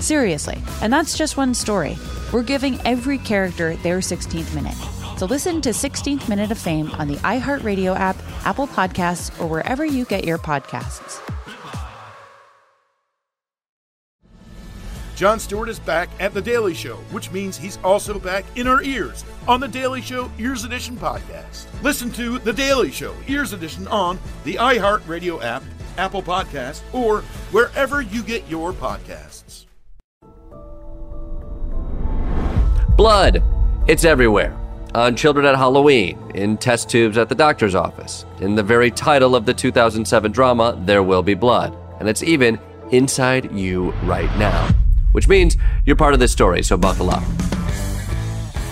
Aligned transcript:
Seriously, 0.00 0.62
and 0.82 0.92
that's 0.92 1.16
just 1.16 1.36
one 1.36 1.54
story. 1.54 1.96
We're 2.32 2.42
giving 2.42 2.80
every 2.86 3.18
character 3.18 3.76
their 3.76 3.98
16th 3.98 4.54
minute. 4.54 4.76
So 5.18 5.26
listen 5.26 5.60
to 5.62 5.70
16th 5.70 6.28
Minute 6.28 6.50
of 6.50 6.58
Fame 6.58 6.90
on 6.92 7.06
the 7.06 7.16
iHeartRadio 7.16 7.94
app, 7.94 8.16
Apple 8.46 8.66
Podcasts, 8.66 9.38
or 9.38 9.46
wherever 9.46 9.84
you 9.84 10.06
get 10.06 10.24
your 10.24 10.38
podcasts. 10.38 11.20
Jon 15.20 15.38
Stewart 15.38 15.68
is 15.68 15.78
back 15.78 16.08
at 16.18 16.32
The 16.32 16.40
Daily 16.40 16.72
Show, 16.72 16.96
which 17.10 17.30
means 17.30 17.58
he's 17.58 17.76
also 17.84 18.18
back 18.18 18.46
in 18.56 18.66
our 18.66 18.82
ears 18.82 19.22
on 19.46 19.60
The 19.60 19.68
Daily 19.68 20.00
Show 20.00 20.32
Ears 20.38 20.64
Edition 20.64 20.96
podcast. 20.96 21.66
Listen 21.82 22.10
to 22.12 22.38
The 22.38 22.54
Daily 22.54 22.90
Show 22.90 23.14
Ears 23.28 23.52
Edition 23.52 23.86
on 23.88 24.18
the 24.44 24.54
iHeartRadio 24.54 25.44
app, 25.44 25.62
Apple 25.98 26.22
Podcasts, 26.22 26.80
or 26.94 27.20
wherever 27.52 28.00
you 28.00 28.22
get 28.22 28.48
your 28.48 28.72
podcasts. 28.72 29.29
Blood. 32.96 33.42
It's 33.86 34.04
everywhere. 34.04 34.56
On 34.94 35.16
children 35.16 35.46
at 35.46 35.56
Halloween, 35.56 36.18
in 36.34 36.56
test 36.56 36.90
tubes 36.90 37.16
at 37.16 37.28
the 37.28 37.34
doctor's 37.34 37.74
office, 37.74 38.24
in 38.40 38.54
the 38.54 38.62
very 38.62 38.90
title 38.90 39.34
of 39.34 39.46
the 39.46 39.54
2007 39.54 40.32
drama, 40.32 40.78
There 40.84 41.02
Will 41.02 41.22
Be 41.22 41.34
Blood. 41.34 41.76
And 41.98 42.08
it's 42.08 42.22
even 42.22 42.58
inside 42.90 43.52
you 43.52 43.92
right 44.02 44.30
now. 44.38 44.68
Which 45.12 45.28
means 45.28 45.56
you're 45.86 45.96
part 45.96 46.14
of 46.14 46.20
this 46.20 46.32
story, 46.32 46.62
so 46.62 46.76
buckle 46.76 47.10
up. 47.10 47.22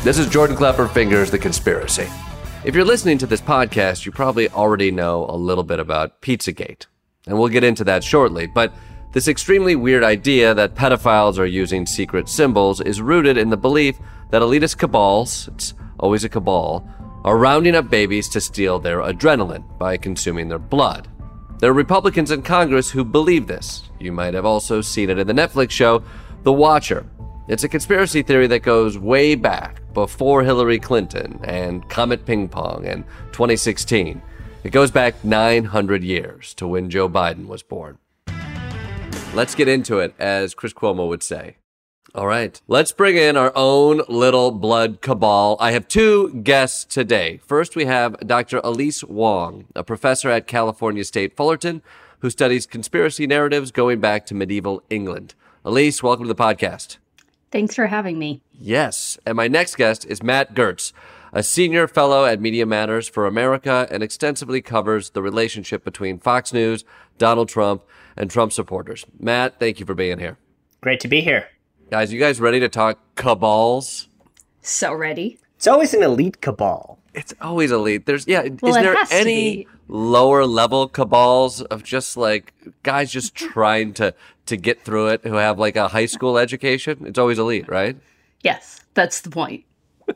This 0.04 0.18
is 0.18 0.28
Jordan 0.28 0.56
Klepper 0.56 0.88
Fingers 0.88 1.30
the 1.30 1.38
Conspiracy. 1.38 2.06
If 2.64 2.74
you're 2.74 2.84
listening 2.84 3.18
to 3.18 3.26
this 3.26 3.40
podcast, 3.40 4.04
you 4.04 4.12
probably 4.12 4.48
already 4.50 4.90
know 4.90 5.26
a 5.28 5.36
little 5.36 5.64
bit 5.64 5.78
about 5.80 6.20
Pizzagate. 6.20 6.86
And 7.26 7.38
we'll 7.38 7.48
get 7.48 7.64
into 7.64 7.84
that 7.84 8.02
shortly, 8.04 8.46
but 8.46 8.72
this 9.12 9.28
extremely 9.28 9.74
weird 9.74 10.04
idea 10.04 10.54
that 10.54 10.74
pedophiles 10.74 11.38
are 11.38 11.46
using 11.46 11.86
secret 11.86 12.28
symbols 12.28 12.80
is 12.80 13.00
rooted 13.00 13.38
in 13.38 13.48
the 13.48 13.56
belief 13.56 13.98
that 14.30 14.42
elitist 14.42 14.78
cabals, 14.78 15.48
it's 15.48 15.74
always 15.98 16.24
a 16.24 16.28
cabal, 16.28 16.86
are 17.24 17.38
rounding 17.38 17.74
up 17.74 17.90
babies 17.90 18.28
to 18.28 18.40
steal 18.40 18.78
their 18.78 19.00
adrenaline 19.00 19.64
by 19.78 19.96
consuming 19.96 20.48
their 20.48 20.58
blood. 20.58 21.08
There 21.58 21.70
are 21.70 21.74
Republicans 21.74 22.30
in 22.30 22.42
Congress 22.42 22.90
who 22.90 23.04
believe 23.04 23.46
this. 23.46 23.82
You 23.98 24.12
might 24.12 24.34
have 24.34 24.44
also 24.44 24.80
seen 24.80 25.10
it 25.10 25.18
in 25.18 25.26
the 25.26 25.32
Netflix 25.32 25.70
show 25.70 26.04
The 26.44 26.52
Watcher. 26.52 27.04
It's 27.48 27.64
a 27.64 27.68
conspiracy 27.68 28.22
theory 28.22 28.46
that 28.48 28.60
goes 28.60 28.98
way 28.98 29.34
back 29.34 29.80
before 29.94 30.44
Hillary 30.44 30.78
Clinton 30.78 31.40
and 31.42 31.88
Comet 31.88 32.26
Ping 32.26 32.48
Pong 32.48 32.86
and 32.86 33.04
2016. 33.32 34.22
It 34.64 34.70
goes 34.70 34.90
back 34.90 35.24
900 35.24 36.04
years 36.04 36.52
to 36.54 36.68
when 36.68 36.90
Joe 36.90 37.08
Biden 37.08 37.46
was 37.46 37.62
born. 37.62 37.98
Let's 39.34 39.54
get 39.54 39.68
into 39.68 39.98
it, 39.98 40.14
as 40.18 40.54
Chris 40.54 40.72
Cuomo 40.72 41.06
would 41.06 41.22
say. 41.22 41.56
All 42.14 42.26
right, 42.26 42.60
let's 42.66 42.90
bring 42.90 43.16
in 43.16 43.36
our 43.36 43.52
own 43.54 44.00
little 44.08 44.50
blood 44.50 45.00
cabal. 45.02 45.56
I 45.60 45.72
have 45.72 45.86
two 45.86 46.40
guests 46.42 46.84
today. 46.84 47.38
First, 47.46 47.76
we 47.76 47.84
have 47.84 48.18
Dr. 48.26 48.60
Elise 48.64 49.04
Wang, 49.04 49.66
a 49.76 49.84
professor 49.84 50.30
at 50.30 50.46
California 50.46 51.04
State 51.04 51.36
Fullerton, 51.36 51.82
who 52.20 52.30
studies 52.30 52.66
conspiracy 52.66 53.26
narratives 53.26 53.70
going 53.70 54.00
back 54.00 54.24
to 54.26 54.34
medieval 54.34 54.82
England. 54.88 55.34
Elise, 55.64 56.02
welcome 56.02 56.24
to 56.24 56.32
the 56.32 56.42
podcast. 56.42 56.96
Thanks 57.52 57.74
for 57.74 57.86
having 57.86 58.18
me. 58.18 58.40
Yes. 58.58 59.18
And 59.26 59.36
my 59.36 59.46
next 59.46 59.76
guest 59.76 60.04
is 60.06 60.22
Matt 60.22 60.54
Gertz, 60.54 60.92
a 61.32 61.42
senior 61.42 61.86
fellow 61.88 62.24
at 62.24 62.40
Media 62.40 62.66
Matters 62.66 63.08
for 63.08 63.26
America 63.26 63.86
and 63.90 64.02
extensively 64.02 64.60
covers 64.60 65.10
the 65.10 65.22
relationship 65.22 65.84
between 65.84 66.18
Fox 66.18 66.52
News, 66.52 66.84
Donald 67.18 67.48
Trump, 67.48 67.82
and 68.16 68.30
Trump 68.30 68.52
supporters. 68.52 69.04
Matt, 69.18 69.58
thank 69.58 69.80
you 69.80 69.86
for 69.86 69.94
being 69.94 70.18
here. 70.18 70.38
Great 70.80 71.00
to 71.00 71.08
be 71.08 71.20
here. 71.20 71.48
Guys, 71.90 72.12
you 72.12 72.20
guys 72.20 72.40
ready 72.40 72.60
to 72.60 72.68
talk 72.68 72.98
cabals? 73.16 74.08
So 74.62 74.92
ready. 74.92 75.38
It's 75.56 75.66
always 75.66 75.94
an 75.94 76.02
elite 76.02 76.40
cabal. 76.40 76.98
It's 77.14 77.34
always 77.40 77.72
elite. 77.72 78.06
There's 78.06 78.26
yeah. 78.26 78.46
Well, 78.60 78.76
is 78.76 78.82
there 78.82 78.96
any 79.10 79.66
lower 79.88 80.44
level 80.44 80.86
cabals 80.86 81.62
of 81.62 81.82
just 81.82 82.16
like 82.16 82.52
guys 82.82 83.10
just 83.10 83.34
trying 83.34 83.94
to 83.94 84.14
to 84.46 84.56
get 84.56 84.82
through 84.82 85.08
it 85.08 85.24
who 85.24 85.34
have 85.34 85.58
like 85.58 85.74
a 85.74 85.88
high 85.88 86.06
school 86.06 86.38
education? 86.38 87.04
It's 87.06 87.18
always 87.18 87.38
elite, 87.38 87.68
right? 87.68 87.96
Yes, 88.42 88.80
that's 88.94 89.20
the 89.22 89.30
point. 89.30 89.64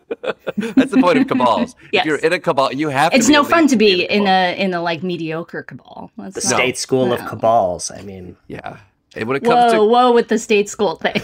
That's 0.57 0.91
the 0.93 1.01
point 1.01 1.19
of 1.19 1.27
cabals. 1.29 1.75
If 1.93 2.05
you're 2.05 2.17
in 2.17 2.33
a 2.33 2.39
cabal, 2.41 2.73
you 2.73 2.89
have 2.89 3.13
to. 3.13 3.19
It's 3.19 3.27
be 3.27 3.33
no 3.33 3.41
elite 3.41 3.51
fun 3.51 3.67
to 3.69 3.77
be 3.77 3.97
be 3.97 4.05
in 4.05 4.27
a 4.27 4.57
in 4.59 4.73
a 4.75 4.81
like 4.83 5.03
mediocre 5.03 5.63
cabal. 5.63 6.11
That's 6.17 6.35
The 6.37 6.51
not- 6.51 6.57
state 6.59 6.79
school 6.79 7.13
of 7.13 7.21
cabals. 7.21 7.91
I 7.91 8.03
mean, 8.03 8.37
Yeah. 8.49 8.79
And 9.15 9.29
when 9.29 9.37
it 9.37 9.45
comes 9.45 9.73
Whoa, 9.75 9.85
to, 9.85 9.85
whoa, 9.93 10.13
with 10.13 10.29
the 10.29 10.39
state 10.39 10.71
school 10.71 10.97
thing. 10.97 11.13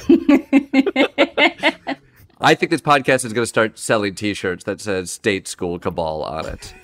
I 2.40 2.54
think 2.54 2.70
this 2.70 2.82
podcast 2.82 3.24
is 3.24 3.32
going 3.32 3.42
to 3.42 3.46
start 3.46 3.78
selling 3.78 4.14
T-shirts 4.14 4.64
that 4.64 4.80
says 4.80 5.10
"State 5.10 5.48
School 5.48 5.78
Cabal" 5.78 6.22
on 6.22 6.46
it. 6.46 6.74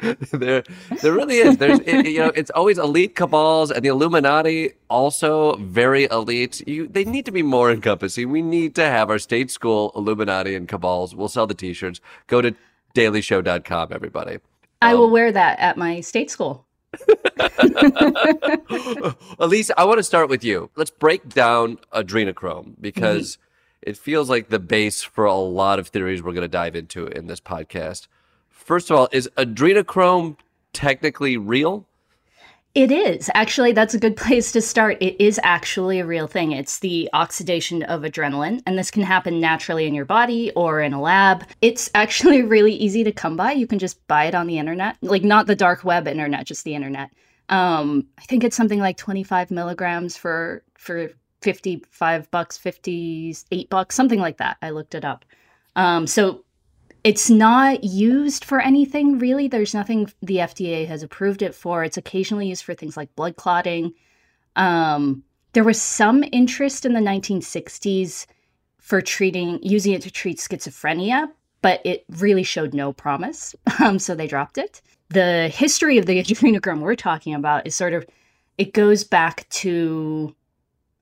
there, 0.32 0.62
there 1.00 1.12
really 1.12 1.38
is. 1.38 1.56
There's, 1.56 1.80
it, 1.80 2.06
you 2.06 2.18
know, 2.18 2.32
it's 2.34 2.50
always 2.50 2.78
elite 2.78 3.14
cabals, 3.14 3.70
and 3.70 3.84
the 3.84 3.88
Illuminati 3.88 4.72
also 4.88 5.56
very 5.56 6.04
elite. 6.04 6.66
You, 6.66 6.88
they 6.88 7.04
need 7.04 7.24
to 7.26 7.32
be 7.32 7.42
more 7.42 7.70
encompassing. 7.70 8.30
We 8.30 8.42
need 8.42 8.74
to 8.76 8.84
have 8.84 9.10
our 9.10 9.18
state 9.18 9.50
school 9.50 9.92
Illuminati 9.94 10.54
and 10.54 10.68
cabals. 10.68 11.14
We'll 11.14 11.28
sell 11.28 11.46
the 11.46 11.54
T-shirts. 11.54 12.00
Go 12.26 12.40
to 12.40 12.54
dailyshow.com, 12.94 13.92
everybody. 13.92 14.38
I 14.80 14.94
will 14.94 15.06
um, 15.06 15.12
wear 15.12 15.30
that 15.32 15.58
at 15.60 15.76
my 15.76 16.00
state 16.00 16.30
school. 16.30 16.66
Elise, 19.38 19.70
I 19.76 19.84
want 19.84 19.98
to 19.98 20.02
start 20.02 20.28
with 20.28 20.44
you. 20.44 20.70
Let's 20.76 20.90
break 20.90 21.28
down 21.28 21.78
adrenochrome 21.92 22.64
mm-hmm. 22.64 22.80
because 22.80 23.38
it 23.82 23.96
feels 23.96 24.30
like 24.30 24.48
the 24.48 24.58
base 24.58 25.02
for 25.02 25.24
a 25.24 25.34
lot 25.34 25.78
of 25.78 25.88
theories 25.88 26.22
we're 26.22 26.32
going 26.32 26.42
to 26.42 26.48
dive 26.48 26.76
into 26.76 27.06
in 27.06 27.26
this 27.26 27.40
podcast. 27.40 28.06
First 28.48 28.90
of 28.90 28.96
all, 28.96 29.08
is 29.12 29.28
adrenochrome 29.36 30.36
technically 30.72 31.36
real? 31.36 31.86
It 32.74 32.90
is. 32.90 33.28
Actually, 33.34 33.72
that's 33.72 33.92
a 33.92 33.98
good 33.98 34.16
place 34.16 34.52
to 34.52 34.62
start. 34.62 34.96
It 35.00 35.22
is 35.22 35.38
actually 35.42 36.00
a 36.00 36.06
real 36.06 36.26
thing. 36.26 36.52
It's 36.52 36.78
the 36.78 37.10
oxidation 37.12 37.82
of 37.82 38.02
adrenaline, 38.02 38.62
and 38.66 38.78
this 38.78 38.90
can 38.90 39.02
happen 39.02 39.40
naturally 39.40 39.86
in 39.86 39.94
your 39.94 40.06
body 40.06 40.50
or 40.52 40.80
in 40.80 40.92
a 40.92 41.00
lab. 41.00 41.44
It's 41.60 41.90
actually 41.94 42.42
really 42.42 42.72
easy 42.72 43.04
to 43.04 43.12
come 43.12 43.36
by. 43.36 43.52
You 43.52 43.66
can 43.66 43.78
just 43.78 44.06
buy 44.06 44.24
it 44.24 44.34
on 44.34 44.46
the 44.46 44.58
internet, 44.58 44.96
like 45.02 45.22
not 45.22 45.46
the 45.46 45.56
dark 45.56 45.84
web 45.84 46.08
internet, 46.08 46.46
just 46.46 46.64
the 46.64 46.74
internet. 46.74 47.10
Um, 47.48 48.06
I 48.18 48.22
think 48.22 48.44
it's 48.44 48.56
something 48.56 48.78
like 48.78 48.96
25 48.96 49.50
milligrams 49.50 50.16
for 50.16 50.62
for 50.78 51.10
55 51.42 52.30
bucks, 52.30 52.56
58 52.56 53.68
bucks, 53.68 53.94
something 53.94 54.20
like 54.20 54.38
that. 54.38 54.56
I 54.62 54.70
looked 54.70 54.94
it 54.94 55.04
up. 55.04 55.24
Um, 55.76 56.06
so 56.06 56.44
it's 57.04 57.28
not 57.28 57.82
used 57.82 58.44
for 58.44 58.60
anything 58.60 59.18
really. 59.18 59.48
There's 59.48 59.74
nothing 59.74 60.12
the 60.22 60.36
FDA 60.36 60.86
has 60.86 61.02
approved 61.02 61.42
it 61.42 61.54
for. 61.54 61.82
It's 61.82 61.96
occasionally 61.96 62.48
used 62.48 62.64
for 62.64 62.74
things 62.74 62.96
like 62.96 63.14
blood 63.16 63.36
clotting. 63.36 63.92
Um, 64.56 65.24
there 65.52 65.64
was 65.64 65.80
some 65.80 66.24
interest 66.32 66.84
in 66.84 66.92
the 66.92 67.00
1960s 67.00 68.26
for 68.78 69.00
treating 69.00 69.58
using 69.62 69.92
it 69.92 70.02
to 70.02 70.10
treat 70.10 70.38
schizophrenia, 70.38 71.28
but 71.60 71.80
it 71.84 72.04
really 72.08 72.42
showed 72.42 72.74
no 72.74 72.92
promise. 72.92 73.54
Um, 73.80 73.98
so 73.98 74.14
they 74.14 74.28
dropped 74.28 74.58
it. 74.58 74.80
The 75.08 75.48
history 75.48 75.98
of 75.98 76.06
the 76.06 76.18
adrenochrome 76.22 76.80
we're 76.80 76.94
talking 76.94 77.34
about 77.34 77.66
is 77.66 77.74
sort 77.74 77.94
of 77.94 78.06
it 78.58 78.72
goes 78.74 79.02
back 79.02 79.48
to 79.48 80.36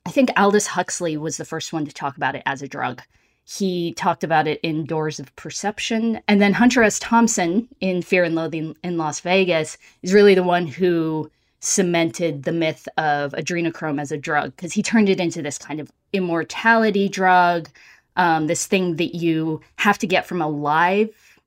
I 0.07 0.11
think 0.11 0.31
Aldous 0.37 0.67
Huxley 0.67 1.17
was 1.17 1.37
the 1.37 1.45
first 1.45 1.73
one 1.73 1.85
to 1.85 1.93
talk 1.93 2.17
about 2.17 2.35
it 2.35 2.43
as 2.47 2.63
a 2.63 2.69
drug. 2.69 3.03
He 3.45 3.95
talked 3.95 4.25
about 4.25 4.47
it 4.47 4.61
in 4.63 4.85
Doors 4.87 5.19
of 5.19 5.35
Perception. 5.37 6.21
And 6.29 6.41
then 6.41 6.53
Hunter 6.53 6.83
S. 6.83 6.99
Thompson 6.99 7.69
in 7.81 8.03
Fear 8.03 8.25
and 8.25 8.35
Loathing 8.35 8.77
in 8.83 8.97
Las 8.97 9.21
Vegas 9.21 9.77
is 10.03 10.15
really 10.15 10.35
the 10.35 10.43
one 10.43 10.67
who 10.67 11.31
cemented 11.61 12.45
the 12.45 12.53
myth 12.53 12.89
of 12.97 13.33
adrenochrome 13.33 14.01
as 14.01 14.11
a 14.11 14.17
drug 14.17 14.57
because 14.57 14.73
he 14.73 14.83
turned 14.83 15.09
it 15.09 15.21
into 15.21 15.43
this 15.43 15.59
kind 15.59 15.79
of 15.79 15.93
immortality 16.13 17.09
drug, 17.09 17.69
um, 18.17 18.47
this 18.47 18.67
thing 18.67 18.97
that 18.97 19.15
you 19.15 19.61
have 19.77 19.99
to 19.99 20.07
get 20.07 20.27
from 20.27 20.41
a 20.41 20.49
live 20.49 21.39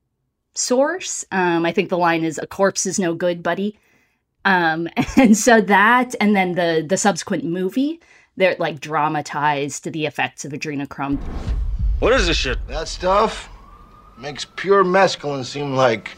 source. 0.54 1.24
Um, 1.32 1.66
I 1.66 1.72
think 1.72 1.88
the 1.88 1.98
line 1.98 2.24
is 2.24 2.38
"A 2.38 2.46
corpse 2.46 2.86
is 2.86 2.98
no 2.98 3.14
good, 3.14 3.42
buddy." 3.42 3.78
Um, 4.44 4.88
and 5.16 5.36
so 5.36 5.60
that, 5.62 6.14
and 6.20 6.36
then 6.36 6.52
the 6.52 6.84
the 6.86 6.96
subsequent 6.96 7.44
movie 7.44 8.00
they're 8.36 8.56
like 8.58 8.80
dramatized 8.80 9.84
to 9.84 9.90
the 9.90 10.06
effects 10.06 10.44
of 10.44 10.52
adrenochrome. 10.52 11.18
What 12.00 12.12
is 12.12 12.26
this 12.26 12.36
shit? 12.36 12.58
That 12.66 12.88
stuff 12.88 13.48
makes 14.18 14.44
pure 14.56 14.84
mescaline 14.84 15.44
seem 15.44 15.74
like 15.74 16.10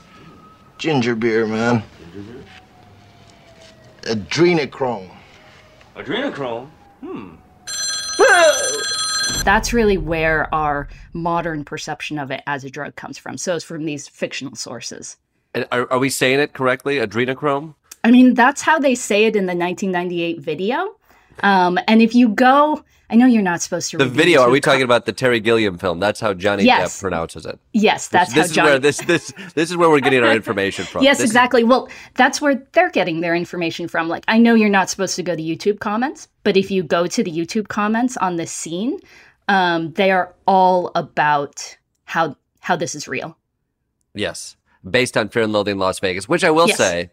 ginger 0.79 1.15
beer, 1.15 1.47
man. 1.47 1.83
Ginger 2.13 2.33
beer? 2.33 2.45
Adrenochrome. 4.15 5.11
Adrenochrome? 5.97 6.69
Hmm. 7.01 7.35
That's 9.45 9.73
really 9.73 9.97
where 9.97 10.53
our 10.55 10.89
modern 11.13 11.65
perception 11.65 12.19
of 12.19 12.31
it 12.31 12.43
as 12.47 12.65
a 12.65 12.71
drug 12.71 12.97
comes 12.97 13.17
from. 13.19 13.39
So 13.39 13.55
it's 13.57 13.65
from 13.65 13.85
these 13.85 14.09
fictional 14.09 14.57
sources. 14.57 15.17
And 15.55 15.67
are, 15.71 15.91
are 15.93 15.99
we 15.99 16.11
saying 16.11 16.41
it 16.41 16.53
correctly? 16.53 16.97
Adrenochrome? 16.97 17.75
I 18.03 18.11
mean, 18.11 18.35
that's 18.35 18.63
how 18.63 18.79
they 18.79 18.95
say 18.95 19.25
it 19.25 19.37
in 19.37 19.47
the 19.47 19.55
1998 19.55 20.41
video. 20.41 20.96
Um, 21.43 21.79
and 21.89 22.01
if 22.03 22.15
you 22.15 22.29
go, 22.31 22.83
I 23.09 23.15
know 23.15 23.27
you're 23.27 23.43
not 23.43 23.63
supposed 23.63 23.91
to. 23.93 23.99
The 23.99 24.07
video. 24.07 24.43
Are 24.43 24.51
we 24.51 24.61
talking 24.61 24.83
about 24.83 25.07
the 25.07 25.13
Terry 25.13 25.39
Gilliam 25.39 25.79
film? 25.79 26.01
That's 26.01 26.19
how 26.19 26.35
Johnny 26.35 26.65
Yes. 26.65 26.97
Depp 26.97 27.01
pronounces 27.03 27.47
it. 27.47 27.59
Yes, 27.73 28.09
that's 28.09 28.31
this 28.33 28.37
how 28.37 28.45
is 28.47 28.53
Johnny. 28.53 28.69
where 28.71 28.79
this 28.81 28.99
this 28.99 29.33
this 29.55 29.71
is 29.71 29.77
where 29.77 29.89
we're 29.89 30.01
getting 30.01 30.25
our 30.25 30.33
information 30.35 30.85
from. 30.87 31.05
yes, 31.05 31.19
This 31.19 31.25
is- 31.27 31.31
exactly. 31.31 31.63
Well, 31.63 31.89
that's 32.15 32.41
where 32.41 32.67
they're 32.73 32.91
getting 32.91 33.21
their 33.21 33.35
information 33.37 33.87
from. 33.87 34.09
Like, 34.09 34.25
I 34.27 34.39
know 34.39 34.55
you're 34.55 34.69
not 34.69 34.91
supposed 34.91 35.15
to 35.17 35.23
go 35.23 35.37
to 35.37 35.43
YouTube 35.43 35.79
comments, 35.79 36.27
but 36.43 36.57
if 36.57 36.71
you 36.71 36.83
go 36.83 37.07
to 37.07 37.23
the 37.23 37.31
YouTube 37.31 37.69
comments 37.69 38.17
on 38.17 38.37
this 38.37 38.51
scene, 38.51 38.99
um, 39.49 39.93
they 39.93 40.11
are 40.11 40.35
all 40.47 40.91
about 40.97 41.77
how 42.07 42.37
how 42.61 42.75
this 42.75 42.97
is 42.97 43.07
real. 43.07 43.37
Yes, 44.15 44.57
based 44.89 45.17
on 45.17 45.29
Fear 45.29 45.43
and 45.45 45.53
Loathing 45.53 45.73
in 45.73 45.79
Las 45.79 46.01
Vegas, 46.01 46.29
which 46.29 46.43
I 46.43 46.51
will 46.51 46.67
Yes. 46.69 46.77
say, 46.79 47.11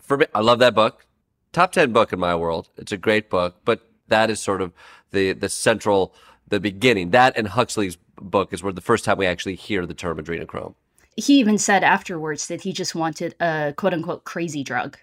for 0.00 0.16
me, 0.16 0.26
I 0.34 0.40
love 0.40 0.58
that 0.58 0.74
book. 0.74 1.06
Top 1.52 1.72
ten 1.72 1.92
book 1.92 2.12
in 2.12 2.18
my 2.20 2.34
world. 2.34 2.68
It's 2.76 2.92
a 2.92 2.96
great 2.96 3.28
book, 3.30 3.56
but 3.64 3.80
that 4.08 4.30
is 4.30 4.40
sort 4.40 4.60
of 4.60 4.72
the 5.10 5.32
the 5.32 5.48
central, 5.48 6.14
the 6.48 6.60
beginning. 6.60 7.10
That 7.10 7.36
and 7.36 7.48
Huxley's 7.48 7.96
book 8.20 8.52
is 8.52 8.62
where 8.62 8.72
the 8.72 8.80
first 8.80 9.04
time 9.04 9.18
we 9.18 9.26
actually 9.26 9.56
hear 9.56 9.86
the 9.86 9.94
term 9.94 10.18
adrenochrome. 10.18 10.74
He 11.16 11.38
even 11.38 11.58
said 11.58 11.82
afterwards 11.82 12.46
that 12.48 12.62
he 12.62 12.72
just 12.72 12.94
wanted 12.94 13.34
a 13.40 13.74
quote 13.76 13.94
unquote 13.94 14.24
crazy 14.24 14.62
drug, 14.62 14.96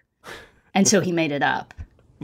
and 0.73 0.87
so 0.87 1.01
he 1.01 1.11
made 1.11 1.31
it 1.31 1.43
up. 1.43 1.73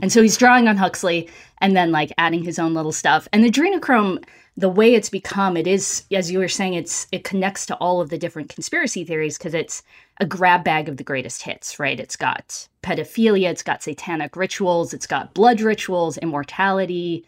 And 0.02 0.10
so 0.10 0.22
he's 0.22 0.36
drawing 0.36 0.66
on 0.68 0.76
Huxley 0.76 1.28
and 1.58 1.76
then 1.76 1.92
like 1.92 2.12
adding 2.18 2.42
his 2.42 2.58
own 2.58 2.74
little 2.74 2.92
stuff. 2.92 3.28
And 3.32 3.44
adrenochrome, 3.44 4.24
the 4.56 4.68
way 4.68 4.94
it's 4.94 5.08
become, 5.08 5.56
it 5.56 5.66
is, 5.66 6.04
as 6.10 6.30
you 6.30 6.38
were 6.38 6.48
saying, 6.48 6.74
it's 6.74 7.06
it 7.12 7.24
connects 7.24 7.66
to 7.66 7.76
all 7.76 8.00
of 8.00 8.10
the 8.10 8.18
different 8.18 8.48
conspiracy 8.48 9.04
theories 9.04 9.38
because 9.38 9.54
it's 9.54 9.82
a 10.20 10.26
grab 10.26 10.64
bag 10.64 10.88
of 10.88 10.96
the 10.96 11.04
greatest 11.04 11.42
hits, 11.42 11.78
right? 11.78 11.98
It's 11.98 12.16
got 12.16 12.68
pedophilia, 12.82 13.50
it's 13.50 13.62
got 13.62 13.82
satanic 13.82 14.36
rituals, 14.36 14.94
it's 14.94 15.06
got 15.06 15.34
blood 15.34 15.60
rituals, 15.60 16.18
immortality, 16.18 17.24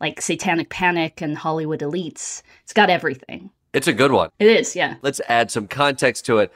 like 0.00 0.20
satanic 0.20 0.70
panic 0.70 1.20
and 1.20 1.36
Hollywood 1.36 1.80
elites. 1.80 2.42
It's 2.62 2.72
got 2.72 2.90
everything. 2.90 3.50
It's 3.72 3.88
a 3.88 3.92
good 3.92 4.12
one. 4.12 4.30
It 4.38 4.48
is, 4.48 4.74
yeah. 4.74 4.96
Let's 5.02 5.20
add 5.28 5.50
some 5.50 5.68
context 5.68 6.24
to 6.26 6.38
it. 6.38 6.52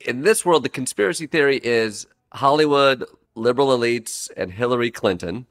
In 0.00 0.22
this 0.22 0.44
world, 0.44 0.62
the 0.62 0.68
conspiracy 0.68 1.26
theory 1.26 1.60
is 1.62 2.06
Hollywood 2.32 3.04
liberal 3.34 3.68
elites 3.68 4.30
and 4.36 4.52
Hillary 4.52 4.90
Clinton 4.90 5.46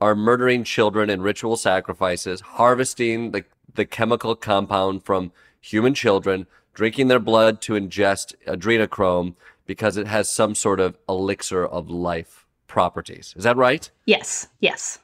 are 0.00 0.14
murdering 0.14 0.64
children 0.64 1.10
in 1.10 1.20
ritual 1.20 1.56
sacrifices, 1.56 2.40
harvesting 2.40 3.32
the, 3.32 3.44
the 3.74 3.84
chemical 3.84 4.36
compound 4.36 5.04
from 5.04 5.32
human 5.60 5.94
children, 5.94 6.46
drinking 6.78 7.08
their 7.08 7.18
blood 7.18 7.60
to 7.60 7.72
ingest 7.72 8.36
adrenochrome 8.46 9.34
because 9.66 9.96
it 9.96 10.06
has 10.06 10.30
some 10.30 10.54
sort 10.54 10.78
of 10.78 10.96
elixir 11.08 11.66
of 11.66 11.90
life 11.90 12.46
properties. 12.68 13.34
Is 13.36 13.42
that 13.42 13.56
right? 13.56 13.90
Yes, 14.06 14.46
yes. 14.60 15.00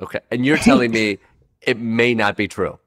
Okay. 0.00 0.20
And 0.30 0.46
you're 0.46 0.56
telling 0.56 0.90
me 0.90 1.18
it 1.60 1.78
may 1.78 2.14
not 2.14 2.38
be 2.38 2.48
true. 2.48 2.78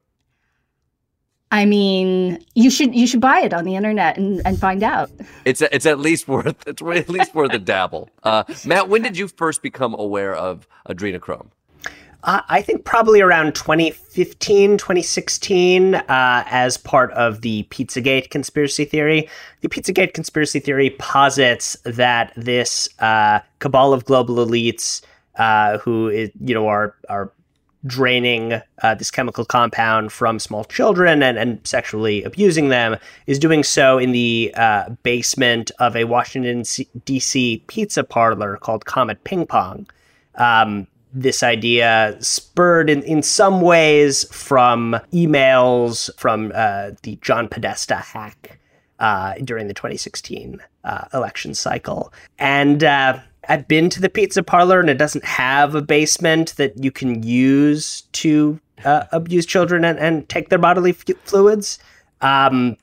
I 1.51 1.65
mean, 1.65 2.43
you 2.55 2.71
should 2.71 2.95
you 2.95 3.05
should 3.05 3.21
buy 3.21 3.41
it 3.41 3.53
on 3.53 3.65
the 3.65 3.75
internet 3.75 4.17
and, 4.17 4.41
and 4.45 4.57
find 4.57 4.81
out. 4.81 5.11
It's 5.45 5.61
it's 5.61 5.85
at 5.85 5.99
least 5.99 6.27
worth 6.27 6.65
it's 6.65 6.81
at 6.81 7.09
least 7.09 7.35
worth 7.35 7.53
a 7.53 7.59
dabble. 7.73 8.09
Uh, 8.23 8.45
Matt, 8.65 8.89
when 8.89 9.03
did 9.03 9.15
you 9.15 9.27
first 9.27 9.61
become 9.61 9.93
aware 9.93 10.33
of 10.33 10.67
adrenochrome? 10.89 11.49
Uh, 12.23 12.41
I 12.49 12.61
think 12.61 12.85
probably 12.85 13.19
around 13.19 13.55
2015, 13.55 14.77
2016, 14.77 15.95
uh, 15.95 16.03
as 16.07 16.77
part 16.77 17.11
of 17.13 17.41
the 17.41 17.63
Pizzagate 17.71 18.29
conspiracy 18.29 18.85
theory. 18.85 19.27
The 19.61 19.69
Pizzagate 19.69 20.13
conspiracy 20.13 20.59
theory 20.59 20.91
posits 20.91 21.75
that 21.83 22.31
this 22.37 22.87
uh, 22.99 23.39
cabal 23.59 23.93
of 23.93 24.05
global 24.05 24.35
elites, 24.35 25.01
uh, 25.37 25.79
who 25.79 26.09
is, 26.09 26.29
you 26.39 26.53
know 26.53 26.67
are 26.67 26.95
are 27.09 27.31
draining 27.87 28.61
uh, 28.83 28.93
this 28.93 29.09
chemical 29.09 29.43
compound 29.43 30.11
from 30.11 30.37
small 30.37 30.63
children 30.65 31.23
and, 31.23 31.39
and 31.39 31.65
sexually 31.65 32.23
abusing 32.23 32.69
them, 32.69 32.95
is 33.25 33.39
doing 33.39 33.63
so 33.63 33.97
in 33.97 34.11
the 34.11 34.53
uh, 34.55 34.89
basement 35.01 35.71
of 35.79 35.95
a 35.95 36.03
Washington 36.03 36.63
D.C. 37.05 37.63
pizza 37.65 38.03
parlor 38.03 38.57
called 38.57 38.85
Comet 38.85 39.23
Ping 39.23 39.47
Pong. 39.47 39.87
Um, 40.35 40.85
this 41.13 41.43
idea 41.43 42.15
spurred 42.19 42.89
in, 42.89 43.03
in 43.03 43.21
some 43.21 43.61
ways 43.61 44.23
from 44.33 44.97
emails 45.13 46.09
from 46.17 46.51
uh, 46.55 46.91
the 47.03 47.17
John 47.21 47.47
Podesta 47.47 47.95
hack 47.95 48.59
uh, 48.99 49.33
during 49.43 49.67
the 49.67 49.73
2016 49.73 50.59
uh, 50.83 51.05
election 51.13 51.53
cycle. 51.53 52.13
And 52.39 52.83
uh, 52.83 53.19
I've 53.49 53.67
been 53.67 53.89
to 53.89 53.99
the 54.01 54.09
pizza 54.09 54.43
parlor 54.43 54.79
and 54.79 54.89
it 54.89 54.97
doesn't 54.97 55.25
have 55.25 55.75
a 55.75 55.81
basement 55.81 56.55
that 56.57 56.81
you 56.83 56.91
can 56.91 57.23
use 57.23 58.01
to 58.13 58.59
uh, 58.85 59.05
abuse 59.11 59.45
children 59.45 59.83
and, 59.83 59.99
and 59.99 60.27
take 60.29 60.49
their 60.49 60.59
bodily 60.59 60.91
f- 60.91 61.03
fluids. 61.25 61.77
Um, 62.21 62.77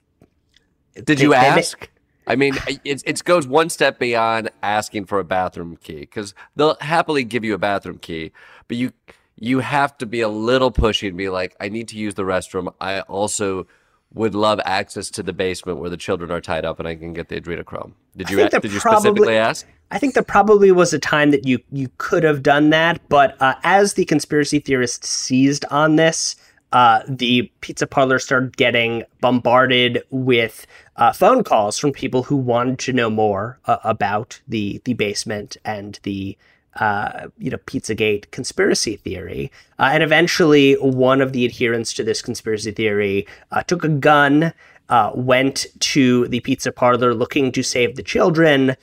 Did 1.05 1.21
you 1.21 1.31
They- 1.31 1.41
they- 1.41 1.47
ask? 1.47 1.89
I 2.29 2.37
mean, 2.37 2.55
it 2.85 3.03
it 3.05 3.25
goes 3.25 3.47
one 3.47 3.71
step 3.71 3.99
beyond 3.99 4.51
asking 4.63 5.07
for 5.07 5.19
a 5.19 5.25
bathroom 5.25 5.77
key 5.77 6.01
because 6.01 6.35
they'll 6.57 6.77
happily 6.81 7.25
give 7.25 7.45
you 7.45 7.55
a 7.55 7.59
bathroom 7.59 7.99
key, 7.99 8.33
but 8.69 8.77
you 8.77 8.93
you 9.37 9.61
have 9.61 9.97
to 9.99 10.07
be 10.07 10.21
a 10.21 10.29
little 10.29 10.71
pushy 10.71 11.09
and 11.09 11.17
be 11.17 11.29
like, 11.29 11.57
I 11.61 11.69
need 11.69 11.89
to 11.89 11.97
use 11.97 12.15
the 12.15 12.25
restroom. 12.25 12.73
I 12.81 13.01
also 13.01 13.67
would 14.15 14.35
love 14.35 14.61
access 14.65 15.11
to 15.11 15.23
the 15.23 15.33
basement 15.33 15.79
where 15.79 15.91
the 15.91 15.97
children 15.97 16.31
are 16.31 16.41
tied 16.41 16.65
up 16.65 16.79
and 16.79 16.89
I 16.89 16.95
can 16.95 17.13
get 17.13 17.29
the 17.29 17.41
adrenochrome. 17.41 17.93
Did 18.17 18.31
you 18.31 18.37
did 18.49 18.73
you 18.73 18.81
probably- 18.81 19.01
specifically 19.01 19.37
ask? 19.37 19.67
I 19.91 19.99
think 19.99 20.13
there 20.13 20.23
probably 20.23 20.71
was 20.71 20.93
a 20.93 20.99
time 20.99 21.31
that 21.31 21.47
you 21.47 21.61
you 21.73 21.91
could 21.97 22.23
have 22.23 22.43
done 22.43 22.71
that, 22.71 23.01
but 23.09 23.41
uh, 23.41 23.55
as 23.65 23.95
the 23.95 24.05
conspiracy 24.05 24.59
theorists 24.59 25.09
seized 25.09 25.65
on 25.71 25.97
this, 25.97 26.37
uh, 26.73 27.03
the 27.09 27.51
pizza 27.61 27.87
parlor 27.87 28.19
started 28.19 28.57
getting 28.57 29.05
bombarded 29.21 30.03
with 30.11 30.67
uh, 30.97 31.13
phone 31.13 31.43
calls 31.43 31.79
from 31.79 31.93
people 31.93 32.25
who 32.25 32.37
wanted 32.37 32.79
to 32.79 32.93
know 32.93 33.09
more 33.09 33.59
uh, 33.67 33.79
about 33.85 34.41
the 34.47 34.81
the 34.85 34.95
basement 34.95 35.57
and 35.65 35.99
the 36.03 36.37
uh, 36.79 37.29
you 37.39 37.51
know 37.51 37.57
Pizzagate 37.59 38.31
conspiracy 38.31 38.97
theory. 38.97 39.51
Uh, 39.79 39.91
and 39.93 40.03
eventually, 40.03 40.75
one 40.75 41.21
of 41.21 41.33
the 41.33 41.45
adherents 41.45 41.93
to 41.95 42.05
this 42.05 42.21
conspiracy 42.21 42.73
theory 42.73 43.27
uh, 43.51 43.63
took 43.63 43.85
a 43.85 43.89
gun. 43.89 44.53
Uh, 44.91 45.13
went 45.15 45.67
to 45.81 46.27
the 46.29 46.41
pizza 46.41 46.73
parlor 46.73 47.13
looking 47.13 47.53
to 47.53 47.63
save 47.63 47.95
the 47.95 48.03
children, 48.03 48.75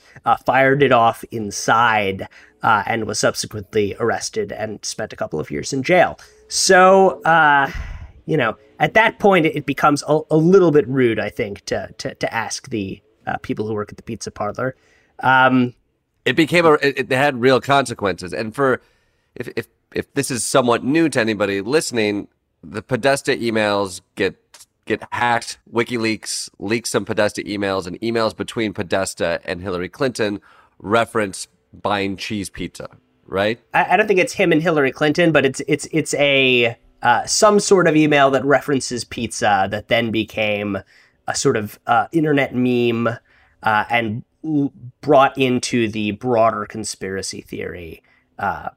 fired 0.44 0.80
it 0.80 0.92
off 0.92 1.24
inside, 1.32 2.28
and 2.62 3.08
was 3.08 3.18
subsequently 3.18 3.96
arrested 3.98 4.52
and 4.52 4.84
spent 4.84 5.12
a 5.12 5.16
couple 5.16 5.40
of 5.40 5.50
years 5.50 5.72
in 5.72 5.82
jail. 5.82 6.16
So, 6.48 7.22
uh, 7.22 7.70
you 8.26 8.36
know, 8.36 8.56
at 8.78 8.94
that 8.94 9.18
point, 9.18 9.46
it, 9.46 9.66
becomes 9.66 10.02
a, 10.06 10.20
a 10.30 10.36
little 10.36 10.70
bit 10.70 10.86
rude, 10.88 11.18
I 11.18 11.30
think, 11.30 11.64
to 11.66 11.92
to, 11.98 12.14
to 12.14 12.34
ask 12.34 12.68
the 12.70 13.00
uh, 13.26 13.38
people 13.38 13.66
who 13.66 13.74
work 13.74 13.90
at 13.90 13.96
the 13.96 14.02
pizza 14.02 14.30
parlor. 14.30 14.76
Um, 15.20 15.74
it 16.24 16.36
became 16.36 16.66
a 16.66 16.74
it, 16.74 16.98
it 16.98 17.12
had 17.12 17.40
real 17.40 17.60
consequences. 17.60 18.32
And 18.32 18.54
for 18.54 18.80
if 19.34 19.48
if 19.56 19.68
if 19.94 20.12
this 20.14 20.30
is 20.30 20.44
somewhat 20.44 20.84
new 20.84 21.08
to 21.08 21.20
anybody 21.20 21.60
listening 21.60 22.28
the 22.62 22.82
podesta 22.82 23.32
emails 23.32 24.00
get 24.14 24.36
get 24.84 25.02
hacked. 25.12 25.58
Wikileaks 25.72 26.48
leaks 26.58 26.90
some 26.90 27.04
podesta 27.04 27.42
emails 27.42 27.86
and 27.86 28.00
emails 28.00 28.36
between 28.36 28.72
podesta 28.72 29.40
and 29.44 29.60
hillary 29.60 29.88
clinton 29.88 30.40
reference 30.78 31.48
buying 31.72 32.16
cheese 32.16 32.50
pizza 32.50 32.88
right 33.26 33.60
I, 33.74 33.94
I 33.94 33.96
don't 33.96 34.06
think 34.06 34.20
it's 34.20 34.32
him 34.32 34.52
and 34.52 34.62
Hillary 34.62 34.92
Clinton, 34.92 35.32
but 35.32 35.44
it's 35.44 35.60
it's 35.68 35.86
it's 35.92 36.14
a 36.14 36.76
uh, 37.02 37.26
some 37.26 37.60
sort 37.60 37.86
of 37.86 37.94
email 37.96 38.30
that 38.30 38.44
references 38.44 39.04
pizza 39.04 39.68
that 39.70 39.88
then 39.88 40.10
became 40.10 40.78
a 41.28 41.34
sort 41.34 41.56
of 41.56 41.78
uh, 41.86 42.06
internet 42.12 42.54
meme 42.54 43.08
uh, 43.62 43.84
and 43.90 44.24
l- 44.44 44.72
brought 45.00 45.36
into 45.36 45.88
the 45.88 46.12
broader 46.12 46.66
conspiracy 46.66 47.40
theory 47.42 48.02
uh, 48.38 48.70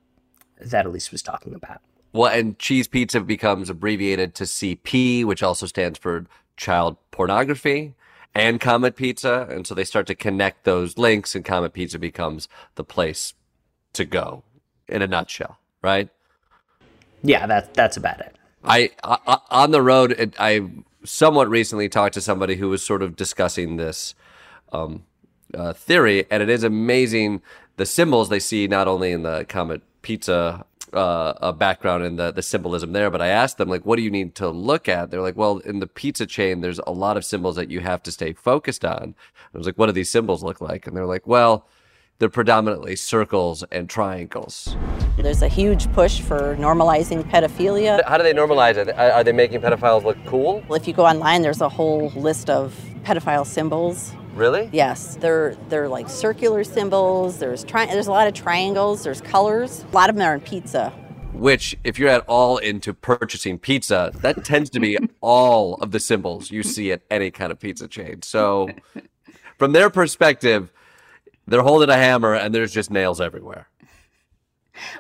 that 0.60 0.86
Elise 0.86 1.12
was 1.12 1.22
talking 1.22 1.54
about. 1.54 1.82
well 2.12 2.32
and 2.32 2.58
cheese 2.60 2.88
pizza 2.88 3.22
becomes 3.22 3.70
abbreviated 3.70 4.34
to 4.36 4.44
cp 4.44 5.24
which 5.26 5.44
also 5.44 5.66
stands 5.66 5.98
for 6.00 6.26
child 6.58 6.98
pornography 7.12 7.94
and 8.36 8.60
comet 8.60 8.96
pizza 8.96 9.48
and 9.50 9.66
so 9.68 9.74
they 9.76 9.84
start 9.84 10.08
to 10.08 10.16
connect 10.16 10.64
those 10.66 10.98
links 10.98 11.36
and 11.36 11.46
comet 11.46 11.72
pizza 11.74 11.98
becomes 12.00 12.48
the 12.76 12.84
place 12.84 13.34
to 13.94 14.06
go 14.06 14.44
in 14.88 15.02
a 15.02 15.08
nutshell 15.08 15.58
right 15.82 16.10
Yeah, 17.22 17.46
that 17.48 17.74
that's 17.74 17.98
about 17.98 18.20
it. 18.20 18.36
I, 18.64 18.92
I 19.04 19.40
on 19.50 19.72
the 19.72 19.82
road. 19.82 20.12
It, 20.12 20.36
I 20.40 20.70
somewhat 21.04 21.50
recently 21.50 21.90
talked 21.90 22.14
to 22.16 22.22
somebody 22.22 22.56
who 22.56 22.70
was 22.70 22.84
sort 22.84 23.02
of 23.02 23.16
discussing 23.16 23.78
this 23.78 24.16
um, 24.72 25.06
uh, 25.54 25.74
theory, 25.74 26.26
and 26.30 26.44
it 26.44 26.50
is 26.50 26.64
amazing 26.64 27.42
the 27.78 27.86
symbols 27.86 28.30
they 28.30 28.40
see 28.40 28.68
not 28.68 28.88
only 28.88 29.12
in 29.12 29.24
the 29.24 29.46
Comet 29.48 29.82
Pizza 30.02 30.66
uh, 30.94 31.52
background 31.54 32.04
and 32.04 32.20
the, 32.20 32.32
the 32.32 32.42
symbolism 32.42 32.92
there, 32.94 33.10
but 33.10 33.22
I 33.22 33.28
asked 33.28 33.58
them, 33.58 33.70
like, 33.70 33.86
what 33.86 33.96
do 33.96 34.02
you 34.02 34.12
need 34.12 34.36
to 34.36 34.50
look 34.50 34.90
at? 34.90 35.12
They're 35.12 35.22
like, 35.22 35.38
well, 35.38 35.60
in 35.60 35.80
the 35.80 35.88
pizza 35.88 36.26
chain, 36.26 36.62
there's 36.62 36.80
a 36.88 36.92
lot 36.92 37.16
of 37.16 37.24
symbols 37.24 37.56
that 37.56 37.70
you 37.70 37.80
have 37.80 38.04
to 38.04 38.12
stay 38.12 38.34
focused 38.34 38.84
on. 38.84 39.16
I 39.54 39.58
was 39.58 39.68
like, 39.68 39.78
what 39.78 39.86
do 39.86 39.92
these 39.94 40.10
symbols 40.10 40.44
look 40.44 40.62
like? 40.62 40.88
And 40.88 40.96
they're 40.96 41.06
like, 41.06 41.28
well, 41.28 41.68
they're 42.20 42.30
predominantly 42.30 42.96
circles 42.98 43.64
and 43.72 43.90
triangles. 43.90 44.76
There's 45.18 45.42
a 45.42 45.48
huge 45.48 45.92
push 45.94 46.20
for 46.20 46.56
normalizing 46.58 47.24
pedophilia. 47.30 48.06
How 48.06 48.18
do 48.18 48.24
they 48.24 48.34
normalize 48.34 48.76
it? 48.76 48.90
Are 48.98 49.24
they 49.24 49.32
making 49.32 49.62
pedophiles 49.62 50.04
look 50.04 50.18
cool? 50.26 50.64
Well, 50.68 50.80
if 50.80 50.88
you 50.88 50.94
go 50.94 51.06
online, 51.06 51.42
there's 51.42 51.62
a 51.62 51.70
whole 51.70 52.10
list 52.10 52.50
of 52.50 52.78
pedophile 53.04 53.46
symbols. 53.46 54.14
Really? 54.36 54.70
Yes, 54.72 55.16
they're 55.16 55.56
they're 55.70 55.90
like 55.90 56.10
circular 56.10 56.64
symbols. 56.64 57.40
There's 57.40 57.64
tri- 57.64 57.88
there's 57.88 58.08
a 58.08 58.12
lot 58.12 58.28
of 58.28 58.34
triangles. 58.34 59.04
There's 59.04 59.22
colors. 59.22 59.86
A 59.92 59.96
lot 59.96 60.10
of 60.10 60.16
them 60.16 60.28
are 60.28 60.36
in 60.36 60.42
pizza. 60.42 60.90
Which, 61.34 61.78
if 61.86 61.98
you're 61.98 62.10
at 62.10 62.26
all 62.28 62.58
into 62.58 62.94
purchasing 62.94 63.60
pizza, 63.60 64.12
that 64.16 64.44
tends 64.44 64.70
to 64.72 64.80
be 64.80 64.98
all 65.22 65.76
of 65.76 65.92
the 65.92 66.00
symbols 66.00 66.52
you 66.52 66.64
see 66.64 66.92
at 66.92 67.02
any 67.10 67.32
kind 67.32 67.52
of 67.52 67.60
pizza 67.60 67.88
chain. 67.88 68.22
So, 68.24 68.70
from 69.58 69.72
their 69.72 69.90
perspective, 69.90 70.72
they're 71.50 71.62
holding 71.62 71.90
a 71.90 71.96
hammer 71.96 72.34
and 72.34 72.54
there's 72.54 72.74
just 72.74 72.92
nails 72.92 73.20
everywhere. 73.20 73.68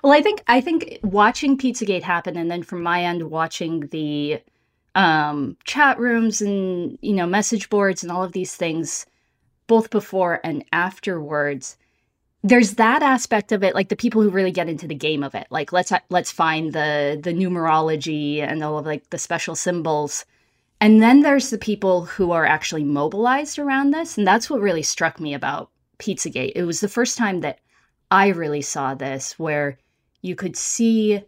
Well, 0.03 0.13
I 0.13 0.21
think 0.21 0.43
I 0.47 0.59
think 0.59 0.99
watching 1.03 1.57
Pizzagate 1.57 2.03
happen, 2.03 2.35
and 2.35 2.51
then 2.51 2.63
from 2.63 2.83
my 2.83 3.03
end, 3.03 3.29
watching 3.31 3.87
the 3.87 4.41
um, 4.95 5.57
chat 5.63 5.99
rooms 5.99 6.41
and 6.41 6.97
you 7.01 7.13
know 7.13 7.25
message 7.25 7.69
boards 7.69 8.03
and 8.03 8.11
all 8.11 8.23
of 8.23 8.31
these 8.31 8.55
things 8.55 9.05
both 9.67 9.89
before 9.89 10.39
and 10.43 10.65
afterwards 10.71 11.77
there's 12.43 12.75
that 12.75 13.03
aspect 13.03 13.51
of 13.51 13.63
it 13.63 13.75
like 13.75 13.89
the 13.89 13.95
people 13.95 14.21
who 14.21 14.29
really 14.29 14.51
get 14.51 14.69
into 14.69 14.87
the 14.87 14.95
game 14.95 15.23
of 15.23 15.35
it 15.35 15.47
like 15.51 15.71
let's 15.71 15.91
let's 16.09 16.31
find 16.31 16.73
the 16.73 17.19
the 17.21 17.33
numerology 17.33 18.39
and 18.39 18.63
all 18.63 18.77
of 18.79 18.85
like 18.85 19.09
the 19.11 19.17
special 19.17 19.55
symbols 19.55 20.25
and 20.81 21.01
then 21.01 21.21
there's 21.21 21.49
the 21.49 21.57
people 21.57 22.05
who 22.05 22.31
are 22.31 22.45
actually 22.45 22.83
mobilized 22.83 23.59
around 23.59 23.91
this 23.91 24.17
and 24.17 24.25
that's 24.25 24.49
what 24.49 24.61
really 24.61 24.83
struck 24.83 25.19
me 25.19 25.33
about 25.33 25.69
pizzagate 25.99 26.53
it 26.55 26.63
was 26.63 26.79
the 26.79 26.89
first 26.89 27.17
time 27.17 27.41
that 27.41 27.59
i 28.09 28.27
really 28.29 28.61
saw 28.61 28.93
this 28.95 29.37
where 29.37 29.77
you 30.21 30.35
could 30.35 30.55
see 30.55 31.21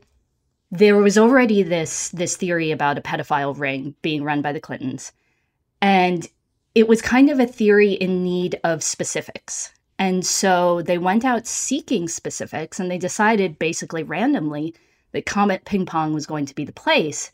there 0.71 0.97
was 0.97 1.17
already 1.17 1.61
this 1.63 2.09
this 2.09 2.37
theory 2.37 2.71
about 2.71 2.97
a 2.97 3.01
pedophile 3.01 3.57
ring 3.57 3.93
being 4.01 4.23
run 4.23 4.41
by 4.41 4.51
the 4.51 4.59
clintons 4.59 5.11
and 5.81 6.27
it 6.75 6.87
was 6.87 7.01
kind 7.01 7.29
of 7.29 7.39
a 7.39 7.47
theory 7.47 7.93
in 7.93 8.23
need 8.23 8.59
of 8.63 8.83
specifics. 8.83 9.73
And 9.99 10.25
so 10.25 10.81
they 10.81 10.97
went 10.97 11.25
out 11.25 11.45
seeking 11.45 12.07
specifics 12.07 12.79
and 12.79 12.89
they 12.89 12.97
decided 12.97 13.59
basically 13.59 14.03
randomly 14.03 14.73
that 15.11 15.25
Comet 15.25 15.65
Ping 15.65 15.85
Pong 15.85 16.13
was 16.13 16.25
going 16.25 16.45
to 16.45 16.55
be 16.55 16.65
the 16.65 16.71
place. 16.71 17.31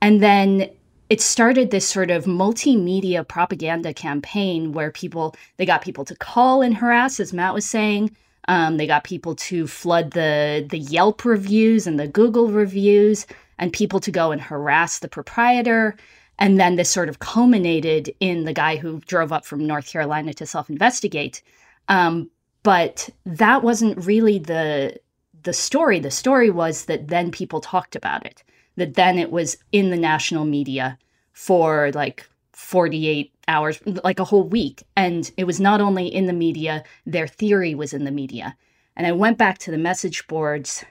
And 0.00 0.22
then 0.22 0.70
it 1.08 1.20
started 1.20 1.70
this 1.70 1.86
sort 1.88 2.10
of 2.10 2.24
multimedia 2.24 3.26
propaganda 3.26 3.94
campaign 3.94 4.72
where 4.72 4.90
people, 4.90 5.34
they 5.56 5.66
got 5.66 5.82
people 5.82 6.04
to 6.04 6.16
call 6.16 6.62
and 6.62 6.76
harass, 6.76 7.20
as 7.20 7.32
Matt 7.32 7.54
was 7.54 7.64
saying. 7.64 8.14
Um, 8.48 8.76
they 8.76 8.86
got 8.86 9.04
people 9.04 9.34
to 9.36 9.66
flood 9.66 10.12
the, 10.12 10.66
the 10.68 10.78
Yelp 10.78 11.24
reviews 11.24 11.86
and 11.86 11.98
the 11.98 12.08
Google 12.08 12.48
reviews 12.48 13.26
and 13.58 13.72
people 13.72 14.00
to 14.00 14.10
go 14.10 14.30
and 14.30 14.40
harass 14.40 14.98
the 14.98 15.08
proprietor. 15.08 15.96
And 16.38 16.60
then 16.60 16.76
this 16.76 16.90
sort 16.90 17.08
of 17.08 17.18
culminated 17.18 18.14
in 18.20 18.44
the 18.44 18.52
guy 18.52 18.76
who 18.76 19.00
drove 19.00 19.32
up 19.32 19.44
from 19.44 19.66
North 19.66 19.86
Carolina 19.86 20.34
to 20.34 20.46
self 20.46 20.68
investigate. 20.68 21.42
Um, 21.88 22.30
but 22.62 23.08
that 23.24 23.62
wasn't 23.62 24.04
really 24.04 24.38
the 24.38 24.98
the 25.44 25.52
story. 25.52 26.00
The 26.00 26.10
story 26.10 26.50
was 26.50 26.86
that 26.86 27.08
then 27.08 27.30
people 27.30 27.60
talked 27.60 27.94
about 27.94 28.26
it. 28.26 28.42
That 28.76 28.94
then 28.94 29.18
it 29.18 29.30
was 29.30 29.56
in 29.72 29.90
the 29.90 29.96
national 29.96 30.44
media 30.44 30.98
for 31.32 31.90
like 31.94 32.28
48 32.52 33.32
hours, 33.48 33.80
like 34.04 34.18
a 34.18 34.24
whole 34.24 34.44
week. 34.44 34.82
And 34.96 35.30
it 35.36 35.44
was 35.44 35.60
not 35.60 35.80
only 35.80 36.06
in 36.06 36.26
the 36.26 36.32
media, 36.32 36.84
their 37.04 37.26
theory 37.26 37.74
was 37.74 37.92
in 37.92 38.04
the 38.04 38.10
media. 38.10 38.56
And 38.96 39.06
I 39.06 39.12
went 39.12 39.38
back 39.38 39.58
to 39.58 39.70
the 39.70 39.78
message 39.78 40.26
boards 40.26 40.84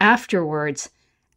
afterwards 0.00 0.90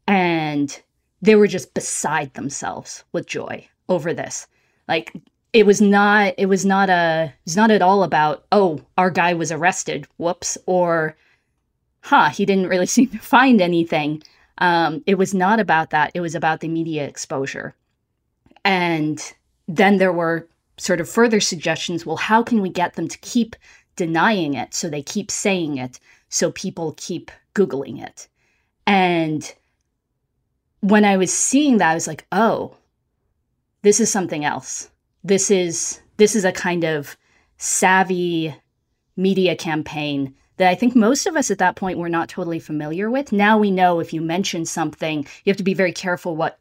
and 0.08 0.82
they 1.22 1.36
were 1.36 1.48
just 1.48 1.74
beside 1.74 2.34
themselves 2.34 3.04
with 3.12 3.28
joy 3.28 3.68
over 3.90 4.14
this. 4.14 4.48
Like 4.88 5.14
it 5.54 5.66
was 5.66 5.82
not 5.82 6.34
it 6.38 6.48
was 6.48 6.66
not 6.66 6.90
a 6.90 7.34
it's 7.46 7.56
not 7.56 7.72
at 7.72 7.82
all 7.82 8.04
about, 8.04 8.46
oh, 8.52 8.82
our 8.98 9.10
guy 9.10 9.34
was 9.34 9.52
arrested, 9.52 10.08
whoops, 10.18 10.58
or 10.66 11.16
huh, 12.02 12.30
he 12.30 12.46
didn't 12.46 12.68
really 12.68 12.86
seem 12.98 13.08
to 13.10 13.20
find 13.20 13.62
anything. 13.62 14.22
Um, 14.60 15.04
it 15.06 15.16
was 15.16 15.34
not 15.34 15.60
about 15.60 15.90
that. 15.90 16.12
It 16.14 16.22
was 16.22 16.36
about 16.36 16.60
the 16.60 16.68
media 16.68 17.06
exposure. 17.06 17.76
And 18.64 19.22
then 19.68 19.98
there 19.98 20.14
were 20.14 20.48
sort 20.78 21.02
of 21.02 21.10
further 21.10 21.40
suggestions 21.40 22.06
well, 22.06 22.18
how 22.18 22.44
can 22.44 22.62
we 22.62 22.70
get 22.70 22.94
them 22.94 23.08
to 23.08 23.18
keep 23.20 23.56
denying 23.96 24.54
it 24.54 24.74
so 24.74 24.90
they 24.90 25.04
keep 25.04 25.30
saying 25.30 25.78
it 25.78 26.00
so 26.30 26.52
people 26.52 26.96
keep 26.98 27.32
Googling 27.56 28.02
it? 28.02 28.28
And 28.86 29.54
when 30.82 31.06
I 31.06 31.18
was 31.18 31.34
seeing 31.34 31.78
that, 31.78 31.92
I 31.92 31.94
was 31.94 32.08
like, 32.08 32.26
oh, 32.32 32.76
this 33.82 34.00
is 34.00 34.12
something 34.12 34.44
else. 34.44 34.90
This 35.24 35.50
is 35.50 36.02
this 36.18 36.36
is 36.36 36.46
a 36.46 36.52
kind 36.52 36.84
of 36.84 37.18
savvy 37.58 38.56
media 39.16 39.56
campaign 39.56 40.36
that 40.58 40.70
I 40.70 40.76
think 40.76 40.96
most 40.96 41.26
of 41.26 41.36
us 41.36 41.52
at 41.52 41.58
that 41.58 41.76
point 41.76 41.98
were 41.98 42.10
not 42.10 42.30
totally 42.30 42.60
familiar 42.60 43.10
with. 43.10 43.32
Now 43.32 43.58
we 43.58 43.72
know 43.72 44.00
if 44.00 44.14
you 44.14 44.22
mention 44.22 44.66
something, 44.66 45.26
you 45.44 45.50
have 45.50 45.58
to 45.58 45.64
be 45.64 45.74
very 45.74 45.94
careful 45.94 46.36
what 46.36 46.60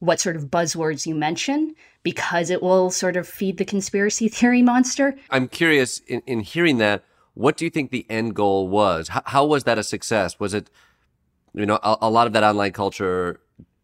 what 0.00 0.20
sort 0.20 0.36
of 0.36 0.46
buzzwords 0.46 1.06
you 1.06 1.14
mention 1.14 1.74
because 2.02 2.50
it 2.50 2.62
will 2.62 2.90
sort 2.90 3.16
of 3.16 3.26
feed 3.26 3.56
the 3.56 3.64
conspiracy 3.64 4.28
theory 4.38 4.62
monster. 4.62 5.16
I'm 5.30 5.48
curious 5.48 6.00
in, 6.00 6.20
in 6.26 6.40
hearing 6.40 6.78
that, 6.78 7.04
what 7.32 7.56
do 7.56 7.64
you 7.64 7.70
think 7.70 7.90
the 7.90 8.06
end 8.08 8.34
goal 8.34 8.68
was? 8.68 9.08
How, 9.08 9.22
how 9.26 9.46
was 9.46 9.64
that 9.64 9.78
a 9.78 9.82
success? 9.82 10.38
Was 10.38 10.54
it, 10.54 10.70
you 11.54 11.66
know, 11.66 11.78
a, 11.82 11.96
a 12.02 12.10
lot 12.10 12.26
of 12.26 12.32
that 12.34 12.44
online 12.44 12.72
culture 12.72 13.40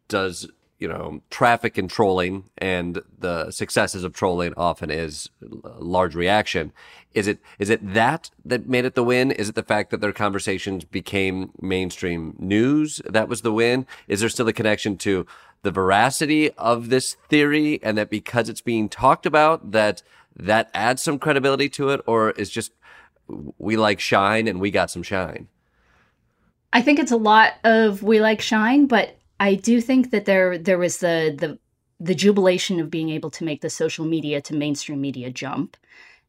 does 0.08 0.48
you 0.80 0.88
know 0.88 1.20
traffic 1.30 1.78
and 1.78 1.88
trolling 1.88 2.44
and 2.58 3.02
the 3.18 3.50
successes 3.50 4.02
of 4.02 4.14
trolling 4.14 4.54
often 4.56 4.90
is 4.90 5.28
large 5.40 6.14
reaction. 6.16 6.72
Is 7.12 7.28
it 7.28 7.38
is 7.58 7.70
it 7.70 7.94
that 7.94 8.30
that 8.44 8.66
made 8.66 8.86
it 8.86 8.94
the 8.94 9.04
win? 9.04 9.30
Is 9.30 9.50
it 9.50 9.54
the 9.54 9.62
fact 9.62 9.90
that 9.90 10.00
their 10.00 10.12
conversations 10.12 10.84
became 10.84 11.52
mainstream 11.60 12.34
news 12.38 13.00
that 13.04 13.28
was 13.28 13.42
the 13.42 13.52
win? 13.52 13.86
Is 14.08 14.20
there 14.20 14.28
still 14.30 14.48
a 14.48 14.52
connection 14.52 14.96
to 14.98 15.26
the 15.62 15.70
veracity 15.70 16.50
of 16.52 16.88
this 16.88 17.16
theory 17.28 17.78
and 17.82 17.98
that 17.98 18.08
because 18.08 18.48
it's 18.48 18.62
being 18.62 18.88
talked 18.88 19.26
about 19.26 19.72
that 19.72 20.02
that 20.34 20.70
adds 20.72 21.02
some 21.02 21.18
credibility 21.18 21.68
to 21.68 21.90
it 21.90 22.00
or 22.06 22.30
is 22.30 22.48
just 22.48 22.72
we 23.58 23.76
like 23.76 24.00
shine 24.00 24.48
and 24.48 24.60
we 24.60 24.70
got 24.70 24.90
some 24.90 25.02
shine? 25.02 25.48
I 26.72 26.80
think 26.80 26.98
it's 26.98 27.12
a 27.12 27.16
lot 27.16 27.54
of 27.64 28.02
we 28.02 28.20
like 28.20 28.40
shine, 28.40 28.86
but 28.86 29.16
I 29.40 29.54
do 29.54 29.80
think 29.80 30.10
that 30.10 30.26
there 30.26 30.56
there 30.58 30.78
was 30.78 30.98
the 30.98 31.34
the 31.36 31.58
the 31.98 32.14
jubilation 32.14 32.78
of 32.80 32.90
being 32.90 33.10
able 33.10 33.30
to 33.30 33.44
make 33.44 33.62
the 33.62 33.70
social 33.70 34.04
media 34.04 34.40
to 34.42 34.54
mainstream 34.54 35.00
media 35.00 35.30
jump, 35.30 35.76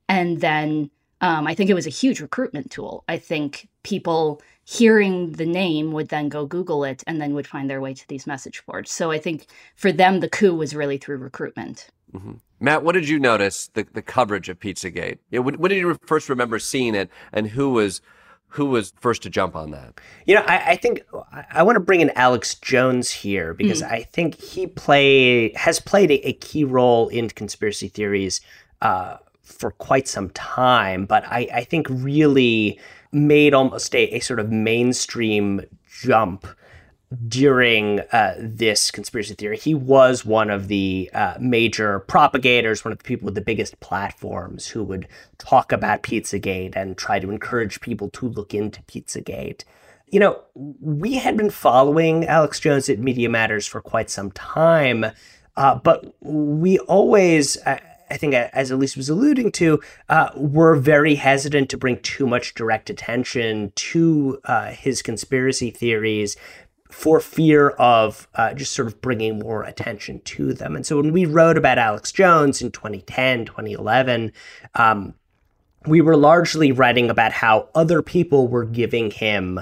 and 0.09 0.41
then 0.41 0.89
um, 1.21 1.45
I 1.45 1.53
think 1.53 1.69
it 1.69 1.75
was 1.75 1.85
a 1.85 1.91
huge 1.91 2.19
recruitment 2.19 2.71
tool. 2.71 3.03
I 3.07 3.17
think 3.17 3.67
people 3.83 4.41
hearing 4.63 5.33
the 5.33 5.45
name 5.45 5.91
would 5.91 6.09
then 6.09 6.29
go 6.29 6.45
Google 6.45 6.83
it 6.83 7.03
and 7.05 7.21
then 7.21 7.33
would 7.33 7.47
find 7.47 7.69
their 7.69 7.81
way 7.81 7.93
to 7.93 8.07
these 8.07 8.25
message 8.25 8.63
boards. 8.65 8.91
So 8.91 9.11
I 9.11 9.19
think 9.19 9.47
for 9.75 9.91
them 9.91 10.19
the 10.19 10.29
coup 10.29 10.55
was 10.55 10.75
really 10.75 10.97
through 10.97 11.17
recruitment. 11.17 11.89
Mm-hmm. 12.13 12.33
Matt, 12.59 12.83
what 12.83 12.93
did 12.93 13.09
you 13.09 13.19
notice 13.19 13.69
the, 13.73 13.85
the 13.91 14.01
coverage 14.01 14.49
of 14.49 14.59
Pizzagate? 14.59 15.17
Yeah, 15.31 15.39
when, 15.39 15.55
when 15.55 15.69
did 15.69 15.79
you 15.79 15.97
first 16.05 16.29
remember 16.29 16.59
seeing 16.59 16.95
it, 16.95 17.09
and 17.33 17.47
who 17.47 17.71
was 17.71 18.01
who 18.51 18.65
was 18.65 18.93
first 18.99 19.23
to 19.23 19.29
jump 19.29 19.55
on 19.55 19.71
that? 19.71 19.99
You 20.25 20.35
know, 20.35 20.43
I, 20.45 20.71
I 20.71 20.75
think 20.75 21.03
I, 21.31 21.45
I 21.51 21.63
want 21.63 21.77
to 21.77 21.79
bring 21.79 22.01
in 22.01 22.11
Alex 22.15 22.55
Jones 22.55 23.09
here 23.09 23.53
because 23.53 23.81
mm. 23.81 23.89
I 23.89 24.03
think 24.03 24.35
he 24.35 24.67
play 24.67 25.53
has 25.53 25.79
played 25.79 26.11
a, 26.11 26.27
a 26.27 26.33
key 26.33 26.65
role 26.65 27.07
in 27.07 27.29
conspiracy 27.29 27.87
theories 27.87 28.41
uh, 28.81 29.17
for 29.41 29.71
quite 29.71 30.07
some 30.07 30.29
time, 30.31 31.05
but 31.05 31.23
I, 31.25 31.47
I 31.53 31.63
think 31.63 31.87
really 31.89 32.79
made 33.13 33.53
almost 33.53 33.95
a, 33.95 34.15
a 34.15 34.19
sort 34.19 34.39
of 34.39 34.51
mainstream 34.51 35.61
jump 36.01 36.45
during 37.27 37.99
uh, 38.11 38.35
this 38.39 38.89
conspiracy 38.89 39.33
theory. 39.33 39.57
He 39.57 39.73
was 39.73 40.25
one 40.25 40.49
of 40.49 40.69
the 40.69 41.09
uh, 41.13 41.35
major 41.39 41.99
propagators, 41.99 42.85
one 42.85 42.93
of 42.93 42.99
the 42.99 43.03
people 43.03 43.25
with 43.25 43.35
the 43.35 43.41
biggest 43.41 43.79
platforms 43.81 44.67
who 44.67 44.83
would 44.83 45.07
talk 45.37 45.71
about 45.73 46.03
Pizzagate 46.03 46.75
and 46.75 46.97
try 46.97 47.19
to 47.19 47.29
encourage 47.29 47.81
people 47.81 48.09
to 48.11 48.29
look 48.29 48.53
into 48.53 48.81
Pizzagate. 48.83 49.63
you 50.11 50.19
know, 50.19 50.41
we 50.53 51.15
had 51.15 51.37
been 51.37 51.49
following 51.49 52.25
Alex 52.27 52.59
Jones 52.59 52.89
at 52.89 52.99
Media 52.99 53.29
Matters 53.29 53.65
for 53.65 53.81
quite 53.81 54.09
some 54.09 54.31
time, 54.31 55.05
uh, 55.55 55.75
but 55.75 56.13
we 56.21 56.79
always. 56.79 57.57
I 57.65 58.17
think, 58.17 58.33
as 58.33 58.71
Elise 58.71 58.97
was 58.97 59.07
alluding 59.07 59.53
to, 59.53 59.79
uh, 60.09 60.31
were 60.35 60.75
very 60.75 61.15
hesitant 61.15 61.69
to 61.69 61.77
bring 61.77 61.97
too 62.01 62.27
much 62.27 62.53
direct 62.55 62.89
attention 62.89 63.71
to 63.73 64.37
uh, 64.43 64.71
his 64.71 65.01
conspiracy 65.01 65.71
theories 65.71 66.35
for 66.91 67.19
fear 67.19 67.69
of 67.71 68.27
uh, 68.35 68.53
just 68.53 68.73
sort 68.73 68.87
of 68.87 69.01
bringing 69.01 69.39
more 69.39 69.63
attention 69.63 70.19
to 70.21 70.53
them. 70.53 70.75
And 70.75 70.85
so 70.85 70.97
when 70.97 71.11
we 71.11 71.25
wrote 71.25 71.57
about 71.57 71.77
Alex 71.77 72.11
Jones 72.11 72.61
in 72.61 72.71
2010, 72.71 73.45
2011, 73.45 74.31
um, 74.75 75.13
we 75.87 76.01
were 76.01 76.17
largely 76.17 76.71
writing 76.71 77.09
about 77.09 77.31
how 77.31 77.69
other 77.73 78.01
people 78.01 78.47
were 78.47 78.65
giving 78.65 79.09
him 79.09 79.59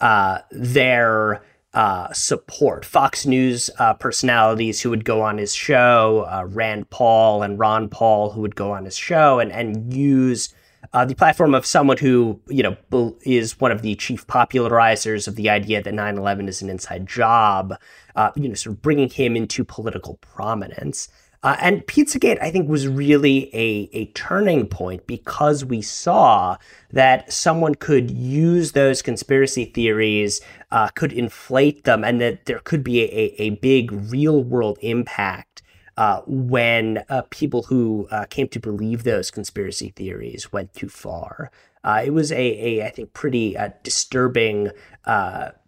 uh, 0.00 0.40
their 0.50 1.42
uh, 1.72 2.12
support. 2.12 2.84
Fox 2.84 3.24
News 3.24 3.70
uh, 3.78 3.94
personalities 3.94 4.82
who 4.82 4.90
would 4.90 5.04
go 5.04 5.22
on 5.22 5.38
his 5.38 5.54
show, 5.54 6.26
uh, 6.28 6.44
Rand 6.44 6.90
Paul 6.90 7.42
and 7.42 7.58
Ron 7.58 7.88
Paul, 7.88 8.30
who 8.30 8.42
would 8.42 8.56
go 8.56 8.72
on 8.72 8.84
his 8.84 8.96
show 8.96 9.38
and, 9.38 9.50
and 9.50 9.94
use 9.94 10.52
uh, 10.92 11.04
the 11.04 11.14
platform 11.14 11.54
of 11.54 11.64
someone 11.64 11.96
who, 11.96 12.40
you 12.48 12.62
know, 12.62 13.16
is 13.22 13.60
one 13.60 13.72
of 13.72 13.82
the 13.82 13.94
chief 13.94 14.26
popularizers 14.26 15.28
of 15.28 15.36
the 15.36 15.48
idea 15.48 15.82
that 15.82 15.94
9 15.94 16.18
11 16.18 16.48
is 16.48 16.62
an 16.62 16.68
inside 16.68 17.06
job, 17.06 17.74
uh, 18.16 18.30
you 18.34 18.48
know, 18.48 18.54
sort 18.54 18.76
of 18.76 18.82
bringing 18.82 19.08
him 19.08 19.36
into 19.36 19.64
political 19.64 20.14
prominence. 20.16 21.08
Uh, 21.44 21.56
and 21.60 21.84
Pizzagate, 21.86 22.40
I 22.40 22.52
think, 22.52 22.68
was 22.68 22.86
really 22.86 23.50
a, 23.52 23.90
a 23.92 24.06
turning 24.12 24.68
point 24.68 25.08
because 25.08 25.64
we 25.64 25.82
saw 25.82 26.56
that 26.92 27.32
someone 27.32 27.74
could 27.74 28.12
use 28.12 28.72
those 28.72 29.02
conspiracy 29.02 29.64
theories, 29.64 30.40
uh, 30.70 30.88
could 30.88 31.12
inflate 31.12 31.82
them, 31.82 32.04
and 32.04 32.20
that 32.20 32.46
there 32.46 32.60
could 32.60 32.84
be 32.84 33.02
a, 33.02 33.34
a 33.42 33.50
big 33.50 33.90
real 33.90 34.44
world 34.44 34.78
impact 34.82 35.62
uh, 35.96 36.22
when 36.26 37.04
uh, 37.08 37.22
people 37.30 37.64
who 37.64 38.08
uh, 38.10 38.24
came 38.26 38.48
to 38.48 38.60
believe 38.60 39.04
those 39.04 39.30
conspiracy 39.30 39.92
theories 39.94 40.52
went 40.52 40.72
too 40.74 40.88
far. 40.88 41.50
Uh, 41.84 42.02
it 42.04 42.10
was 42.10 42.32
a, 42.32 42.36
a, 42.36 42.86
I 42.86 42.90
think, 42.90 43.12
pretty 43.12 43.56
disturbing 43.82 44.70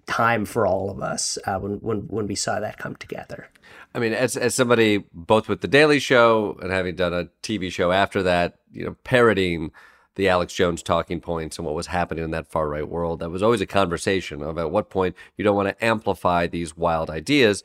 time 0.06 0.44
for 0.44 0.66
all 0.66 0.90
of 0.90 1.00
us 1.00 1.38
when, 1.46 1.74
when, 1.80 1.98
when 2.02 2.26
we 2.26 2.34
saw 2.34 2.60
that 2.60 2.78
come 2.78 2.94
together. 2.96 3.48
I 3.94 4.00
mean, 4.00 4.12
as 4.12 4.36
as 4.36 4.54
somebody 4.54 5.04
both 5.12 5.48
with 5.48 5.60
the 5.60 5.68
Daily 5.68 6.00
Show 6.00 6.58
and 6.60 6.72
having 6.72 6.96
done 6.96 7.14
a 7.14 7.28
TV 7.42 7.70
show 7.70 7.92
after 7.92 8.22
that, 8.24 8.56
you 8.72 8.84
know, 8.84 8.96
parodying 9.04 9.70
the 10.16 10.28
Alex 10.28 10.52
Jones 10.52 10.82
talking 10.82 11.20
points 11.20 11.58
and 11.58 11.66
what 11.66 11.74
was 11.74 11.88
happening 11.88 12.24
in 12.24 12.30
that 12.30 12.48
far 12.48 12.68
right 12.68 12.88
world, 12.88 13.20
that 13.20 13.30
was 13.30 13.42
always 13.42 13.60
a 13.60 13.66
conversation 13.66 14.42
of 14.42 14.58
at 14.58 14.70
what 14.70 14.90
point 14.90 15.16
you 15.36 15.44
don't 15.44 15.56
want 15.56 15.68
to 15.68 15.84
amplify 15.84 16.46
these 16.46 16.76
wild 16.76 17.10
ideas, 17.10 17.62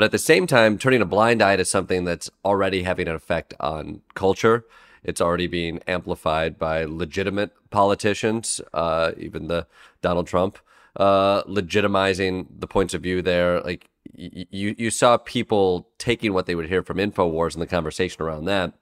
but 0.00 0.04
at 0.06 0.12
the 0.12 0.18
same 0.18 0.46
time 0.46 0.78
turning 0.78 1.02
a 1.02 1.04
blind 1.04 1.42
eye 1.42 1.56
to 1.56 1.64
something 1.66 2.06
that's 2.06 2.30
already 2.42 2.84
having 2.84 3.06
an 3.06 3.14
effect 3.14 3.52
on 3.60 4.00
culture. 4.14 4.64
It's 5.04 5.20
already 5.20 5.46
being 5.46 5.80
amplified 5.86 6.58
by 6.58 6.84
legitimate 6.84 7.50
politicians, 7.68 8.62
uh, 8.72 9.12
even 9.18 9.48
the 9.48 9.66
Donald 10.00 10.26
Trump, 10.26 10.58
uh, 10.96 11.42
legitimizing 11.42 12.46
the 12.60 12.66
points 12.66 12.94
of 12.94 13.02
view 13.02 13.20
there. 13.20 13.60
Like 13.60 13.90
you 14.14 14.74
you 14.78 14.90
saw 14.90 15.18
people 15.18 15.90
taking 15.98 16.32
what 16.32 16.46
they 16.46 16.54
would 16.54 16.70
hear 16.70 16.82
from 16.82 16.96
Infowars 16.96 17.52
and 17.52 17.60
the 17.60 17.66
conversation 17.66 18.22
around 18.22 18.46
that, 18.46 18.72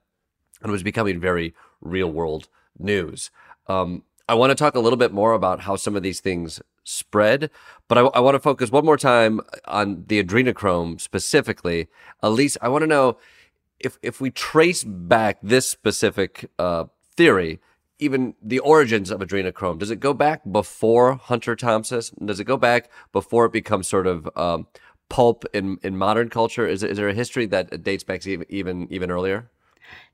and 0.63 0.71
it 0.71 0.71
was 0.71 0.85
becoming 0.85 1.19
very 1.19 1.53
real 1.81 2.13
world 2.13 2.47
news. 2.79 3.33
Um, 3.67 4.05
I 4.29 4.35
want 4.35 4.51
to 4.51 4.55
talk 4.55 4.75
a 4.75 4.81
little 4.81 4.99
bit 4.99 5.13
more 5.13 5.33
about 5.33 5.61
how 5.61 5.77
some 5.77 5.97
of 5.97 6.03
these 6.03 6.21
things 6.21 6.61
spread, 6.85 7.51
but 7.89 7.97
I, 7.97 8.03
I 8.03 8.21
want 8.21 8.35
to 8.35 8.41
focus 8.41 8.71
one 8.71 8.85
more 8.85 8.99
time 8.99 9.41
on 9.65 10.05
the 10.09 10.23
adrenochrome 10.23 11.01
specifically. 11.01 11.89
Elise, 12.23 12.59
I 12.61 12.69
want 12.69 12.83
to 12.83 12.87
know 12.87 13.17
if 13.81 13.99
if 14.03 14.21
we 14.21 14.31
trace 14.31 14.85
back 14.85 15.39
this 15.43 15.69
specific 15.69 16.51
uh, 16.59 16.85
theory, 17.17 17.61
even 17.99 18.35
the 18.43 18.59
origins 18.59 19.11
of 19.11 19.21
adrenochrome, 19.21 19.79
does 19.79 19.91
it 19.91 20.01
go 20.01 20.13
back 20.13 20.43
before 20.51 21.15
Hunter 21.15 21.57
Thompson? 21.57 22.03
Does 22.27 22.39
it 22.39 22.45
go 22.45 22.59
back 22.59 22.91
before 23.13 23.47
it 23.47 23.53
becomes 23.53 23.89
sort 23.89 24.07
of 24.07 24.29
um, 24.37 24.67
pulp 25.09 25.47
in 25.55 25.79
in 25.83 25.97
modern 25.97 26.29
culture? 26.29 26.67
Is 26.67 26.83
is 26.83 26.99
there 26.99 27.09
a 27.09 27.15
history 27.15 27.47
that 27.47 27.83
dates 27.83 28.05
back 28.05 28.27
even 28.27 28.87
even 28.91 29.11
earlier? 29.11 29.51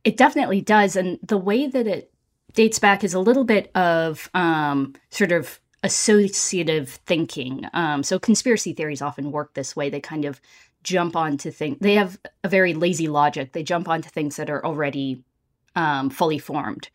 It 0.05 0.17
definitely 0.17 0.61
does, 0.61 0.95
and 0.95 1.19
the 1.21 1.39
way 1.39 1.67
that 1.67 1.89
it 1.89 2.14
dates 2.55 2.79
back 2.79 3.05
is 3.05 3.15
a 3.15 3.21
little 3.21 3.45
bit 3.45 3.71
of 3.75 4.31
um, 4.35 4.95
sort 5.11 5.33
of 5.33 5.61
associative 5.83 6.89
thinking. 7.07 7.67
Um, 7.75 8.03
so 8.03 8.19
conspiracy 8.19 8.73
theories 8.73 9.03
often 9.03 9.33
work 9.33 9.55
this 9.55 9.77
way. 9.77 9.91
They 9.91 10.01
kind 10.01 10.25
of 10.25 10.41
jump 10.83 11.17
onto 11.17 11.51
things. 11.51 11.79
They 11.81 11.95
have 11.95 12.19
a 12.43 12.49
very 12.49 12.75
lazy 12.75 13.09
logic. 13.09 13.53
They 13.53 13.63
jump 13.63 13.89
onto 13.89 14.09
things 14.09 14.37
that 14.37 14.51
are 14.51 14.65
already 14.65 15.23
um, 15.77 16.11
fully 16.11 16.39
formed. 16.39 16.89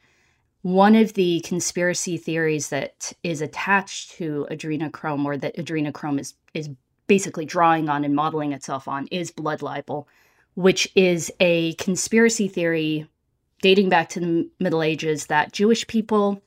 One 0.61 0.95
of 0.95 1.13
the 1.13 1.41
conspiracy 1.41 2.17
theories 2.17 2.69
that 2.69 3.13
is 3.23 3.41
attached 3.41 4.11
to 4.11 4.47
adrenochrome, 4.51 5.23
or 5.25 5.37
that 5.37 5.55
adrenochrome 5.55 6.19
is 6.19 6.33
is 6.53 6.69
basically 7.07 7.45
drawing 7.45 7.89
on 7.89 8.03
and 8.03 8.13
modeling 8.13 8.53
itself 8.53 8.87
on 8.87 9.07
is 9.07 9.31
blood 9.31 9.61
libel, 9.61 10.07
which 10.55 10.91
is 10.95 11.31
a 11.39 11.73
conspiracy 11.75 12.47
theory 12.47 13.07
dating 13.61 13.89
back 13.89 14.09
to 14.09 14.19
the 14.19 14.49
Middle 14.59 14.83
Ages 14.83 15.27
that 15.27 15.51
Jewish 15.51 15.85
people 15.87 16.41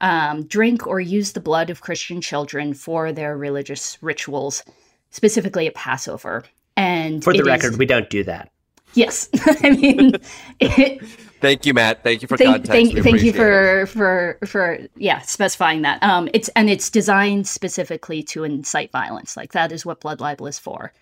um, 0.00 0.44
drink 0.44 0.86
or 0.86 1.00
use 1.00 1.32
the 1.32 1.40
blood 1.40 1.70
of 1.70 1.80
Christian 1.80 2.20
children 2.20 2.74
for 2.74 3.12
their 3.12 3.36
religious 3.36 3.96
rituals, 4.02 4.64
specifically 5.10 5.66
at 5.66 5.74
Passover. 5.74 6.44
And 6.76 7.22
for 7.22 7.32
the 7.32 7.44
record, 7.44 7.72
is, 7.72 7.78
we 7.78 7.86
don't 7.86 8.10
do 8.10 8.24
that. 8.24 8.50
Yes, 8.94 9.28
I 9.62 9.70
mean, 9.70 10.16
it, 10.60 11.02
thank 11.40 11.64
you, 11.64 11.72
Matt. 11.72 12.02
Thank 12.02 12.22
you 12.22 12.28
for 12.28 12.36
thank, 12.36 12.66
context. 12.66 12.72
Thank, 12.72 13.04
thank 13.04 13.22
you 13.22 13.32
for 13.32 13.82
it. 13.82 13.86
for 13.86 14.38
for 14.46 14.78
yeah 14.96 15.20
specifying 15.20 15.82
that. 15.82 16.02
Um, 16.02 16.28
it's 16.34 16.48
and 16.50 16.68
it's 16.68 16.90
designed 16.90 17.46
specifically 17.46 18.22
to 18.24 18.44
incite 18.44 18.90
violence. 18.90 19.36
Like 19.36 19.52
that 19.52 19.72
is 19.72 19.86
what 19.86 20.00
blood 20.00 20.20
libel 20.20 20.46
is 20.46 20.58
for. 20.58 20.92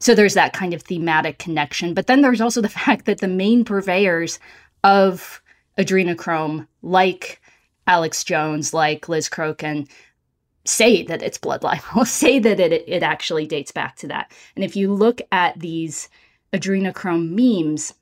So 0.00 0.14
there's 0.14 0.34
that 0.34 0.52
kind 0.52 0.74
of 0.74 0.82
thematic 0.82 1.38
connection. 1.38 1.92
But 1.92 2.06
then 2.06 2.22
there's 2.22 2.40
also 2.40 2.60
the 2.60 2.68
fact 2.86 3.04
that 3.06 3.18
the 3.18 3.28
main 3.28 3.64
purveyors 3.64 4.38
of 4.84 5.42
adrenochrome, 5.78 6.66
like 6.82 7.40
Alex 7.86 8.24
Jones, 8.24 8.74
like 8.74 9.08
Liz 9.08 9.28
Crokin, 9.28 9.88
say 10.64 11.02
that 11.04 11.22
it's 11.22 11.38
blood 11.38 11.62
libel, 11.62 12.04
say 12.04 12.38
that 12.38 12.60
it, 12.60 12.84
it 12.86 13.02
actually 13.02 13.46
dates 13.46 13.72
back 13.72 13.96
to 13.96 14.08
that. 14.08 14.30
And 14.54 14.64
if 14.64 14.76
you 14.76 14.92
look 14.92 15.20
at 15.32 15.58
these 15.58 16.08
adrenochrome 16.52 17.30
memes, 17.30 17.94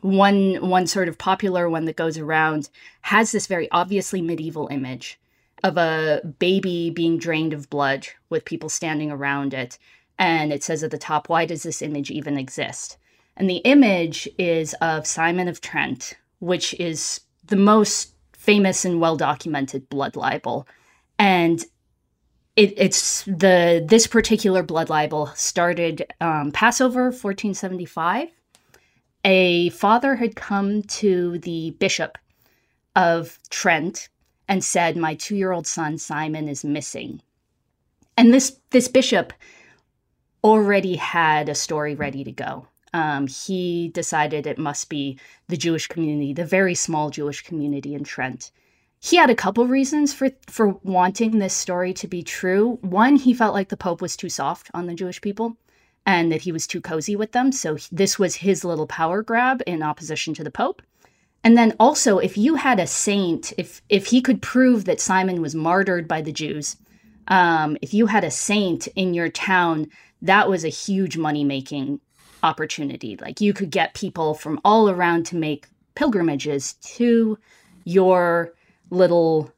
one 0.00 0.68
one 0.68 0.86
sort 0.86 1.08
of 1.08 1.16
popular 1.16 1.70
one 1.70 1.84
that 1.84 1.96
goes 1.96 2.18
around 2.18 2.68
has 3.02 3.30
this 3.30 3.46
very 3.46 3.70
obviously 3.70 4.20
medieval 4.20 4.66
image 4.68 5.20
of 5.62 5.76
a 5.76 6.20
baby 6.40 6.90
being 6.90 7.18
drained 7.18 7.52
of 7.52 7.70
blood 7.70 8.08
with 8.28 8.44
people 8.44 8.68
standing 8.68 9.12
around 9.12 9.54
it. 9.54 9.78
And 10.18 10.52
it 10.52 10.64
says 10.64 10.82
at 10.82 10.90
the 10.90 10.98
top 10.98 11.28
why 11.28 11.46
does 11.46 11.62
this 11.62 11.82
image 11.82 12.10
even 12.10 12.36
exist 12.36 12.96
and 13.36 13.48
the 13.48 13.62
image 13.64 14.28
is 14.38 14.74
of 14.80 15.06
simon 15.06 15.48
of 15.48 15.60
trent 15.60 16.14
which 16.38 16.74
is 16.74 17.20
the 17.44 17.56
most 17.56 18.14
famous 18.32 18.84
and 18.84 19.00
well 19.00 19.16
documented 19.16 19.88
blood 19.88 20.16
libel 20.16 20.66
and 21.18 21.64
it, 22.56 22.74
it's 22.76 23.22
the 23.24 23.84
this 23.86 24.06
particular 24.06 24.62
blood 24.62 24.90
libel 24.90 25.28
started 25.34 26.04
um, 26.20 26.52
Passover 26.52 27.04
1475. 27.04 28.28
A 29.24 29.70
father 29.70 30.16
had 30.16 30.36
come 30.36 30.82
to 30.82 31.38
the 31.38 31.70
bishop 31.78 32.18
of 32.96 33.38
Trent 33.48 34.08
and 34.48 34.62
said, 34.62 34.96
"My 34.96 35.14
two-year-old 35.14 35.66
son 35.66 35.96
Simon 35.96 36.48
is 36.48 36.64
missing." 36.64 37.22
And 38.16 38.34
this 38.34 38.58
this 38.70 38.88
bishop 38.88 39.32
already 40.44 40.96
had 40.96 41.48
a 41.48 41.54
story 41.54 41.94
ready 41.94 42.24
to 42.24 42.32
go. 42.32 42.66
Um, 42.94 43.26
he 43.26 43.88
decided 43.88 44.46
it 44.46 44.58
must 44.58 44.88
be 44.88 45.18
the 45.48 45.56
Jewish 45.56 45.86
community, 45.86 46.32
the 46.32 46.44
very 46.44 46.74
small 46.74 47.10
Jewish 47.10 47.42
community 47.42 47.94
in 47.94 48.04
Trent, 48.04 48.50
he 49.04 49.16
had 49.16 49.30
a 49.30 49.34
couple 49.34 49.66
reasons 49.66 50.14
for 50.14 50.30
for 50.46 50.68
wanting 50.84 51.38
this 51.38 51.54
story 51.54 51.92
to 51.94 52.06
be 52.06 52.22
true. 52.22 52.78
One, 52.82 53.16
he 53.16 53.34
felt 53.34 53.52
like 53.52 53.68
the 53.68 53.76
Pope 53.76 54.00
was 54.00 54.16
too 54.16 54.28
soft 54.28 54.70
on 54.74 54.86
the 54.86 54.94
Jewish 54.94 55.20
people 55.20 55.56
and 56.06 56.30
that 56.30 56.42
he 56.42 56.52
was 56.52 56.68
too 56.68 56.80
cozy 56.80 57.16
with 57.16 57.32
them. 57.32 57.50
So 57.50 57.78
this 57.90 58.16
was 58.16 58.36
his 58.36 58.64
little 58.64 58.86
power 58.86 59.20
grab 59.22 59.60
in 59.66 59.82
opposition 59.82 60.34
to 60.34 60.44
the 60.44 60.52
Pope. 60.52 60.82
And 61.42 61.58
then 61.58 61.74
also, 61.80 62.18
if 62.18 62.38
you 62.38 62.54
had 62.54 62.78
a 62.78 62.86
saint, 62.86 63.52
if 63.58 63.82
if 63.88 64.06
he 64.06 64.22
could 64.22 64.40
prove 64.40 64.84
that 64.84 65.00
Simon 65.00 65.42
was 65.42 65.56
martyred 65.56 66.06
by 66.06 66.22
the 66.22 66.30
Jews, 66.30 66.76
um, 67.26 67.76
if 67.82 67.92
you 67.92 68.06
had 68.06 68.22
a 68.22 68.30
saint 68.30 68.86
in 68.94 69.14
your 69.14 69.28
town, 69.28 69.88
that 70.22 70.48
was 70.48 70.64
a 70.64 70.68
huge 70.68 71.16
money 71.16 71.42
making 71.42 72.00
opportunity. 72.42 73.16
Like 73.20 73.40
you 73.40 73.52
could 73.52 73.70
get 73.70 73.94
people 73.94 74.34
from 74.34 74.60
all 74.64 74.88
around 74.90 75.26
to 75.26 75.36
make 75.36 75.66
pilgrimages 75.94 76.74
to 76.96 77.38
your 77.84 78.52
little 78.90 79.52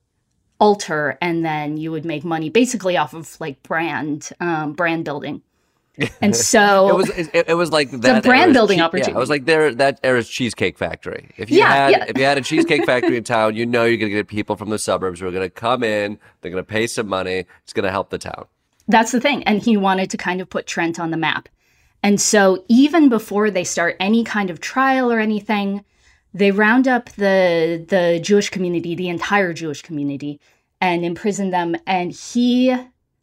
altar, 0.60 1.18
and 1.20 1.44
then 1.44 1.76
you 1.76 1.90
would 1.90 2.04
make 2.04 2.24
money 2.24 2.50
basically 2.50 2.96
off 2.96 3.14
of 3.14 3.38
like 3.40 3.62
brand 3.62 4.30
um, 4.40 4.72
brand 4.72 5.04
building. 5.04 5.42
And 6.20 6.34
so 6.34 6.88
it 6.88 6.96
was 6.96 7.10
it, 7.10 7.48
it 7.50 7.54
was 7.54 7.70
like 7.70 7.90
that 7.92 8.22
the 8.22 8.28
brand 8.28 8.52
building 8.52 8.78
che- 8.78 8.82
opportunity. 8.82 9.12
Yeah, 9.12 9.16
it 9.16 9.20
was 9.20 9.30
like 9.30 9.44
there 9.44 9.72
that 9.76 10.00
era's 10.02 10.28
cheesecake 10.28 10.76
factory. 10.76 11.30
If 11.36 11.50
you 11.50 11.58
Yeah, 11.58 11.68
had 11.72 11.90
yeah. 11.92 12.04
if 12.08 12.18
you 12.18 12.24
had 12.24 12.36
a 12.36 12.40
cheesecake 12.40 12.84
factory 12.86 13.16
in 13.16 13.22
town, 13.24 13.54
you 13.54 13.64
know 13.64 13.84
you're 13.84 13.96
gonna 13.98 14.10
get 14.10 14.26
people 14.26 14.56
from 14.56 14.70
the 14.70 14.78
suburbs 14.78 15.20
who 15.20 15.28
are 15.28 15.30
gonna 15.30 15.48
come 15.50 15.84
in, 15.84 16.18
they're 16.40 16.50
gonna 16.50 16.64
pay 16.64 16.88
some 16.88 17.06
money, 17.06 17.44
it's 17.62 17.72
gonna 17.72 17.92
help 17.92 18.10
the 18.10 18.18
town. 18.18 18.46
That's 18.88 19.12
the 19.12 19.20
thing. 19.20 19.44
And 19.44 19.62
he 19.62 19.76
wanted 19.76 20.10
to 20.10 20.16
kind 20.16 20.40
of 20.40 20.50
put 20.50 20.66
Trent 20.66 20.98
on 20.98 21.10
the 21.10 21.16
map. 21.16 21.48
And 22.04 22.20
so 22.20 22.62
even 22.68 23.08
before 23.08 23.50
they 23.50 23.64
start 23.64 23.96
any 23.98 24.24
kind 24.24 24.50
of 24.50 24.60
trial 24.60 25.10
or 25.10 25.18
anything, 25.18 25.86
they 26.34 26.50
round 26.50 26.86
up 26.86 27.08
the 27.12 27.82
the 27.88 28.20
Jewish 28.22 28.50
community, 28.50 28.94
the 28.94 29.08
entire 29.08 29.54
Jewish 29.54 29.80
community, 29.80 30.38
and 30.82 31.02
imprison 31.02 31.48
them. 31.48 31.74
And 31.86 32.12
he 32.12 32.76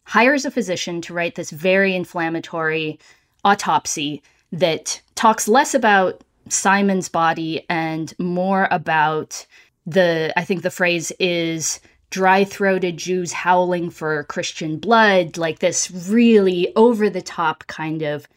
hires 0.06 0.46
a 0.46 0.52
physician 0.52 1.00
to 1.02 1.14
write 1.14 1.36
this 1.36 1.52
very 1.52 1.96
inflammatory 1.96 3.00
autopsy 3.46 4.24
that 4.52 5.00
talks 5.14 5.48
less 5.48 5.76
about 5.76 6.24
Simon's 6.50 7.08
body 7.08 7.64
and 7.70 8.16
more 8.18 8.68
about 8.72 9.46
the 9.86 10.34
I 10.36 10.44
think 10.44 10.64
the 10.64 10.72
phrase 10.72 11.12
is 11.20 11.80
dry 12.10 12.44
throated 12.46 12.98
Jews 12.98 13.32
howling 13.32 13.92
for 13.92 14.24
Christian 14.24 14.80
blood, 14.80 15.38
like 15.38 15.60
this 15.60 15.92
really 15.92 16.74
over 16.76 17.12
the 17.12 17.22
top 17.22 17.68
kind 17.68 18.02
of 18.02 18.28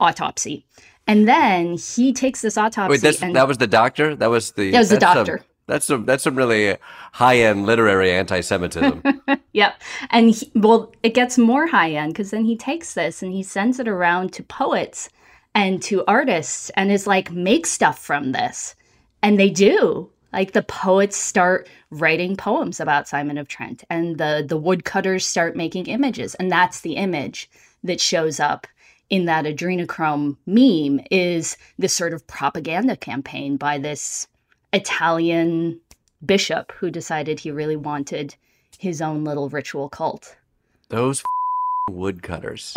autopsy. 0.00 0.64
And 1.06 1.28
then 1.28 1.76
he 1.76 2.12
takes 2.12 2.40
this 2.40 2.56
autopsy 2.56 3.06
Wait, 3.06 3.22
and 3.22 3.36
that 3.36 3.46
was 3.46 3.58
the 3.58 3.66
doctor? 3.66 4.16
That 4.16 4.30
was 4.30 4.52
the 4.52 4.70
That 4.70 4.78
was 4.78 4.88
the 4.88 4.96
that's 4.96 5.04
some- 5.14 5.24
doctor. 5.26 5.44
that's 5.66 5.84
some 5.86 6.04
that's 6.06 6.22
some 6.24 6.34
really 6.36 6.76
high 7.12 7.38
end 7.38 7.66
literary 7.66 8.10
anti 8.12 8.40
Semitism. 8.40 9.02
Yep. 9.52 9.80
And 10.10 10.30
he, 10.30 10.50
well, 10.56 10.92
it 11.04 11.14
gets 11.14 11.38
more 11.38 11.68
high 11.68 11.92
end 11.92 12.12
because 12.12 12.32
then 12.32 12.44
he 12.44 12.56
takes 12.56 12.94
this 12.94 13.22
and 13.22 13.32
he 13.32 13.44
sends 13.44 13.78
it 13.78 13.86
around 13.86 14.32
to 14.32 14.42
poets 14.42 15.08
and 15.54 15.80
to 15.84 16.04
artists 16.08 16.70
and 16.70 16.90
is 16.90 17.06
like, 17.06 17.30
make 17.30 17.64
stuff 17.64 18.00
from 18.00 18.32
this. 18.32 18.74
And 19.22 19.38
they 19.38 19.50
do. 19.50 20.10
Like 20.32 20.54
the 20.54 20.64
poets 20.64 21.16
start 21.16 21.68
writing 21.90 22.36
poems 22.36 22.80
about 22.80 23.06
Simon 23.06 23.38
of 23.38 23.46
Trent 23.46 23.84
and 23.88 24.18
the, 24.18 24.44
the 24.44 24.56
woodcutters 24.56 25.24
start 25.24 25.54
making 25.54 25.86
images. 25.86 26.34
And 26.34 26.50
that's 26.50 26.80
the 26.80 26.94
image 26.96 27.48
that 27.84 28.00
shows 28.00 28.40
up 28.40 28.66
in 29.10 29.26
that 29.26 29.44
adrenochrome 29.44 30.36
meme 30.46 31.04
is 31.10 31.56
this 31.78 31.92
sort 31.92 32.12
of 32.12 32.26
propaganda 32.26 32.96
campaign 32.96 33.56
by 33.56 33.78
this 33.78 34.26
Italian 34.72 35.80
bishop 36.24 36.72
who 36.72 36.90
decided 36.90 37.40
he 37.40 37.50
really 37.50 37.76
wanted 37.76 38.34
his 38.78 39.00
own 39.00 39.24
little 39.24 39.48
ritual 39.48 39.88
cult. 39.88 40.36
Those 40.88 41.22
woodcutters. 41.90 42.74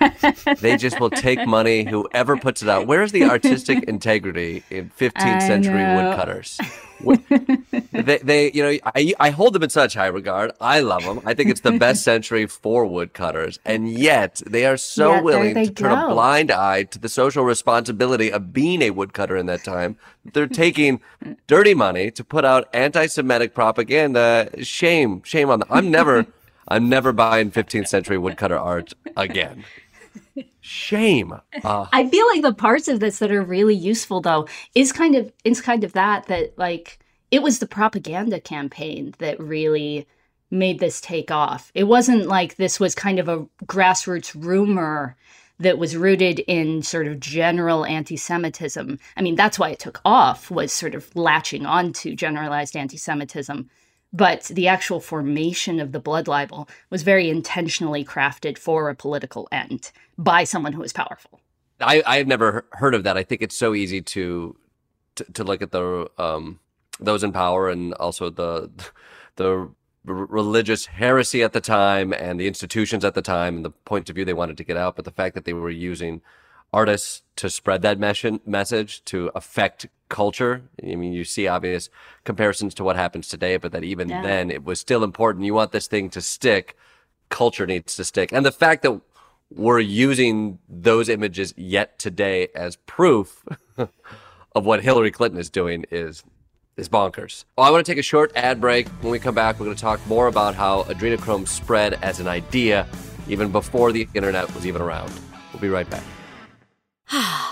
they 0.60 0.76
just 0.76 1.00
will 1.00 1.10
take 1.10 1.46
money, 1.46 1.84
whoever 1.84 2.36
puts 2.36 2.62
it 2.62 2.68
out. 2.68 2.86
Where's 2.86 3.12
the 3.12 3.24
artistic 3.24 3.82
integrity 3.88 4.62
in 4.70 4.90
15th 4.90 5.12
I 5.16 5.38
century 5.40 5.74
know. 5.74 5.96
woodcutters? 5.96 6.60
They, 7.92 8.18
they, 8.18 8.52
you 8.52 8.62
know, 8.62 8.78
I, 8.94 9.14
I 9.18 9.30
hold 9.30 9.54
them 9.54 9.62
in 9.62 9.70
such 9.70 9.94
high 9.94 10.06
regard. 10.06 10.52
I 10.60 10.80
love 10.80 11.02
them. 11.02 11.20
I 11.24 11.34
think 11.34 11.50
it's 11.50 11.62
the 11.62 11.72
best 11.72 12.04
century 12.04 12.46
for 12.46 12.86
woodcutters. 12.86 13.58
And 13.64 13.90
yet 13.90 14.42
they 14.46 14.66
are 14.66 14.76
so 14.76 15.14
Yet 15.14 15.24
willing 15.24 15.54
to 15.54 15.70
turn 15.70 15.92
a 15.98 16.08
blind 16.08 16.50
eye 16.50 16.84
to 16.84 16.98
the 16.98 17.08
social 17.08 17.44
responsibility 17.44 18.30
of 18.30 18.52
being 18.52 18.82
a 18.82 18.90
woodcutter 18.90 19.36
in 19.36 19.46
that 19.46 19.64
time. 19.64 19.96
They're 20.32 20.46
taking 20.46 21.00
dirty 21.46 21.74
money 21.74 22.10
to 22.12 22.22
put 22.22 22.44
out 22.44 22.68
anti-Semitic 22.72 23.54
propaganda. 23.54 24.50
Shame, 24.62 25.22
shame 25.24 25.50
on 25.50 25.60
them. 25.60 25.68
I'm 25.70 25.90
never, 25.90 26.26
I'm 26.68 26.88
never 26.88 27.12
buying 27.12 27.50
15th 27.50 27.88
century 27.88 28.18
woodcutter 28.18 28.58
art 28.58 28.92
again. 29.16 29.64
Shame. 30.60 31.32
Uh, 31.64 31.86
I 31.92 32.08
feel 32.08 32.26
like 32.28 32.42
the 32.42 32.54
parts 32.54 32.88
of 32.88 33.00
this 33.00 33.18
that 33.18 33.32
are 33.32 33.42
really 33.42 33.74
useful 33.74 34.20
though 34.20 34.46
is 34.74 34.92
kind 34.92 35.14
of 35.14 35.32
is 35.44 35.60
kind 35.60 35.84
of 35.84 35.92
that 35.92 36.26
that 36.26 36.56
like 36.56 36.98
it 37.30 37.42
was 37.42 37.58
the 37.58 37.66
propaganda 37.66 38.38
campaign 38.40 39.14
that 39.18 39.40
really 39.40 40.06
made 40.50 40.78
this 40.78 41.00
take 41.00 41.30
off. 41.30 41.72
It 41.74 41.84
wasn't 41.84 42.26
like 42.26 42.56
this 42.56 42.78
was 42.78 42.94
kind 42.94 43.18
of 43.18 43.28
a 43.28 43.46
grassroots 43.64 44.34
rumor 44.34 45.16
that 45.58 45.78
was 45.78 45.96
rooted 45.96 46.40
in 46.40 46.82
sort 46.82 47.06
of 47.06 47.20
general 47.20 47.86
anti-Semitism. 47.86 48.98
I 49.16 49.22
mean, 49.22 49.34
that's 49.34 49.58
why 49.58 49.70
it 49.70 49.78
took 49.78 50.00
off 50.04 50.50
was 50.50 50.72
sort 50.72 50.94
of 50.94 51.14
latching 51.16 51.64
onto 51.64 52.14
generalized 52.14 52.76
anti-Semitism. 52.76 53.70
But 54.12 54.44
the 54.44 54.68
actual 54.68 55.00
formation 55.00 55.80
of 55.80 55.92
the 55.92 56.00
blood 56.00 56.28
libel 56.28 56.68
was 56.90 57.02
very 57.02 57.30
intentionally 57.30 58.04
crafted 58.04 58.58
for 58.58 58.90
a 58.90 58.94
political 58.94 59.48
end 59.50 59.90
by 60.18 60.44
someone 60.44 60.74
who 60.74 60.82
was 60.82 60.92
powerful. 60.92 61.40
I 61.80 62.02
I've 62.06 62.26
never 62.26 62.66
heard 62.72 62.94
of 62.94 63.04
that. 63.04 63.16
I 63.16 63.22
think 63.22 63.42
it's 63.42 63.56
so 63.56 63.74
easy 63.74 64.02
to 64.02 64.56
to, 65.16 65.24
to 65.32 65.44
look 65.44 65.62
at 65.62 65.72
the 65.72 66.10
um 66.18 66.60
those 67.00 67.24
in 67.24 67.32
power 67.32 67.70
and 67.70 67.94
also 67.94 68.30
the 68.30 68.70
the 69.36 69.70
religious 70.04 70.86
heresy 70.86 71.42
at 71.42 71.52
the 71.52 71.60
time 71.60 72.12
and 72.12 72.38
the 72.38 72.48
institutions 72.48 73.04
at 73.04 73.14
the 73.14 73.22
time 73.22 73.56
and 73.56 73.64
the 73.64 73.70
points 73.70 74.10
of 74.10 74.16
view 74.16 74.24
they 74.24 74.32
wanted 74.32 74.56
to 74.56 74.64
get 74.64 74.76
out, 74.76 74.96
but 74.96 75.04
the 75.04 75.12
fact 75.12 75.34
that 75.34 75.44
they 75.44 75.52
were 75.52 75.70
using 75.70 76.20
artists 76.72 77.22
to 77.36 77.48
spread 77.48 77.82
that 77.82 77.98
mes- 78.00 78.40
message 78.44 79.04
to 79.04 79.30
affect 79.34 79.86
culture. 80.12 80.62
I 80.86 80.94
mean, 80.94 81.14
you 81.14 81.24
see 81.24 81.48
obvious 81.48 81.88
comparisons 82.24 82.74
to 82.74 82.84
what 82.84 82.96
happens 82.96 83.28
today, 83.28 83.56
but 83.56 83.72
that 83.72 83.82
even 83.82 84.10
Yeah. 84.10 84.22
then 84.22 84.50
it 84.50 84.62
was 84.62 84.78
still 84.78 85.02
important. 85.02 85.46
You 85.46 85.54
want 85.54 85.72
this 85.72 85.88
thing 85.88 86.10
to 86.10 86.20
stick. 86.20 86.76
Culture 87.30 87.66
needs 87.66 87.96
to 87.96 88.04
stick. 88.04 88.30
And 88.30 88.44
the 88.44 88.52
fact 88.52 88.82
that 88.82 89.00
we're 89.50 89.80
using 89.80 90.58
those 90.68 91.08
images 91.08 91.54
yet 91.56 91.98
today 91.98 92.48
as 92.54 92.76
proof 92.76 93.42
of 94.54 94.64
what 94.66 94.82
Hillary 94.82 95.10
Clinton 95.10 95.40
is 95.40 95.50
doing 95.50 95.86
is 95.90 96.22
is 96.76 96.88
bonkers. 96.88 97.44
Well, 97.56 97.66
I 97.66 97.70
want 97.70 97.84
to 97.84 97.90
take 97.92 97.98
a 97.98 98.02
short 98.02 98.32
ad 98.34 98.60
break. 98.60 98.88
When 99.02 99.12
we 99.12 99.18
come 99.18 99.34
back, 99.34 99.58
we're 99.58 99.66
going 99.66 99.76
to 99.76 99.82
talk 99.82 100.00
more 100.06 100.26
about 100.26 100.54
how 100.54 100.84
adrenochrome 100.84 101.46
spread 101.46 101.94
as 102.02 102.18
an 102.20 102.28
idea 102.28 102.86
even 103.28 103.50
before 103.52 103.92
the 103.92 104.08
internet 104.14 104.54
was 104.54 104.66
even 104.66 104.80
around. 104.80 105.12
We'll 105.52 105.60
be 105.60 105.68
right 105.68 105.88
back. 105.88 106.04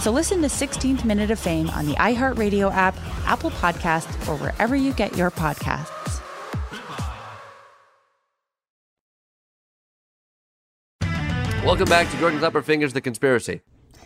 So 0.00 0.10
listen 0.10 0.40
to 0.40 0.48
16th 0.48 1.04
Minute 1.04 1.30
of 1.30 1.38
Fame 1.38 1.68
on 1.70 1.84
the 1.84 1.92
iHeartRadio 1.96 2.72
app, 2.72 2.96
Apple 3.26 3.50
Podcasts, 3.50 4.26
or 4.26 4.36
wherever 4.38 4.74
you 4.74 4.94
get 4.94 5.14
your 5.14 5.30
podcasts. 5.30 6.22
Welcome 11.62 11.90
back 11.90 12.10
to 12.10 12.16
Jordan 12.16 12.38
Klepper 12.38 12.62
Fingers 12.62 12.94
the 12.94 13.02
Conspiracy. 13.02 13.60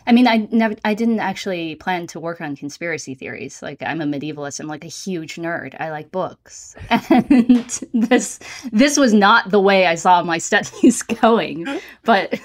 I 0.06 0.12
mean, 0.12 0.26
I 0.26 0.48
never, 0.50 0.74
I 0.84 0.94
didn't 0.94 1.20
actually 1.20 1.76
plan 1.76 2.08
to 2.08 2.20
work 2.20 2.40
on 2.40 2.56
conspiracy 2.56 3.14
theories. 3.14 3.62
Like, 3.62 3.80
I'm 3.80 4.00
a 4.00 4.04
medievalist. 4.04 4.58
I'm 4.58 4.66
like 4.66 4.84
a 4.84 4.88
huge 4.88 5.36
nerd. 5.36 5.76
I 5.80 5.90
like 5.90 6.10
books, 6.10 6.74
and 6.90 7.66
this, 7.94 8.40
this 8.72 8.96
was 8.96 9.14
not 9.14 9.50
the 9.50 9.60
way 9.60 9.86
I 9.86 9.94
saw 9.94 10.22
my 10.24 10.38
studies 10.38 11.02
going. 11.22 11.66
But, 12.02 12.38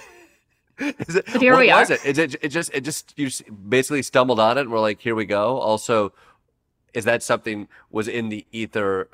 it, 0.79 1.27
here 1.39 1.53
what 1.53 1.59
we 1.59 1.71
are. 1.71 1.81
was 1.81 1.89
it? 1.89 2.01
It, 2.05 2.17
it? 2.17 2.35
it 2.41 2.49
just, 2.49 2.71
it 2.73 2.81
just, 2.81 3.13
you 3.17 3.29
basically 3.67 4.01
stumbled 4.01 4.39
on 4.39 4.57
it 4.57 4.61
and 4.61 4.71
we're 4.71 4.79
like, 4.79 4.99
here 4.99 5.15
we 5.15 5.25
go. 5.25 5.57
Also, 5.57 6.13
is 6.93 7.05
that 7.05 7.23
something 7.23 7.67
was 7.89 8.07
in 8.07 8.29
the 8.29 8.45
ether, 8.51 9.09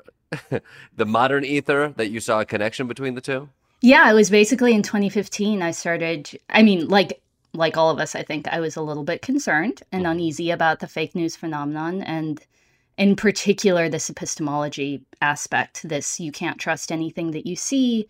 the 0.96 1.06
modern 1.06 1.44
ether 1.44 1.92
that 1.96 2.08
you 2.08 2.20
saw 2.20 2.40
a 2.40 2.44
connection 2.44 2.86
between 2.86 3.14
the 3.14 3.20
two? 3.20 3.48
Yeah, 3.80 4.10
it 4.10 4.14
was 4.14 4.30
basically 4.30 4.74
in 4.74 4.82
2015. 4.82 5.62
I 5.62 5.70
started. 5.70 6.30
I 6.48 6.62
mean, 6.62 6.88
like 6.88 7.20
like 7.52 7.76
all 7.76 7.90
of 7.90 7.98
us, 7.98 8.14
I 8.14 8.22
think 8.22 8.48
I 8.48 8.60
was 8.60 8.76
a 8.76 8.82
little 8.82 9.04
bit 9.04 9.22
concerned 9.22 9.82
and 9.92 10.02
mm-hmm. 10.02 10.12
uneasy 10.12 10.50
about 10.50 10.80
the 10.80 10.86
fake 10.86 11.14
news 11.14 11.36
phenomenon, 11.36 12.02
and 12.02 12.40
in 12.96 13.16
particular, 13.16 13.88
this 13.88 14.08
epistemology 14.08 15.02
aspect. 15.20 15.86
This 15.88 16.18
you 16.20 16.32
can't 16.32 16.58
trust 16.58 16.90
anything 16.90 17.32
that 17.32 17.46
you 17.46 17.56
see. 17.56 18.08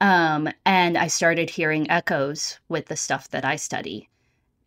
Um, 0.00 0.48
and 0.66 0.98
I 0.98 1.06
started 1.06 1.50
hearing 1.50 1.90
echoes 1.90 2.58
with 2.68 2.86
the 2.86 2.96
stuff 2.96 3.30
that 3.30 3.44
I 3.44 3.56
study, 3.56 4.08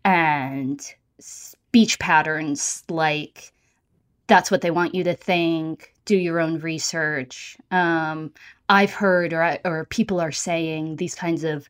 and 0.04 0.82
speech 1.20 2.00
patterns 2.00 2.84
like 2.90 3.52
that's 4.28 4.52
what 4.52 4.62
they 4.62 4.72
want 4.72 4.94
you 4.94 5.04
to 5.06 5.16
think. 5.16 5.94
Do 6.06 6.18
your 6.18 6.40
own 6.40 6.60
research. 6.60 7.58
Um, 7.72 8.32
I've 8.70 8.94
heard, 8.94 9.34
or 9.34 9.58
or 9.66 9.86
people 9.86 10.20
are 10.20 10.32
saying 10.32 10.98
these 10.98 11.16
kinds 11.16 11.44
of 11.44 11.70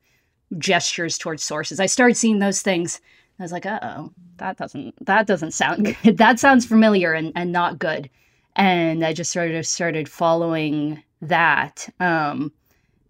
gestures 0.57 1.17
towards 1.17 1.43
sources. 1.43 1.79
I 1.79 1.85
started 1.85 2.15
seeing 2.15 2.39
those 2.39 2.61
things. 2.61 2.99
I 3.39 3.43
was 3.43 3.51
like, 3.51 3.65
uh 3.65 3.79
oh, 3.81 4.11
that 4.37 4.57
doesn't 4.57 5.05
that 5.05 5.27
doesn't 5.27 5.51
sound 5.51 5.97
good. 6.03 6.17
that 6.17 6.39
sounds 6.39 6.65
familiar 6.65 7.13
and, 7.13 7.31
and 7.35 7.51
not 7.51 7.79
good. 7.79 8.09
And 8.55 9.05
I 9.05 9.13
just 9.13 9.31
sort 9.31 9.51
of 9.51 9.65
started 9.67 10.09
following 10.09 11.03
that. 11.21 11.87
Um, 11.99 12.51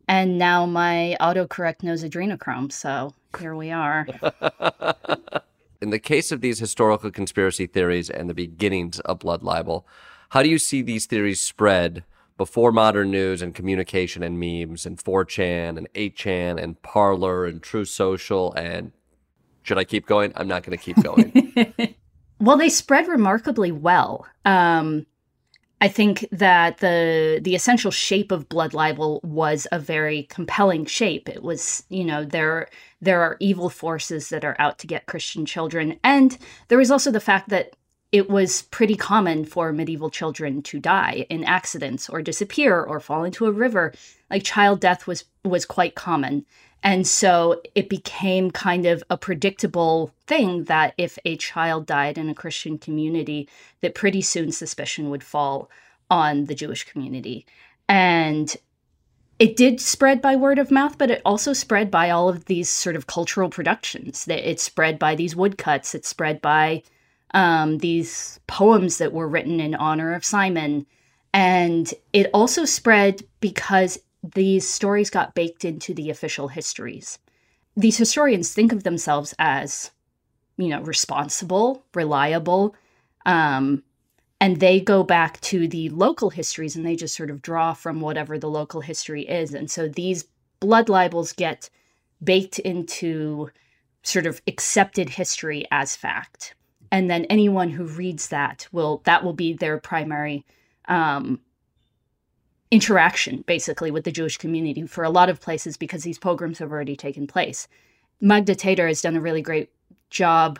and 0.07 0.37
now 0.37 0.65
my 0.65 1.17
autocorrect 1.19 1.83
knows 1.83 2.03
adrenochrome. 2.03 2.71
So 2.71 3.13
here 3.39 3.55
we 3.55 3.71
are. 3.71 4.07
In 5.81 5.91
the 5.91 5.99
case 5.99 6.31
of 6.31 6.41
these 6.41 6.59
historical 6.59 7.11
conspiracy 7.11 7.67
theories 7.67 8.09
and 8.09 8.29
the 8.29 8.33
beginnings 8.33 8.99
of 9.01 9.19
blood 9.19 9.43
libel, 9.43 9.85
how 10.29 10.41
do 10.41 10.49
you 10.49 10.57
see 10.57 10.81
these 10.81 11.05
theories 11.05 11.39
spread 11.39 12.03
before 12.37 12.71
modern 12.71 13.11
news 13.11 13.41
and 13.41 13.53
communication 13.53 14.23
and 14.23 14.39
memes 14.39 14.85
and 14.85 14.97
4chan 14.97 15.77
and 15.77 15.91
8chan 15.93 16.61
and 16.61 16.81
Parler 16.81 17.45
and 17.45 17.61
Truth 17.61 17.89
Social 17.89 18.53
and 18.53 18.91
should 19.63 19.77
I 19.77 19.83
keep 19.83 20.05
going? 20.05 20.31
I'm 20.37 20.47
not 20.47 20.63
going 20.63 20.77
to 20.77 20.83
keep 20.83 21.03
going. 21.03 21.95
well, 22.39 22.55
they 22.55 22.69
spread 22.69 23.09
remarkably 23.09 23.69
well. 23.69 24.25
Um, 24.45 25.05
I 25.79 25.87
think 25.87 26.27
that 26.31 26.79
the 26.79 27.39
the 27.41 27.55
essential 27.55 27.91
shape 27.91 28.31
of 28.31 28.49
blood 28.49 28.73
libel 28.73 29.19
was 29.23 29.67
a 29.71 29.79
very 29.79 30.23
compelling 30.23 30.85
shape. 30.85 31.29
It 31.29 31.43
was, 31.43 31.83
you 31.89 32.03
know, 32.03 32.23
there 32.23 32.67
there 32.99 33.21
are 33.21 33.37
evil 33.39 33.69
forces 33.69 34.29
that 34.29 34.43
are 34.43 34.55
out 34.59 34.79
to 34.79 34.87
get 34.87 35.05
Christian 35.05 35.45
children, 35.45 35.99
and 36.03 36.37
there 36.69 36.79
was 36.79 36.89
also 36.89 37.11
the 37.11 37.19
fact 37.19 37.49
that 37.49 37.75
it 38.11 38.29
was 38.29 38.63
pretty 38.63 38.95
common 38.95 39.45
for 39.45 39.71
medieval 39.73 40.09
children 40.09 40.61
to 40.63 40.79
die 40.79 41.25
in 41.29 41.43
accidents 41.43 42.09
or 42.09 42.21
disappear 42.21 42.81
or 42.81 42.99
fall 42.99 43.23
into 43.23 43.45
a 43.45 43.51
river. 43.51 43.93
Like 44.31 44.43
child 44.43 44.79
death 44.79 45.05
was 45.05 45.25
was 45.43 45.65
quite 45.65 45.93
common. 45.93 46.45
And 46.83 47.07
so 47.07 47.61
it 47.75 47.89
became 47.89 48.51
kind 48.51 48.85
of 48.85 49.03
a 49.09 49.17
predictable 49.17 50.13
thing 50.25 50.65
that 50.65 50.93
if 50.97 51.17
a 51.25 51.35
child 51.37 51.85
died 51.85 52.17
in 52.17 52.29
a 52.29 52.35
Christian 52.35 52.77
community, 52.77 53.49
that 53.81 53.95
pretty 53.95 54.21
soon 54.21 54.51
suspicion 54.51 55.09
would 55.09 55.23
fall 55.23 55.69
on 56.09 56.45
the 56.45 56.55
Jewish 56.55 56.83
community. 56.85 57.45
And 57.89 58.55
it 59.39 59.55
did 59.55 59.79
spread 59.79 60.21
by 60.21 60.35
word 60.35 60.59
of 60.59 60.71
mouth, 60.71 60.97
but 60.97 61.11
it 61.11 61.21
also 61.25 61.53
spread 61.53 61.91
by 61.91 62.09
all 62.09 62.29
of 62.29 62.45
these 62.45 62.69
sort 62.69 62.95
of 62.95 63.07
cultural 63.07 63.49
productions. 63.49 64.25
It 64.27 64.59
spread 64.59 64.97
by 64.97 65.15
these 65.15 65.35
woodcuts. 65.35 65.93
It 65.93 66.05
spread 66.05 66.41
by 66.41 66.83
um, 67.33 67.79
these 67.79 68.39
poems 68.47 68.97
that 68.97 69.13
were 69.13 69.27
written 69.27 69.59
in 69.59 69.75
honor 69.75 70.13
of 70.13 70.25
Simon. 70.25 70.85
And 71.33 71.93
it 72.13 72.29
also 72.33 72.65
spread 72.65 73.23
because 73.39 73.99
these 74.33 74.67
stories 74.67 75.09
got 75.09 75.35
baked 75.35 75.65
into 75.65 75.93
the 75.93 76.09
official 76.09 76.47
histories. 76.47 77.19
These 77.75 77.97
historians 77.97 78.53
think 78.53 78.71
of 78.71 78.83
themselves 78.83 79.35
as, 79.37 79.91
you 80.57 80.69
know, 80.69 80.81
responsible, 80.81 81.83
reliable, 81.93 82.75
um, 83.25 83.83
and 84.39 84.59
they 84.59 84.79
go 84.79 85.03
back 85.03 85.41
to 85.41 85.67
the 85.67 85.89
local 85.89 86.29
histories 86.29 86.75
and 86.75 86.85
they 86.85 86.95
just 86.95 87.15
sort 87.15 87.29
of 87.29 87.41
draw 87.41 87.73
from 87.73 88.01
whatever 88.01 88.37
the 88.37 88.49
local 88.49 88.81
history 88.81 89.23
is. 89.23 89.53
And 89.53 89.69
so 89.69 89.87
these 89.87 90.25
blood 90.59 90.89
libels 90.89 91.33
get 91.33 91.69
baked 92.23 92.59
into 92.59 93.49
sort 94.03 94.25
of 94.25 94.41
accepted 94.47 95.09
history 95.09 95.65
as 95.71 95.95
fact 95.95 96.55
and 96.91 97.09
then 97.09 97.25
anyone 97.25 97.69
who 97.69 97.85
reads 97.85 98.29
that 98.29 98.67
will 98.71 99.01
that 99.05 99.23
will 99.23 99.33
be 99.33 99.53
their 99.53 99.77
primary 99.77 100.45
um, 100.87 101.39
interaction 102.71 103.43
basically 103.47 103.91
with 103.91 104.03
the 104.03 104.11
Jewish 104.11 104.37
community 104.37 104.85
for 104.85 105.03
a 105.03 105.09
lot 105.09 105.29
of 105.29 105.41
places 105.41 105.77
because 105.77 106.03
these 106.03 106.19
pogroms 106.19 106.59
have 106.59 106.71
already 106.71 106.95
taken 106.95 107.27
place. 107.27 107.67
Magda 108.19 108.55
Teter 108.55 108.87
has 108.87 109.01
done 109.01 109.15
a 109.15 109.21
really 109.21 109.41
great 109.41 109.69
job. 110.09 110.59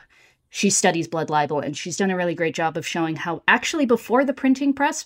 She 0.50 0.70
studies 0.70 1.08
blood 1.08 1.30
libel 1.30 1.60
and 1.60 1.76
she's 1.76 1.98
done 1.98 2.12
a 2.12 2.16
really 2.16 2.36
great 2.36 2.56
job 2.56 2.78
of 2.78 2.88
showing 2.88 3.18
how 3.18 3.44
actually 3.48 3.86
before 3.86 4.24
the 4.24 4.34
printing 4.34 4.74
press, 4.74 5.06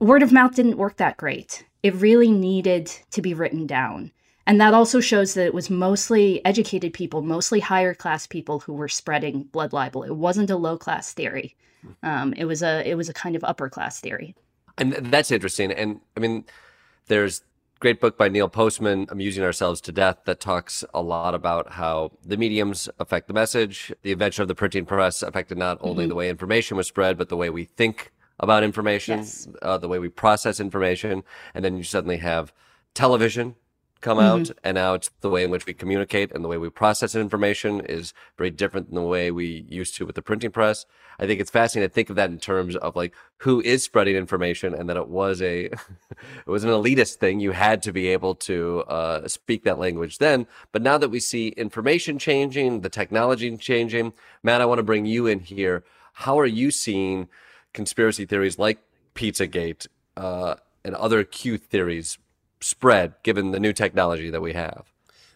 word 0.00 0.22
of 0.22 0.32
mouth 0.32 0.54
didn't 0.54 0.78
work 0.78 0.96
that 0.96 1.16
great. 1.16 1.64
It 1.82 1.94
really 1.94 2.30
needed 2.30 2.92
to 3.10 3.22
be 3.22 3.34
written 3.34 3.66
down. 3.66 4.12
And 4.46 4.60
that 4.60 4.74
also 4.74 5.00
shows 5.00 5.34
that 5.34 5.46
it 5.46 5.54
was 5.54 5.70
mostly 5.70 6.44
educated 6.44 6.92
people, 6.92 7.22
mostly 7.22 7.60
higher 7.60 7.94
class 7.94 8.26
people 8.26 8.58
who 8.58 8.72
were 8.72 8.88
spreading 8.88 9.44
blood 9.44 9.72
libel. 9.72 10.02
It 10.02 10.16
wasn't 10.16 10.50
a 10.50 10.56
low 10.56 10.76
class 10.76 11.12
theory. 11.12 11.56
Um, 12.02 12.32
it 12.34 12.44
was 12.44 12.62
a 12.62 12.86
it 12.88 12.94
was 12.94 13.08
a 13.08 13.14
kind 13.14 13.36
of 13.36 13.44
upper 13.44 13.68
class 13.68 14.00
theory. 14.00 14.34
And 14.80 14.92
that's 14.94 15.30
interesting. 15.30 15.70
And 15.70 16.00
I 16.16 16.20
mean, 16.20 16.44
there's 17.06 17.42
great 17.80 18.00
book 18.00 18.18
by 18.18 18.28
Neil 18.28 18.48
Postman, 18.48 19.06
Amusing 19.10 19.44
Ourselves 19.44 19.80
to 19.82 19.92
Death, 19.92 20.18
that 20.24 20.40
talks 20.40 20.84
a 20.92 21.02
lot 21.02 21.34
about 21.34 21.72
how 21.72 22.12
the 22.24 22.36
mediums 22.36 22.88
affect 22.98 23.28
the 23.28 23.34
message. 23.34 23.92
The 24.02 24.12
invention 24.12 24.42
of 24.42 24.48
the 24.48 24.54
printing 24.54 24.86
press 24.86 25.22
affected 25.22 25.58
not 25.58 25.78
only 25.80 26.04
mm-hmm. 26.04 26.08
the 26.08 26.14
way 26.14 26.30
information 26.30 26.76
was 26.76 26.88
spread, 26.88 27.16
but 27.16 27.28
the 27.28 27.36
way 27.36 27.50
we 27.50 27.64
think 27.64 28.12
about 28.38 28.62
information, 28.64 29.18
yes. 29.18 29.48
uh, 29.62 29.78
the 29.78 29.88
way 29.88 29.98
we 29.98 30.08
process 30.08 30.60
information. 30.60 31.22
And 31.54 31.64
then 31.64 31.76
you 31.76 31.82
suddenly 31.82 32.18
have 32.18 32.52
television 32.94 33.56
come 34.00 34.18
mm-hmm. 34.18 34.40
out 34.40 34.50
and 34.64 34.74
now 34.74 34.94
it's 34.94 35.10
the 35.20 35.30
way 35.30 35.44
in 35.44 35.50
which 35.50 35.66
we 35.66 35.74
communicate 35.74 36.32
and 36.32 36.44
the 36.44 36.48
way 36.48 36.56
we 36.56 36.70
process 36.70 37.14
information 37.14 37.80
is 37.80 38.12
very 38.36 38.50
different 38.50 38.88
than 38.88 38.94
the 38.94 39.02
way 39.02 39.30
we 39.30 39.66
used 39.68 39.94
to 39.96 40.06
with 40.06 40.14
the 40.14 40.22
printing 40.22 40.50
press. 40.50 40.86
I 41.18 41.26
think 41.26 41.40
it's 41.40 41.50
fascinating 41.50 41.90
to 41.90 41.94
think 41.94 42.10
of 42.10 42.16
that 42.16 42.30
in 42.30 42.38
terms 42.38 42.76
of 42.76 42.96
like 42.96 43.14
who 43.38 43.60
is 43.60 43.84
spreading 43.84 44.16
information 44.16 44.74
and 44.74 44.88
that 44.88 44.96
it 44.96 45.08
was 45.08 45.42
a 45.42 45.64
it 45.66 46.46
was 46.46 46.64
an 46.64 46.70
elitist 46.70 47.16
thing. 47.16 47.40
You 47.40 47.52
had 47.52 47.82
to 47.82 47.92
be 47.92 48.08
able 48.08 48.34
to 48.36 48.80
uh, 48.88 49.28
speak 49.28 49.64
that 49.64 49.78
language 49.78 50.18
then. 50.18 50.46
But 50.72 50.82
now 50.82 50.96
that 50.98 51.10
we 51.10 51.20
see 51.20 51.48
information 51.48 52.18
changing 52.18 52.80
the 52.80 52.88
technology 52.88 53.56
changing 53.56 54.12
matt 54.42 54.60
i 54.60 54.66
want 54.66 54.78
to 54.78 54.84
bring 54.84 55.06
you 55.06 55.26
in 55.26 55.40
here. 55.40 55.84
How 56.14 56.38
are 56.38 56.46
you 56.46 56.70
seeing 56.70 57.28
conspiracy 57.72 58.24
theories 58.24 58.58
like 58.58 58.78
pizzagate 59.14 59.86
uh, 60.16 60.56
and 60.84 60.94
other 60.94 61.24
q 61.24 61.58
theories 61.58 62.18
spread 62.60 63.14
given 63.22 63.52
the 63.52 63.60
new 63.60 63.72
technology 63.72 64.30
that 64.30 64.42
we 64.42 64.52
have? 64.52 64.84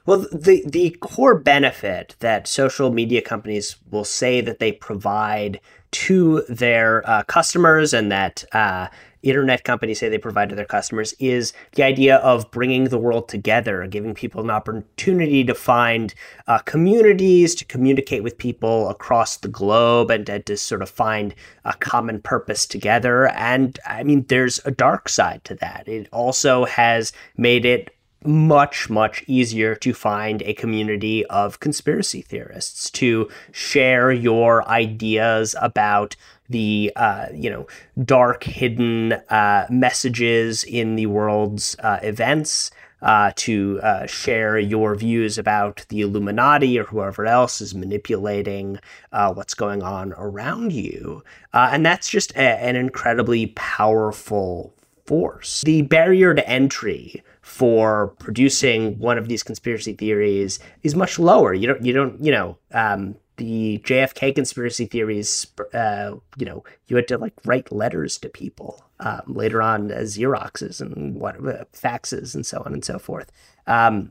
Well, 0.07 0.27
the 0.31 0.63
the 0.67 0.91
core 1.01 1.35
benefit 1.35 2.17
that 2.21 2.47
social 2.47 2.91
media 2.91 3.23
companies 3.23 3.77
will 3.91 4.05
say 4.05 4.43
that 4.43 4.59
they 4.59 4.73
provide 4.73 5.61
to 5.93 6.43
their 6.49 7.09
uh, 7.09 7.23
customers 7.23 7.95
and 7.95 8.13
that 8.13 8.45
uh, 8.53 8.89
internet 9.25 9.65
companies 9.65 9.99
say 9.99 10.09
they 10.09 10.19
provide 10.19 10.49
to 10.51 10.55
their 10.55 10.65
customers 10.65 11.15
is 11.19 11.53
the 11.73 11.83
idea 11.83 12.17
of 12.17 12.51
bringing 12.51 12.85
the 12.85 12.99
world 12.99 13.29
together, 13.29 13.87
giving 13.87 14.15
people 14.15 14.41
an 14.41 14.51
opportunity 14.51 15.45
to 15.45 15.55
find 15.55 16.15
uh, 16.47 16.59
communities, 16.59 17.55
to 17.55 17.65
communicate 17.65 18.23
with 18.23 18.39
people 18.39 18.89
across 18.89 19.39
the 19.39 19.49
globe, 19.49 20.11
and, 20.11 20.29
and 20.29 20.47
to 20.47 20.57
sort 20.57 20.83
of 20.83 20.91
find 20.91 21.35
a 21.65 21.73
common 21.75 22.21
purpose 22.21 22.67
together. 22.67 23.29
And 23.29 23.79
I 23.87 24.03
mean, 24.03 24.27
there's 24.29 24.61
a 24.65 24.71
dark 24.71 25.09
side 25.09 25.43
to 25.45 25.55
that. 25.57 25.89
It 25.89 26.09
also 26.13 26.65
has 26.67 27.13
made 27.37 27.65
it 27.65 27.91
much, 28.25 28.89
much 28.89 29.23
easier 29.27 29.75
to 29.77 29.93
find 29.93 30.43
a 30.43 30.55
community 30.55 31.27
of 31.27 31.61
conspiracy 31.61 32.23
theorists 32.23 32.91
to 32.91 33.29
share 33.53 34.11
your 34.11 34.67
ideas 34.69 35.55
about 35.61 36.17
the 36.49 36.93
uh, 36.97 37.27
you 37.33 37.51
know 37.51 37.67
dark 38.05 38.45
hidden 38.45 39.13
uh, 39.13 39.67
messages 39.71 40.65
in 40.65 40.97
the 40.97 41.07
world's 41.07 41.77
uh, 41.81 41.99
events 42.03 42.71
uh, 43.03 43.33
to 43.37 43.81
uh, 43.83 44.07
share 44.07 44.59
your 44.59 44.95
views 44.95 45.37
about 45.37 45.85
the 45.91 46.01
Illuminati 46.01 46.79
or 46.79 46.85
whoever 46.85 47.27
else 47.27 47.61
is 47.61 47.75
manipulating 47.75 48.79
uh, 49.13 49.33
what's 49.33 49.53
going 49.53 49.83
on 49.83 50.15
around 50.17 50.73
you. 50.73 51.23
And 51.53 51.85
that's 51.85 52.09
just 52.09 52.33
a, 52.33 52.41
an 52.41 52.77
incredibly 52.77 53.49
powerful 53.49 54.73
force. 55.05 55.63
The 55.67 55.83
barrier 55.83 56.35
to 56.35 56.49
entry 56.49 57.23
for 57.43 58.09
producing 58.19 58.99
one 58.99 59.19
of 59.19 59.29
these 59.29 59.43
conspiracy 59.43 59.93
theories 59.93 60.59
is 60.83 60.95
much 60.95 61.19
lower. 61.19 61.53
You 61.53 61.67
don't, 61.67 61.85
you 61.85 61.93
don't, 61.93 62.25
you 62.25 62.33
know, 62.33 62.57
um, 62.73 63.17
the 63.37 63.79
JFK 63.85 64.35
conspiracy 64.35 64.87
theories, 64.87 65.47
uh, 65.73 66.17
you 66.37 66.47
know, 66.47 66.65
you 66.87 66.97
had 66.97 67.09
to 67.09 67.19
like 67.19 67.35
write 67.45 67.73
letters 67.73 68.19
to 68.19 68.29
people 68.29 68.85
um, 69.01 69.23
later 69.27 69.61
on 69.61 69.91
as 69.91 70.17
Xeroxes 70.17 70.81
and 70.81 71.17
what 71.17 71.37
uh, 71.37 71.65
faxes 71.73 72.35
and 72.35 72.47
so 72.47 72.63
on 72.65 72.73
and 72.73 72.85
so 72.85 72.99
forth. 72.99 73.31
Um, 73.67 74.11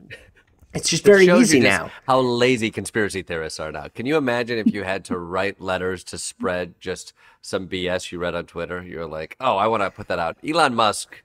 it's 0.74 0.88
just 0.88 1.04
very 1.04 1.26
shows 1.26 1.42
easy 1.42 1.60
now. 1.60 1.90
How 2.06 2.20
lazy 2.20 2.70
conspiracy 2.70 3.22
theorists 3.22 3.60
are 3.60 3.70
now. 3.70 3.86
Can 3.88 4.06
you 4.06 4.16
imagine 4.16 4.58
if 4.58 4.74
you 4.74 4.82
had 4.82 5.04
to 5.06 5.18
write 5.18 5.60
letters 5.60 6.02
to 6.04 6.18
spread 6.18 6.74
just 6.80 7.12
some 7.42 7.68
BS 7.68 8.10
you 8.10 8.18
read 8.18 8.34
on 8.34 8.46
Twitter? 8.46 8.82
You're 8.82 9.06
like, 9.06 9.36
oh, 9.40 9.56
I 9.56 9.68
want 9.68 9.84
to 9.84 9.90
put 9.90 10.08
that 10.08 10.18
out. 10.18 10.36
Elon 10.46 10.74
Musk, 10.74 11.22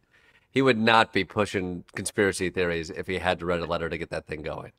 he 0.51 0.61
would 0.61 0.77
not 0.77 1.11
be 1.11 1.23
pushing 1.23 1.83
conspiracy 1.95 2.51
theories 2.51 2.91
if 2.91 3.07
he 3.07 3.17
had 3.17 3.39
to 3.39 3.45
write 3.47 3.61
a 3.61 3.65
letter 3.65 3.89
to 3.89 3.97
get 3.97 4.11
that 4.11 4.27
thing 4.27 4.43
going. 4.43 4.71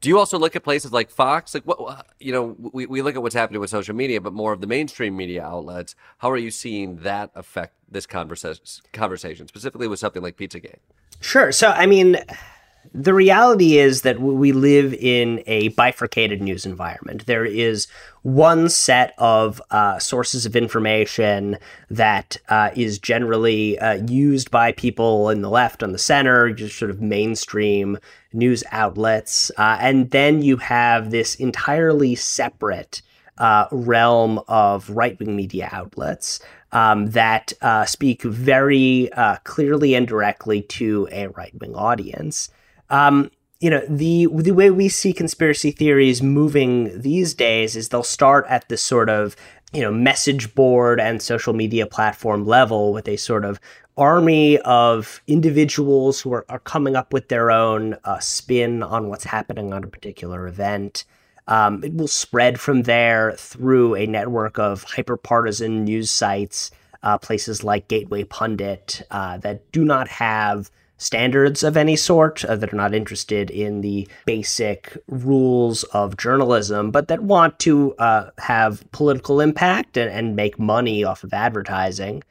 Do 0.00 0.08
you 0.08 0.18
also 0.18 0.38
look 0.38 0.54
at 0.54 0.62
places 0.62 0.92
like 0.92 1.10
Fox? 1.10 1.54
Like 1.54 1.64
what 1.64 2.06
you 2.20 2.32
know, 2.32 2.56
we, 2.58 2.86
we 2.86 3.02
look 3.02 3.16
at 3.16 3.22
what's 3.22 3.34
happening 3.34 3.60
with 3.60 3.70
social 3.70 3.94
media, 3.94 4.20
but 4.20 4.32
more 4.32 4.52
of 4.52 4.60
the 4.60 4.66
mainstream 4.66 5.16
media 5.16 5.44
outlets. 5.44 5.94
How 6.18 6.30
are 6.30 6.36
you 6.36 6.50
seeing 6.50 6.98
that 6.98 7.30
affect 7.34 7.74
this 7.90 8.06
conversation 8.06 8.64
conversation, 8.92 9.48
specifically 9.48 9.88
with 9.88 9.98
something 9.98 10.22
like 10.22 10.36
Pizzagate? 10.36 10.78
Sure. 11.20 11.50
So 11.50 11.70
I 11.70 11.86
mean, 11.86 12.16
the 12.94 13.12
reality 13.12 13.78
is 13.78 14.02
that 14.02 14.20
we 14.20 14.52
live 14.52 14.94
in 14.94 15.42
a 15.46 15.68
bifurcated 15.70 16.40
news 16.40 16.64
environment. 16.64 17.26
There 17.26 17.44
is 17.44 17.86
one 18.22 18.68
set 18.68 19.14
of 19.18 19.60
uh, 19.70 19.98
sources 19.98 20.46
of 20.46 20.56
information 20.56 21.58
that 21.90 22.36
uh, 22.48 22.70
is 22.76 22.98
generally 22.98 23.78
uh, 23.78 23.94
used 24.06 24.50
by 24.50 24.72
people 24.72 25.28
in 25.30 25.42
the 25.42 25.50
left, 25.50 25.82
on 25.82 25.92
the 25.92 25.98
center, 25.98 26.50
just 26.50 26.78
sort 26.78 26.90
of 26.90 27.00
mainstream 27.00 27.98
news 28.32 28.64
outlets. 28.70 29.50
Uh, 29.56 29.78
and 29.80 30.10
then 30.10 30.42
you 30.42 30.56
have 30.58 31.10
this 31.10 31.34
entirely 31.36 32.14
separate 32.14 33.02
uh, 33.38 33.66
realm 33.70 34.40
of 34.48 34.90
right 34.90 35.18
wing 35.18 35.36
media 35.36 35.68
outlets. 35.72 36.40
Um, 36.70 37.12
that 37.12 37.54
uh, 37.62 37.86
speak 37.86 38.22
very 38.22 39.08
clearly 39.44 39.94
and 39.94 40.06
directly 40.06 40.60
to 40.62 41.08
a 41.10 41.28
right 41.28 41.58
wing 41.58 41.74
audience. 41.74 42.50
Um, 42.90 43.30
you 43.60 43.70
know 43.70 43.82
the 43.88 44.28
the 44.30 44.52
way 44.52 44.70
we 44.70 44.88
see 44.88 45.12
conspiracy 45.12 45.70
theories 45.70 46.22
moving 46.22 47.00
these 47.00 47.34
days 47.34 47.74
is 47.74 47.88
they'll 47.88 48.02
start 48.02 48.46
at 48.48 48.68
the 48.68 48.76
sort 48.76 49.10
of 49.10 49.34
you 49.72 49.82
know 49.82 49.90
message 49.90 50.54
board 50.54 51.00
and 51.00 51.20
social 51.20 51.52
media 51.52 51.86
platform 51.86 52.46
level 52.46 52.92
with 52.92 53.08
a 53.08 53.16
sort 53.16 53.44
of 53.44 53.60
army 53.98 54.58
of 54.58 55.20
individuals 55.26 56.20
who 56.20 56.32
are, 56.32 56.46
are 56.48 56.60
coming 56.60 56.96
up 56.96 57.12
with 57.12 57.28
their 57.28 57.50
own 57.50 57.96
uh, 58.04 58.18
spin 58.20 58.82
on 58.82 59.08
what's 59.08 59.24
happening 59.24 59.74
on 59.74 59.84
a 59.84 59.88
particular 59.88 60.46
event. 60.46 61.04
Um, 61.48 61.82
it 61.82 61.94
will 61.94 62.08
spread 62.08 62.60
from 62.60 62.82
there 62.82 63.32
through 63.36 63.96
a 63.96 64.06
network 64.06 64.58
of 64.58 64.84
hyperpartisan 64.84 65.82
news 65.84 66.10
sites, 66.10 66.70
uh, 67.02 67.18
places 67.18 67.64
like 67.64 67.88
Gateway 67.88 68.24
Pundit, 68.24 69.02
uh, 69.10 69.38
that 69.38 69.70
do 69.72 69.84
not 69.84 70.08
have 70.08 70.70
standards 70.98 71.62
of 71.62 71.76
any 71.76 71.96
sort, 71.96 72.44
uh, 72.44 72.56
that 72.56 72.72
are 72.72 72.76
not 72.76 72.94
interested 72.94 73.50
in 73.50 73.80
the 73.80 74.06
basic 74.26 74.96
rules 75.06 75.84
of 75.84 76.16
journalism, 76.16 76.90
but 76.90 77.08
that 77.08 77.22
want 77.22 77.58
to 77.60 77.94
uh, 77.94 78.30
have 78.38 78.84
political 78.92 79.40
impact 79.40 79.96
and, 79.96 80.10
and, 80.10 80.36
make 80.36 80.58
money 80.58 81.04
off 81.04 81.22
of 81.22 81.32
advertising. 81.32 82.22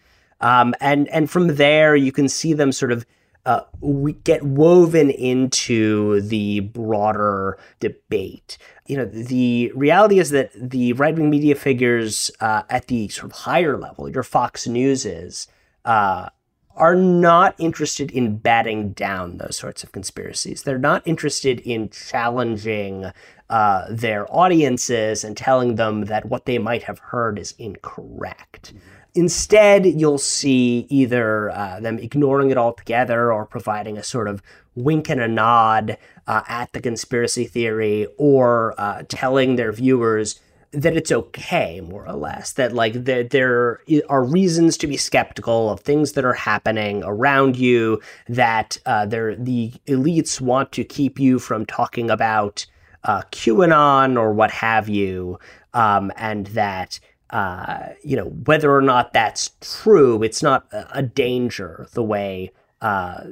Um, 0.41 0.73
and 0.79 1.07
and 1.09 1.29
from 1.29 1.55
there, 1.55 1.95
you 1.95 2.11
can 2.11 2.29
see 2.29 2.53
them 2.53 2.71
sort 2.71 2.91
of 2.91 3.05
uh, 3.47 3.63
we 3.79 4.11
get 4.11 4.43
woven 4.43 5.09
into 5.09 6.19
the 6.19 6.59
broader 6.59 7.57
debate. 7.79 8.57
You 8.87 8.97
know, 8.97 9.05
the 9.05 9.71
reality 9.73 10.19
is 10.19 10.31
that 10.31 10.51
the 10.53 10.91
right 10.93 11.15
wing 11.15 11.29
media 11.29 11.55
figures 11.55 12.29
uh, 12.41 12.63
at 12.69 12.87
the 12.87 13.07
sort 13.07 13.31
of 13.31 13.37
higher 13.39 13.77
level, 13.77 14.09
your 14.09 14.23
Fox 14.23 14.67
News 14.67 15.05
is, 15.05 15.47
uh, 15.85 16.27
are 16.75 16.95
not 16.95 17.55
interested 17.57 18.11
in 18.11 18.37
batting 18.37 18.91
down 18.91 19.37
those 19.37 19.55
sorts 19.55 19.81
of 19.81 19.93
conspiracies. 19.93 20.63
They're 20.63 20.77
not 20.77 21.01
interested 21.07 21.61
in 21.61 21.89
challenging 21.89 23.11
uh, 23.49 23.85
their 23.89 24.27
audiences 24.29 25.23
and 25.23 25.37
telling 25.37 25.75
them 25.75 26.05
that 26.05 26.25
what 26.25 26.45
they 26.45 26.57
might 26.57 26.83
have 26.83 26.99
heard 26.99 27.39
is 27.39 27.55
incorrect. 27.57 28.73
Instead, 29.17 29.83
you'll 29.85 30.19
see 30.19 30.85
either 30.89 31.49
uh, 31.49 31.79
them 31.79 31.97
ignoring 31.97 32.51
it 32.51 32.57
altogether 32.57 33.33
or 33.33 33.47
providing 33.47 33.97
a 33.97 34.03
sort 34.03 34.27
of 34.27 34.43
wink 34.75 35.09
and 35.09 35.19
a 35.19 35.27
nod 35.27 35.97
uh, 36.27 36.41
at 36.47 36.71
the 36.73 36.79
conspiracy 36.79 37.45
theory 37.45 38.07
or 38.17 38.75
uh, 38.77 39.01
telling 39.09 39.55
their 39.55 39.71
viewers 39.71 40.39
that 40.71 40.95
it's 40.95 41.11
okay, 41.11 41.81
more 41.81 42.07
or 42.07 42.13
less. 42.13 42.53
That 42.53 42.73
like 42.73 43.05
there 43.05 43.23
there 43.23 43.81
are 44.07 44.23
reasons 44.23 44.77
to 44.77 44.87
be 44.87 44.97
skeptical 44.97 45.71
of 45.71 45.79
things 45.79 46.11
that 46.11 46.23
are 46.23 46.33
happening 46.33 47.01
around 47.03 47.55
you. 47.57 47.99
That 48.29 48.77
uh, 48.85 49.07
the 49.07 49.73
elites 49.87 50.39
want 50.39 50.71
to 50.73 50.83
keep 50.83 51.19
you 51.19 51.39
from 51.39 51.65
talking 51.65 52.11
about 52.11 52.67
uh, 53.03 53.23
QAnon 53.31 54.15
or 54.15 54.31
what 54.31 54.51
have 54.51 54.87
you, 54.87 55.39
um, 55.73 56.11
and 56.17 56.45
that. 56.47 56.99
Uh, 57.29 57.89
you 58.03 58.15
know 58.15 58.29
whether 58.45 58.73
or 58.73 58.81
not 58.81 59.11
that's 59.13 59.51
true, 59.59 60.23
it's 60.23 60.41
not 60.41 60.65
a, 60.71 61.03
danger 61.03 61.87
the 61.93 62.03
way 62.03 62.51
uh, 62.81 63.23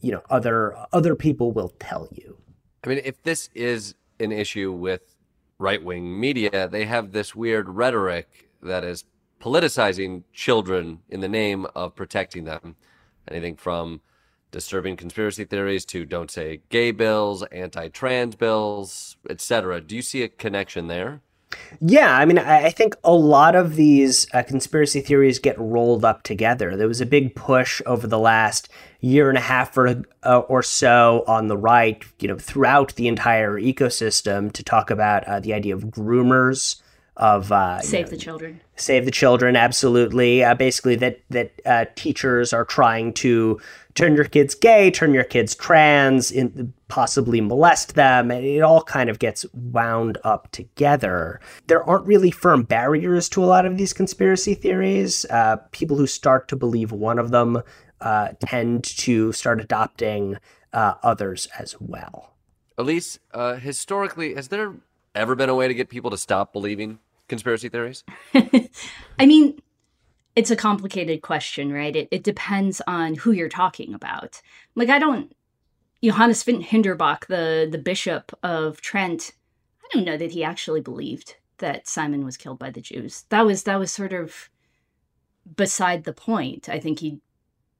you 0.00 0.10
know 0.10 0.22
other 0.30 0.74
other 0.92 1.14
people 1.14 1.52
will 1.52 1.72
tell 1.78 2.08
you. 2.12 2.38
I 2.84 2.88
mean, 2.88 3.00
if 3.04 3.22
this 3.22 3.50
is 3.54 3.94
an 4.18 4.32
issue 4.32 4.72
with 4.72 5.14
right 5.58 5.82
wing 5.82 6.18
media, 6.18 6.66
they 6.68 6.86
have 6.86 7.12
this 7.12 7.34
weird 7.34 7.68
rhetoric 7.68 8.48
that 8.62 8.84
is 8.84 9.04
politicizing 9.40 10.22
children 10.32 11.00
in 11.08 11.20
the 11.20 11.28
name 11.28 11.66
of 11.74 11.94
protecting 11.94 12.44
them. 12.44 12.76
Anything 13.28 13.56
from 13.56 14.00
disturbing 14.50 14.96
conspiracy 14.96 15.44
theories 15.44 15.84
to 15.86 16.04
don't 16.04 16.30
say 16.30 16.60
gay 16.68 16.90
bills, 16.90 17.42
anti 17.44 17.88
trans 17.88 18.36
bills, 18.36 19.16
etc. 19.28 19.80
Do 19.80 19.96
you 19.96 20.02
see 20.02 20.22
a 20.22 20.28
connection 20.28 20.86
there? 20.86 21.20
Yeah, 21.80 22.16
I 22.16 22.24
mean, 22.24 22.38
I 22.38 22.70
think 22.70 22.96
a 23.02 23.12
lot 23.12 23.54
of 23.56 23.74
these 23.74 24.26
uh, 24.32 24.42
conspiracy 24.42 25.00
theories 25.00 25.38
get 25.38 25.58
rolled 25.58 26.04
up 26.04 26.22
together. 26.22 26.76
There 26.76 26.88
was 26.88 27.00
a 27.00 27.06
big 27.06 27.34
push 27.34 27.82
over 27.86 28.06
the 28.06 28.18
last 28.18 28.68
year 29.00 29.28
and 29.28 29.36
a 29.36 29.42
half 29.42 29.76
or, 29.76 30.04
uh, 30.22 30.38
or 30.40 30.62
so 30.62 31.24
on 31.26 31.48
the 31.48 31.56
right, 31.56 32.02
you 32.20 32.28
know, 32.28 32.38
throughout 32.38 32.94
the 32.94 33.08
entire 33.08 33.60
ecosystem 33.60 34.52
to 34.52 34.62
talk 34.62 34.90
about 34.90 35.24
uh, 35.24 35.40
the 35.40 35.52
idea 35.52 35.74
of 35.74 35.84
groomers 35.84 36.80
of 37.16 37.52
uh, 37.52 37.80
save 37.80 38.06
know, 38.06 38.10
the 38.10 38.16
children. 38.16 38.60
Save 38.82 39.04
the 39.04 39.10
children, 39.12 39.54
absolutely. 39.54 40.42
Uh, 40.42 40.54
basically, 40.54 40.96
that 40.96 41.20
that 41.30 41.52
uh, 41.64 41.84
teachers 41.94 42.52
are 42.52 42.64
trying 42.64 43.12
to 43.14 43.60
turn 43.94 44.14
your 44.14 44.24
kids 44.24 44.54
gay, 44.54 44.90
turn 44.90 45.14
your 45.14 45.24
kids 45.24 45.54
trans, 45.54 46.32
in, 46.32 46.72
possibly 46.88 47.40
molest 47.40 47.94
them, 47.94 48.30
and 48.30 48.44
it 48.44 48.60
all 48.60 48.82
kind 48.82 49.08
of 49.08 49.18
gets 49.18 49.46
wound 49.52 50.18
up 50.24 50.50
together. 50.50 51.40
There 51.68 51.82
aren't 51.84 52.06
really 52.06 52.30
firm 52.30 52.64
barriers 52.64 53.28
to 53.30 53.44
a 53.44 53.46
lot 53.46 53.66
of 53.66 53.78
these 53.78 53.92
conspiracy 53.92 54.54
theories. 54.54 55.24
Uh, 55.30 55.56
people 55.70 55.96
who 55.96 56.06
start 56.06 56.48
to 56.48 56.56
believe 56.56 56.90
one 56.90 57.18
of 57.18 57.30
them 57.30 57.62
uh, 58.00 58.30
tend 58.44 58.84
to 58.84 59.32
start 59.32 59.60
adopting 59.60 60.38
uh, 60.72 60.94
others 61.02 61.46
as 61.58 61.76
well. 61.80 62.34
Elise, 62.76 63.18
uh, 63.32 63.54
historically, 63.54 64.34
has 64.34 64.48
there 64.48 64.74
ever 65.14 65.34
been 65.34 65.48
a 65.48 65.54
way 65.54 65.68
to 65.68 65.74
get 65.74 65.88
people 65.88 66.10
to 66.10 66.18
stop 66.18 66.52
believing 66.52 66.98
conspiracy 67.32 67.70
theories? 67.70 68.04
I 69.18 69.24
mean, 69.24 69.58
it's 70.36 70.50
a 70.50 70.56
complicated 70.56 71.22
question, 71.22 71.72
right? 71.72 71.96
It, 71.96 72.08
it 72.10 72.22
depends 72.22 72.82
on 72.86 73.14
who 73.14 73.32
you're 73.32 73.48
talking 73.48 73.94
about. 73.94 74.42
Like, 74.74 74.90
I 74.90 74.98
don't, 74.98 75.34
Johannes 76.04 76.44
Hinderbach, 76.44 77.26
the, 77.28 77.66
the 77.70 77.78
bishop 77.78 78.38
of 78.42 78.82
Trent, 78.82 79.32
I 79.82 79.88
don't 79.94 80.04
know 80.04 80.18
that 80.18 80.32
he 80.32 80.44
actually 80.44 80.82
believed 80.82 81.36
that 81.56 81.88
Simon 81.88 82.22
was 82.22 82.36
killed 82.36 82.58
by 82.58 82.68
the 82.68 82.82
Jews. 82.82 83.24
That 83.30 83.46
was 83.46 83.62
that 83.62 83.78
was 83.78 83.90
sort 83.90 84.12
of 84.12 84.50
beside 85.56 86.04
the 86.04 86.12
point. 86.12 86.68
I 86.68 86.80
think 86.80 86.98
he 86.98 87.20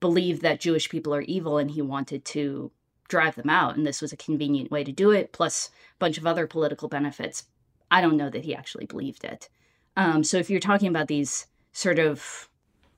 believed 0.01 0.41
that 0.43 0.61
Jewish 0.61 0.89
people 0.89 1.15
are 1.15 1.23
evil 1.23 1.59
and 1.59 1.71
he 1.71 1.83
wanted 1.83 2.25
to 2.27 2.71
drive 3.09 3.35
them 3.35 3.51
out, 3.51 3.77
and 3.77 3.87
this 3.87 4.01
was 4.01 4.13
a 4.13 4.17
convenient 4.17 4.71
way 4.71 4.83
to 4.83 4.93
do 4.93 5.11
it, 5.11 5.33
plus 5.33 5.69
a 5.69 5.99
bunch 5.99 6.17
of 6.17 6.27
other 6.27 6.47
political 6.47 6.89
benefits. 6.89 7.45
I 7.93 8.01
don't 8.01 8.17
know 8.17 8.31
that 8.31 8.45
he 8.45 8.55
actually 8.55 8.87
believed 8.87 9.23
it. 9.23 9.49
Um, 9.97 10.25
so 10.25 10.39
if 10.39 10.51
you're 10.51 10.59
talking 10.61 10.89
about 10.89 11.07
these 11.07 11.47
sort 11.73 11.99
of 11.99 12.49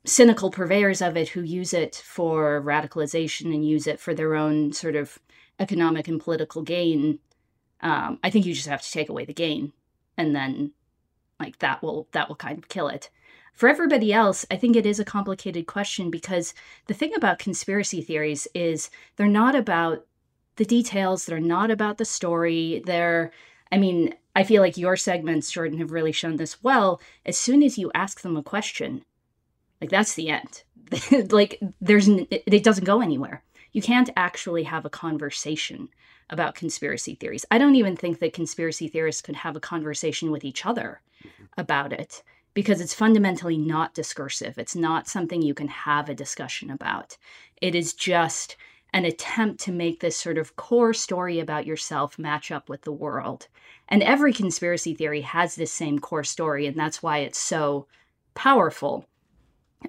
cynical 0.05 0.51
purveyors 0.51 1.01
of 1.01 1.17
it 1.17 1.29
who 1.29 1.43
use 1.43 1.73
it 1.73 1.97
for 2.05 2.63
radicalization 2.63 3.55
and 3.55 3.67
use 3.67 3.87
it 3.87 3.99
for 3.99 4.15
their 4.15 4.35
own 4.35 4.73
sort 4.73 4.97
of 4.97 5.19
economic 5.59 6.09
and 6.09 6.21
political 6.21 6.63
gain. 6.63 7.19
Um, 7.81 8.19
I 8.23 8.31
think 8.31 8.47
you 8.47 8.55
just 8.55 8.69
have 8.69 8.83
to 8.83 8.91
take 8.91 9.09
away 9.09 9.25
the 9.25 9.35
gain, 9.35 9.73
and 10.17 10.35
then 10.35 10.73
like 11.41 11.59
that 11.59 11.83
will 11.83 12.09
that 12.13 12.29
will 12.29 12.37
kind 12.37 12.59
of 12.59 12.69
kill 12.69 12.89
it. 12.89 13.11
For 13.53 13.69
everybody 13.69 14.13
else, 14.13 14.45
I 14.51 14.57
think 14.57 14.75
it 14.75 14.87
is 14.87 14.99
a 14.99 15.05
complicated 15.05 15.67
question 15.67 16.11
because 16.11 16.55
the 16.87 16.95
thing 16.95 17.15
about 17.15 17.39
conspiracy 17.39 18.03
theories 18.03 18.49
is 18.53 18.91
they're 19.17 19.27
not 19.29 19.55
about 19.55 20.07
the 20.57 20.65
details, 20.65 21.27
they're 21.27 21.41
not 21.41 21.71
about 21.71 21.99
the 21.99 22.05
story. 22.05 22.83
They're, 22.85 23.33
I 23.71 23.79
mean, 23.79 24.15
I 24.35 24.45
feel 24.45 24.63
like 24.63 24.77
your 24.77 24.97
segments, 24.97 25.51
Jordan, 25.51 25.79
have 25.79 25.93
really 25.93 26.13
shown 26.13 26.37
this 26.37 26.63
well. 26.63 27.01
As 27.25 27.39
soon 27.39 27.63
as 27.63 27.79
you 27.79 27.91
ask 27.95 28.21
them 28.21 28.37
a 28.37 28.43
question, 28.43 29.05
like 29.81 29.91
that's 29.91 30.15
the 30.15 30.29
end. 30.29 30.63
like 31.31 31.61
there's, 31.81 32.09
it, 32.09 32.45
it 32.47 32.65
doesn't 32.65 32.85
go 32.85 33.01
anywhere. 33.01 33.43
You 33.73 33.83
can't 33.83 34.11
actually 34.17 34.65
have 34.65 34.85
a 34.85 34.91
conversation 34.91 35.89
about 36.31 36.55
conspiracy 36.55 37.15
theories. 37.15 37.45
I 37.51 37.59
don't 37.59 37.75
even 37.77 37.97
think 37.97 38.19
that 38.19 38.33
conspiracy 38.33 38.89
theorists 38.89 39.23
could 39.23 39.37
have 39.37 39.57
a 39.57 39.61
conversation 39.61 40.31
with 40.31 40.45
each 40.45 40.65
other 40.65 41.01
mm-hmm. 41.25 41.45
about 41.57 41.93
it 41.93 42.23
because 42.55 42.81
it's 42.81 42.95
fundamentally 42.95 43.59
not 43.59 43.95
discursive. 43.95 44.59
It's 44.59 44.77
not 44.77 45.09
something 45.09 45.43
you 45.43 45.55
can 45.55 45.69
have 45.69 46.09
a 46.09 46.15
discussion 46.15 46.71
about. 46.71 47.17
It 47.61 47.75
is 47.75 47.93
just 47.93 48.57
an 48.95 49.05
attempt 49.05 49.61
to 49.61 49.73
make 49.73 50.01
this 50.01 50.17
sort 50.17 50.39
of 50.39 50.55
core 50.55 50.95
story 50.95 51.41
about 51.41 51.67
yourself 51.67 52.17
match 52.17 52.53
up 52.53 52.69
with 52.69 52.83
the 52.83 52.93
world. 52.93 53.49
And 53.89 54.05
every 54.05 54.33
conspiracy 54.33 54.95
theory 54.95 55.23
has 55.23 55.57
this 55.57 55.73
same 55.73 55.99
core 55.99 56.23
story, 56.23 56.67
and 56.67 56.79
that's 56.79 57.03
why 57.03 57.19
it's 57.19 57.39
so 57.39 57.89
powerful. 58.35 59.05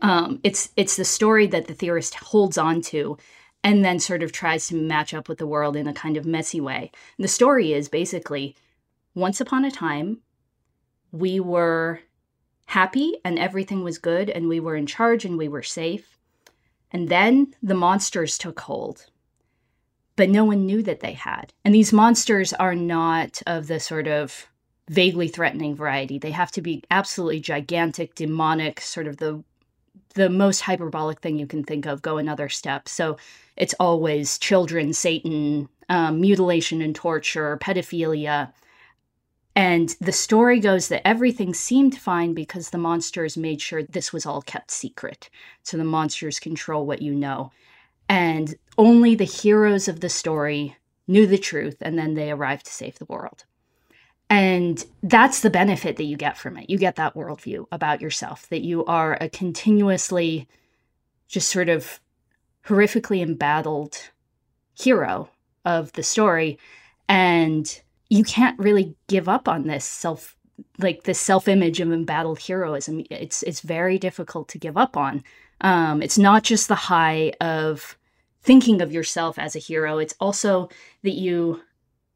Um, 0.02 0.40
it's 0.44 0.72
it's 0.76 0.98
the 0.98 1.06
story 1.06 1.46
that 1.48 1.68
the 1.68 1.76
theorist 1.76 2.16
holds 2.16 2.58
on 2.58 2.82
to 2.82 3.18
and 3.64 3.86
then 3.86 4.00
sort 4.00 4.24
of 4.24 4.32
tries 4.32 4.68
to 4.68 4.76
match 4.76 5.14
up 5.14 5.30
with 5.30 5.38
the 5.38 5.48
world 5.48 5.76
in 5.76 5.88
a 5.88 5.94
kind 5.94 6.18
of 6.18 6.26
messy 6.26 6.60
way. 6.60 6.92
And 7.18 7.24
the 7.24 7.30
story 7.30 7.74
is 7.74 7.88
basically 7.88 8.56
once 9.14 9.40
upon 9.40 9.64
a 9.66 9.72
time, 9.72 10.20
we 11.12 11.40
were 11.40 12.02
happy 12.66 13.18
and 13.24 13.40
everything 13.40 13.84
was 13.84 14.00
good 14.00 14.30
and 14.30 14.50
we 14.50 14.60
were 14.60 14.76
in 14.76 14.88
charge 14.88 15.26
and 15.26 15.38
we 15.38 15.48
were 15.48 15.64
safe. 15.64 16.15
And 16.96 17.10
then 17.10 17.54
the 17.62 17.76
monsters 17.76 18.38
took 18.38 18.58
hold. 18.62 19.08
But 20.16 20.30
no 20.30 20.46
one 20.46 20.66
knew 20.66 20.82
that 20.84 21.02
they 21.02 21.12
had. 21.12 21.52
And 21.66 21.76
these 21.76 21.92
monsters 21.92 22.54
are 22.54 22.74
not 22.74 23.42
of 23.46 23.68
the 23.68 23.82
sort 23.82 24.08
of 24.08 24.48
vaguely 24.88 25.28
threatening 25.28 25.76
variety. 25.76 26.18
They 26.18 26.32
have 26.32 26.52
to 26.54 26.62
be 26.62 26.86
absolutely 26.90 27.42
gigantic, 27.42 28.16
demonic, 28.16 28.80
sort 28.80 29.08
of 29.08 29.18
the 29.18 29.44
the 30.14 30.30
most 30.30 30.62
hyperbolic 30.62 31.20
thing 31.20 31.38
you 31.38 31.46
can 31.46 31.66
think 31.66 31.86
of. 31.86 32.02
Go 32.02 32.16
another 32.18 32.48
step. 32.48 32.88
So 32.88 33.18
it's 33.58 33.76
always 33.78 34.38
children, 34.38 34.94
Satan, 34.94 35.68
um, 35.90 36.22
mutilation 36.22 36.82
and 36.82 36.96
torture, 36.96 37.58
pedophilia, 37.58 38.54
and 39.56 39.96
the 40.02 40.12
story 40.12 40.60
goes 40.60 40.90
that 40.90 41.08
everything 41.08 41.54
seemed 41.54 41.98
fine 41.98 42.34
because 42.34 42.70
the 42.70 42.78
monsters 42.78 43.38
made 43.38 43.62
sure 43.62 43.84
this 43.84 44.12
was 44.12 44.26
all 44.26 44.42
kept 44.42 44.70
secret. 44.70 45.30
So 45.64 45.78
the 45.78 45.86
monsters 45.86 46.40
control 46.40 46.86
what 46.86 47.02
you 47.02 47.16
know. 47.16 47.52
And 48.10 48.56
only 48.78 49.16
the 49.16 49.24
heroes 49.24 49.88
of 49.88 50.02
the 50.02 50.10
story 50.10 50.76
knew 51.08 51.26
the 51.26 51.38
truth, 51.38 51.78
and 51.82 51.98
then 51.98 52.16
they 52.16 52.32
arrived 52.32 52.66
to 52.66 52.74
save 52.74 53.00
the 53.00 53.06
world. 53.06 53.46
And 54.30 54.84
that's 55.04 55.40
the 55.40 55.50
benefit 55.50 55.96
that 55.98 56.04
you 56.04 56.18
get 56.18 56.38
from 56.38 56.58
it. 56.58 56.70
You 56.70 56.78
get 56.78 56.96
that 56.96 57.14
worldview 57.16 57.68
about 57.72 58.02
yourself, 58.02 58.50
that 58.50 58.64
you 58.64 58.84
are 58.86 59.18
a 59.22 59.30
continuously 59.30 60.48
just 61.28 61.50
sort 61.50 61.70
of 61.70 62.00
horrifically 62.66 63.22
embattled 63.22 63.98
hero 64.74 65.30
of 65.64 65.94
the 65.94 66.04
story. 66.04 66.58
And 67.08 67.82
you 68.10 68.24
can't 68.24 68.58
really 68.60 68.96
give 69.08 69.28
up 69.28 69.48
on 69.48 69.68
this 69.68 69.86
self 69.86 70.36
like 70.78 71.04
this 71.04 71.20
self-image 71.20 71.82
of 71.82 71.92
embattled 71.92 72.40
heroism. 72.40 73.04
It's 73.10 73.44
it's 73.44 73.62
very 73.62 73.98
difficult 73.98 74.48
to 74.50 74.58
give 74.58 74.78
up 74.78 74.96
on. 74.96 75.24
Um, 75.62 76.02
it's 76.02 76.18
not 76.18 76.44
just 76.44 76.68
the 76.68 76.76
high 76.76 77.34
of 77.42 77.98
thinking 78.42 78.82
of 78.82 78.92
yourself 78.92 79.40
as 79.40 79.56
a 79.56 79.60
hero. 79.60 79.98
It's 79.98 80.16
also 80.20 80.70
that 81.04 81.14
you 81.16 81.62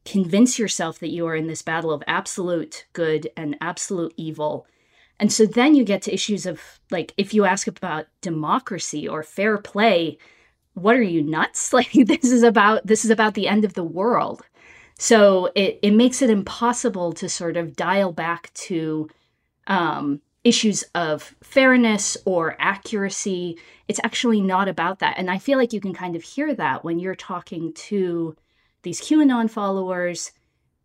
convince 0.05 0.57
yourself 0.57 0.99
that 0.99 1.09
you 1.09 1.25
are 1.27 1.35
in 1.35 1.47
this 1.47 1.61
battle 1.61 1.91
of 1.91 2.03
absolute 2.07 2.85
good 2.93 3.29
and 3.35 3.57
absolute 3.61 4.13
evil. 4.15 4.65
And 5.19 5.33
so 5.33 5.45
then 5.45 5.75
you 5.75 5.83
get 5.83 6.01
to 6.03 6.13
issues 6.13 6.45
of 6.45 6.61
like 6.91 7.13
if 7.17 7.33
you 7.33 7.45
ask 7.45 7.67
about 7.67 8.07
democracy 8.21 9.07
or 9.07 9.23
fair 9.23 9.57
play 9.57 10.17
what 10.75 10.95
are 10.95 11.03
you 11.03 11.21
nuts? 11.21 11.73
Like 11.79 11.91
this 11.91 12.31
is 12.31 12.43
about 12.43 12.85
this 12.85 13.03
is 13.03 13.11
about 13.11 13.33
the 13.33 13.47
end 13.47 13.65
of 13.65 13.73
the 13.73 13.83
world 13.83 14.43
so 14.99 15.49
it, 15.55 15.79
it 15.81 15.91
makes 15.91 16.21
it 16.21 16.29
impossible 16.29 17.13
to 17.13 17.29
sort 17.29 17.55
of 17.55 17.77
dial 17.77 18.11
back 18.11 18.53
to 18.53 19.09
um, 19.65 20.19
issues 20.43 20.83
of 20.93 21.33
fairness 21.41 22.17
or 22.25 22.57
accuracy. 22.59 23.57
It's 23.87 24.01
actually 24.03 24.41
not 24.41 24.67
about 24.67 24.99
that. 24.99 25.17
And 25.17 25.31
I 25.31 25.37
feel 25.37 25.57
like 25.57 25.71
you 25.71 25.79
can 25.79 25.93
kind 25.93 26.17
of 26.17 26.23
hear 26.23 26.53
that 26.53 26.83
when 26.83 26.99
you're 26.99 27.15
talking 27.15 27.71
to 27.73 28.35
these 28.83 28.99
QAnon 28.99 29.49
followers. 29.49 30.33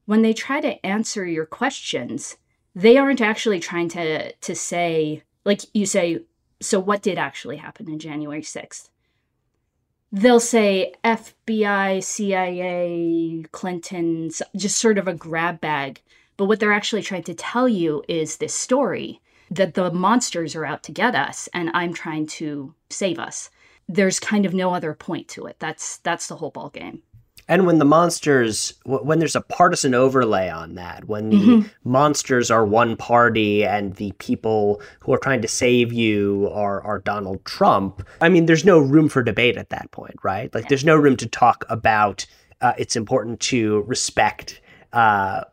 When 0.07 0.23
they 0.23 0.33
try 0.33 0.61
to 0.61 0.87
answer 0.87 1.27
your 1.27 1.47
questions, 1.47 2.37
they 2.73 2.97
aren't 2.97 3.21
actually 3.21 3.59
trying 3.59 3.89
to 3.91 4.33
to 4.33 4.55
say, 4.55 5.25
like 5.45 5.62
you 5.73 5.87
say, 5.87 6.21
so 6.61 6.79
what 6.79 7.03
did 7.03 7.19
actually 7.19 7.57
happen 7.57 7.91
in 7.91 7.99
January 7.99 8.43
6th? 8.43 8.91
They'll 10.15 10.39
say 10.39 10.95
FBI, 11.03 12.03
CIA, 12.03 13.45
Clinton's, 13.51 14.41
just 14.55 14.79
sort 14.79 14.97
of 14.97 15.09
a 15.09 15.15
grab 15.15 15.61
bag. 15.61 16.01
But 16.37 16.47
what 16.47 16.61
they're 16.61 16.73
actually 16.73 17.03
trying 17.03 17.25
to 17.25 17.35
tell 17.35 17.69
you 17.69 18.05
is 18.09 18.37
this 18.37 18.55
story 18.55 19.21
that 19.51 19.75
the 19.75 19.91
monsters 19.91 20.55
are 20.55 20.65
out 20.65 20.83
to 20.85 20.93
get 20.93 21.15
us 21.15 21.49
and 21.53 21.71
I'm 21.75 21.93
trying 21.93 22.27
to 22.27 22.75
save 22.91 23.19
us. 23.19 23.51
There's 23.89 24.21
kind 24.21 24.47
of 24.47 24.55
no 24.55 24.73
other 24.73 24.95
point 24.95 25.29
to 25.29 25.47
it. 25.47 25.57
That's 25.59 25.99
that's 25.99 26.29
the 26.29 26.37
whole 26.37 26.51
ball 26.51 26.71
game. 26.71 27.03
And 27.47 27.66
when 27.66 27.78
the 27.78 27.84
monsters, 27.84 28.72
when 28.84 29.18
there's 29.18 29.36
a 29.36 29.42
partisan 29.42 29.95
overlay 29.95 30.49
on 30.49 30.76
that, 30.76 31.07
when 31.07 31.28
the 31.28 31.36
mm-hmm. 31.36 31.68
monsters 31.90 32.51
are 32.51 32.64
one 32.64 32.97
party 32.97 33.64
and 33.66 33.95
the 33.97 34.12
people 34.12 34.80
who 35.01 35.12
are 35.12 35.18
trying 35.18 35.42
to 35.42 35.49
save 35.49 35.92
you 35.92 36.51
are, 36.53 36.80
are 36.82 37.01
Donald 37.01 37.45
Trump, 37.45 38.07
I 38.22 38.30
mean, 38.30 38.47
there's 38.47 38.64
no 38.64 38.78
room 38.78 39.11
for 39.11 39.22
debate 39.22 39.59
at 39.59 39.68
that 39.70 39.90
point, 39.90 40.16
right? 40.22 40.55
Like, 40.55 40.68
there's 40.68 40.86
no 40.86 40.97
room 40.97 41.16
to 41.18 41.26
talk 41.26 41.64
about 41.68 42.26
uh, 42.61 42.72
it's 42.78 42.97
important 42.97 43.40
to 43.40 43.82
respect. 43.82 44.61
Uh, 44.92 45.45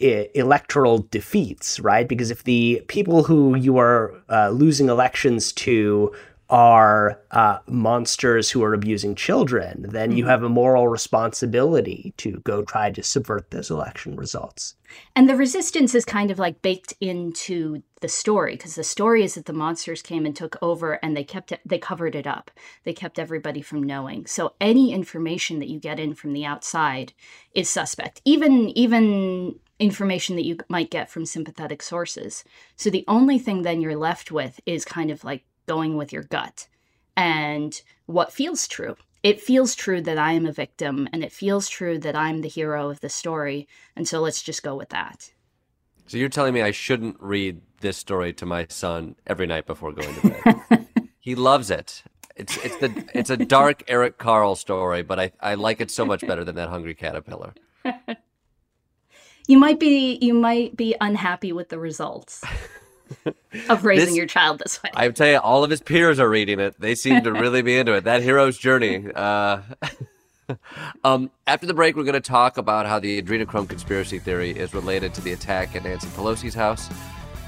electoral 0.00 0.98
defeats, 1.10 1.78
right? 1.80 2.08
Because 2.08 2.30
if 2.30 2.44
the 2.44 2.82
people 2.88 3.22
who 3.22 3.54
you 3.54 3.78
are 3.78 4.12
uh, 4.28 4.50
losing 4.50 4.88
elections 4.88 5.52
to 5.52 6.12
are 6.50 7.20
uh, 7.30 7.58
monsters 7.66 8.50
who 8.50 8.62
are 8.62 8.74
abusing 8.74 9.14
children, 9.14 9.86
then 9.88 10.10
mm-hmm. 10.10 10.18
you 10.18 10.26
have 10.26 10.42
a 10.42 10.48
moral 10.48 10.88
responsibility 10.88 12.12
to 12.18 12.40
go 12.44 12.62
try 12.62 12.90
to 12.90 13.02
subvert 13.02 13.50
those 13.50 13.70
election 13.70 14.16
results. 14.16 14.74
And 15.16 15.28
the 15.28 15.36
resistance 15.36 15.94
is 15.94 16.04
kind 16.04 16.30
of 16.30 16.38
like 16.38 16.62
baked 16.62 16.94
into 17.00 17.82
the 18.00 18.08
story 18.08 18.54
because 18.54 18.74
the 18.74 18.84
story 18.84 19.24
is 19.24 19.34
that 19.34 19.46
the 19.46 19.52
monsters 19.52 20.02
came 20.02 20.26
and 20.26 20.36
took 20.36 20.56
over 20.62 21.00
and 21.02 21.16
they 21.16 21.24
kept 21.24 21.52
it, 21.52 21.60
they 21.64 21.78
covered 21.78 22.14
it 22.14 22.26
up. 22.26 22.50
They 22.84 22.92
kept 22.92 23.18
everybody 23.18 23.62
from 23.62 23.82
knowing. 23.82 24.26
So 24.26 24.54
any 24.60 24.92
information 24.92 25.58
that 25.60 25.68
you 25.68 25.80
get 25.80 25.98
in 25.98 26.14
from 26.14 26.32
the 26.32 26.44
outside 26.44 27.12
is 27.54 27.70
suspect. 27.70 28.20
Even 28.24 28.68
even 28.70 29.58
information 29.78 30.36
that 30.36 30.44
you 30.44 30.56
might 30.68 30.90
get 30.90 31.10
from 31.10 31.26
sympathetic 31.26 31.82
sources. 31.82 32.44
So 32.76 32.90
the 32.90 33.04
only 33.08 33.38
thing 33.38 33.62
then 33.62 33.80
you're 33.80 33.96
left 33.96 34.30
with 34.30 34.60
is 34.66 34.84
kind 34.84 35.10
of 35.10 35.24
like 35.24 35.44
going 35.66 35.96
with 35.96 36.12
your 36.12 36.22
gut 36.24 36.68
and 37.16 37.82
what 38.06 38.32
feels 38.32 38.68
true. 38.68 38.96
It 39.22 39.40
feels 39.40 39.74
true 39.74 40.02
that 40.02 40.18
I 40.18 40.32
am 40.32 40.46
a 40.46 40.52
victim 40.52 41.08
and 41.12 41.24
it 41.24 41.32
feels 41.32 41.68
true 41.68 41.98
that 41.98 42.14
I'm 42.14 42.42
the 42.42 42.48
hero 42.48 42.90
of 42.90 43.00
the 43.00 43.08
story. 43.08 43.66
And 43.96 44.06
so 44.06 44.20
let's 44.20 44.42
just 44.42 44.62
go 44.62 44.74
with 44.74 44.90
that. 44.90 45.32
So 46.06 46.18
you're 46.18 46.28
telling 46.28 46.52
me 46.52 46.60
I 46.60 46.70
shouldn't 46.70 47.16
read 47.20 47.62
this 47.80 47.96
story 47.96 48.32
to 48.34 48.46
my 48.46 48.66
son 48.68 49.14
every 49.26 49.46
night 49.46 49.66
before 49.66 49.92
going 49.92 50.14
to 50.14 50.28
bed? 50.28 50.86
he 51.20 51.34
loves 51.34 51.70
it. 51.70 52.02
It's 52.36 52.56
it's 52.64 52.76
the 52.78 53.04
it's 53.14 53.30
a 53.30 53.36
dark 53.36 53.84
Eric 53.86 54.18
Carle 54.18 54.56
story, 54.56 55.02
but 55.02 55.20
I, 55.20 55.32
I 55.40 55.54
like 55.54 55.80
it 55.80 55.90
so 55.90 56.04
much 56.04 56.26
better 56.26 56.44
than 56.44 56.56
that 56.56 56.68
hungry 56.68 56.94
caterpillar. 56.94 57.54
you 59.46 59.58
might 59.58 59.78
be 59.78 60.18
you 60.20 60.34
might 60.34 60.76
be 60.76 60.96
unhappy 61.00 61.52
with 61.52 61.68
the 61.68 61.78
results. 61.78 62.42
of 63.68 63.84
raising 63.84 64.06
this, 64.06 64.16
your 64.16 64.26
child 64.26 64.60
this 64.64 64.82
way. 64.82 64.90
I 64.94 65.08
tell 65.10 65.28
you, 65.28 65.38
all 65.38 65.64
of 65.64 65.70
his 65.70 65.80
peers 65.80 66.18
are 66.18 66.28
reading 66.28 66.60
it. 66.60 66.78
They 66.80 66.94
seem 66.94 67.22
to 67.24 67.32
really 67.32 67.62
be 67.62 67.76
into 67.76 67.92
it. 67.94 68.04
That 68.04 68.22
hero's 68.22 68.58
journey. 68.58 69.06
Uh, 69.14 69.62
um, 71.04 71.30
after 71.46 71.66
the 71.66 71.74
break, 71.74 71.96
we're 71.96 72.04
going 72.04 72.14
to 72.14 72.20
talk 72.20 72.58
about 72.58 72.86
how 72.86 72.98
the 72.98 73.20
adrenochrome 73.20 73.68
conspiracy 73.68 74.18
theory 74.18 74.50
is 74.50 74.74
related 74.74 75.14
to 75.14 75.20
the 75.20 75.32
attack 75.32 75.74
at 75.76 75.84
Nancy 75.84 76.08
Pelosi's 76.08 76.54
house. 76.54 76.88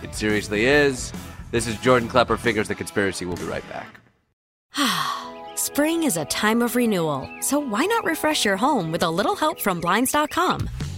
It 0.03 0.15
seriously 0.15 0.67
is. 0.67 1.13
This 1.51 1.67
is 1.67 1.77
Jordan 1.79 2.09
Klepper 2.09 2.37
Figures 2.37 2.69
the 2.69 2.75
Conspiracy. 2.75 3.25
We'll 3.25 3.37
be 3.37 3.45
right 3.45 3.65
back. 3.69 4.01
Spring 5.57 6.03
is 6.03 6.17
a 6.17 6.25
time 6.27 6.61
of 6.63 6.77
renewal, 6.77 7.29
so 7.41 7.59
why 7.59 7.87
not 7.87 8.05
refresh 8.05 8.45
your 8.45 8.57
home 8.57 8.93
with 8.93 9.03
a 9.03 9.11
little 9.11 9.35
help 9.35 9.61
from 9.61 9.81
Blinds.com? 9.81 10.69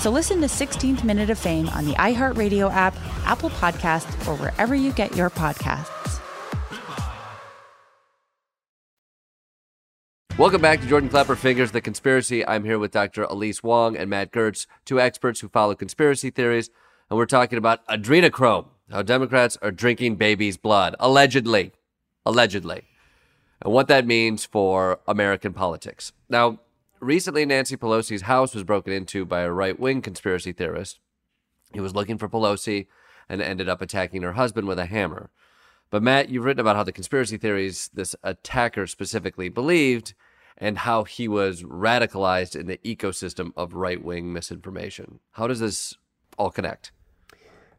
So 0.00 0.10
listen 0.10 0.40
to 0.42 0.46
16th 0.46 1.02
Minute 1.02 1.28
of 1.28 1.40
Fame 1.40 1.68
on 1.70 1.84
the 1.84 1.94
iHeartRadio 1.94 2.70
app, 2.70 2.96
Apple 3.26 3.50
Podcasts, 3.50 4.28
or 4.28 4.36
wherever 4.36 4.76
you 4.76 4.92
get 4.92 5.16
your 5.16 5.28
podcasts. 5.28 6.20
Welcome 10.38 10.60
back 10.60 10.80
to 10.82 10.86
Jordan 10.86 11.08
Klepper 11.08 11.34
Figures 11.34 11.72
the 11.72 11.80
Conspiracy. 11.80 12.46
I'm 12.46 12.62
here 12.62 12.78
with 12.78 12.92
Dr. 12.92 13.24
Elise 13.24 13.64
Wang 13.64 13.96
and 13.96 14.08
Matt 14.08 14.30
Gertz, 14.30 14.68
two 14.84 15.00
experts 15.00 15.40
who 15.40 15.48
follow 15.48 15.74
conspiracy 15.74 16.30
theories, 16.30 16.70
and 17.10 17.18
we're 17.18 17.26
talking 17.26 17.58
about 17.58 17.84
adrenochrome, 17.88 18.66
how 18.92 19.02
Democrats 19.02 19.58
are 19.62 19.72
drinking 19.72 20.14
babies' 20.14 20.56
blood, 20.56 20.94
allegedly. 21.00 21.72
Allegedly. 22.24 22.84
And 23.60 23.72
what 23.72 23.88
that 23.88 24.06
means 24.06 24.44
for 24.44 25.00
American 25.08 25.52
politics. 25.52 26.12
Now, 26.28 26.60
recently 27.00 27.44
Nancy 27.44 27.76
Pelosi's 27.76 28.22
house 28.22 28.54
was 28.54 28.64
broken 28.64 28.92
into 28.92 29.24
by 29.24 29.40
a 29.40 29.50
right 29.50 29.78
wing 29.78 30.02
conspiracy 30.02 30.52
theorist. 30.52 31.00
He 31.72 31.80
was 31.80 31.94
looking 31.94 32.18
for 32.18 32.28
Pelosi 32.28 32.86
and 33.28 33.42
ended 33.42 33.68
up 33.68 33.82
attacking 33.82 34.22
her 34.22 34.32
husband 34.32 34.66
with 34.66 34.78
a 34.78 34.86
hammer. 34.86 35.30
But 35.90 36.02
Matt, 36.02 36.28
you've 36.28 36.44
written 36.44 36.60
about 36.60 36.76
how 36.76 36.82
the 36.82 36.92
conspiracy 36.92 37.36
theories 37.36 37.90
this 37.94 38.14
attacker 38.22 38.86
specifically 38.86 39.48
believed 39.48 40.14
and 40.56 40.78
how 40.78 41.04
he 41.04 41.28
was 41.28 41.62
radicalized 41.62 42.58
in 42.58 42.66
the 42.66 42.78
ecosystem 42.78 43.52
of 43.56 43.74
right 43.74 44.02
wing 44.02 44.32
misinformation. 44.32 45.20
How 45.32 45.46
does 45.46 45.60
this 45.60 45.94
all 46.36 46.50
connect? 46.50 46.92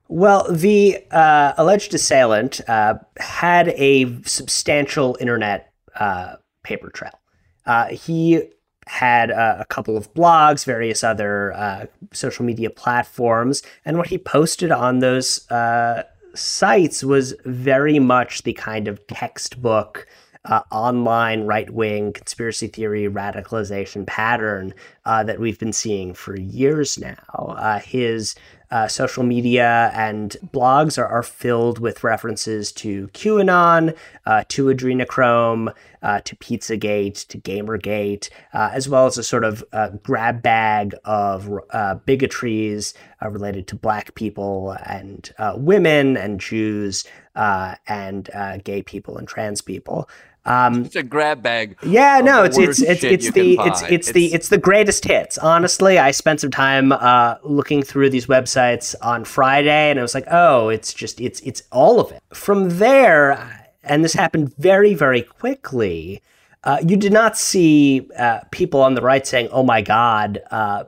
Well, 0.07 0.51
the 0.51 1.05
uh, 1.11 1.53
alleged 1.57 1.93
assailant 1.93 2.61
uh, 2.67 2.95
had 3.17 3.69
a 3.69 4.21
substantial 4.23 5.17
internet 5.19 5.71
uh, 5.95 6.37
paper 6.63 6.89
trail. 6.89 7.19
Uh, 7.65 7.87
he 7.87 8.49
had 8.89 9.29
uh, 9.29 9.55
a 9.59 9.65
couple 9.65 9.95
of 9.95 10.11
blogs, 10.15 10.65
various 10.65 11.03
other 11.03 11.53
uh, 11.53 11.85
social 12.11 12.43
media 12.43 12.71
platforms, 12.71 13.61
and 13.85 13.99
what 13.99 14.07
he 14.07 14.17
posted 14.17 14.71
on 14.71 14.97
those 14.97 15.49
uh, 15.51 16.01
sites 16.33 17.03
was 17.03 17.35
very 17.45 17.99
much 17.99 18.41
the 18.43 18.53
kind 18.53 18.87
of 18.87 19.05
textbook. 19.07 20.07
Uh, 20.45 20.61
online 20.71 21.41
right 21.45 21.69
wing 21.69 22.13
conspiracy 22.13 22.67
theory 22.67 23.09
radicalization 23.09 24.07
pattern 24.07 24.73
uh, 25.03 25.21
that 25.21 25.37
we've 25.37 25.59
been 25.59 25.73
seeing 25.73 26.13
for 26.13 26.39
years 26.39 26.97
now. 26.97 27.55
Uh, 27.57 27.77
his 27.79 28.35
uh, 28.71 28.87
social 28.87 29.23
media 29.23 29.91
and 29.95 30.37
blogs 30.47 30.97
are, 30.97 31.07
are 31.07 31.23
filled 31.23 31.79
with 31.79 32.03
references 32.03 32.71
to 32.71 33.07
QAnon, 33.09 33.95
uh, 34.25 34.43
to 34.49 34.65
adrenochrome, 34.65 35.73
uh, 36.01 36.21
to 36.21 36.35
Pizzagate, 36.35 37.27
to 37.27 37.37
Gamergate, 37.39 38.29
uh, 38.53 38.69
as 38.71 38.87
well 38.87 39.05
as 39.05 39.17
a 39.17 39.23
sort 39.23 39.43
of 39.43 39.63
uh, 39.73 39.89
grab 40.03 40.41
bag 40.41 40.93
of 41.05 41.49
uh, 41.71 41.95
bigotries 42.05 42.93
related 43.21 43.67
to 43.67 43.75
black 43.75 44.15
people 44.15 44.77
and 44.85 45.33
women 45.57 46.15
and 46.15 46.39
Jews 46.39 47.05
and 47.35 48.29
gay 48.63 48.81
people 48.81 49.17
and 49.17 49.27
trans 49.27 49.61
people. 49.61 50.07
Um, 50.49 50.83
it's 50.83 50.95
a 50.95 51.03
grab 51.03 51.43
bag. 51.43 51.77
Yeah, 51.83 52.21
no, 52.23 52.43
it's 52.43 52.57
it's 52.57 52.81
it's 52.81 53.03
it's 53.03 53.31
the 53.31 53.55
it's, 53.59 53.81
it's, 53.83 53.91
it's 53.91 54.11
the 54.11 54.33
it's 54.33 54.49
the 54.49 54.57
greatest 54.57 55.05
hits. 55.05 55.37
Honestly, 55.37 55.99
I 55.99 56.09
spent 56.09 56.41
some 56.41 56.49
time 56.49 56.91
uh, 56.91 57.35
looking 57.43 57.83
through 57.83 58.09
these 58.09 58.25
websites 58.25 58.95
on 59.03 59.25
Friday, 59.25 59.91
and 59.91 59.99
I 59.99 60.01
was 60.01 60.15
like, 60.15 60.25
oh, 60.31 60.69
it's 60.69 60.91
just 60.91 61.21
it's 61.21 61.39
it's 61.41 61.61
all 61.71 61.99
of 61.99 62.11
it. 62.11 62.23
From 62.33 62.79
there, 62.79 63.69
and 63.83 64.03
this 64.03 64.13
happened 64.13 64.51
very 64.57 64.95
very 64.95 65.21
quickly. 65.21 66.23
Uh, 66.63 66.79
you 66.85 66.97
did 66.97 67.13
not 67.13 67.37
see 67.37 68.09
uh, 68.17 68.39
people 68.49 68.81
on 68.81 68.95
the 68.95 69.01
right 69.03 69.27
saying, 69.27 69.49
"Oh 69.51 69.63
my 69.63 69.83
God," 69.83 70.41
uh, 70.49 70.85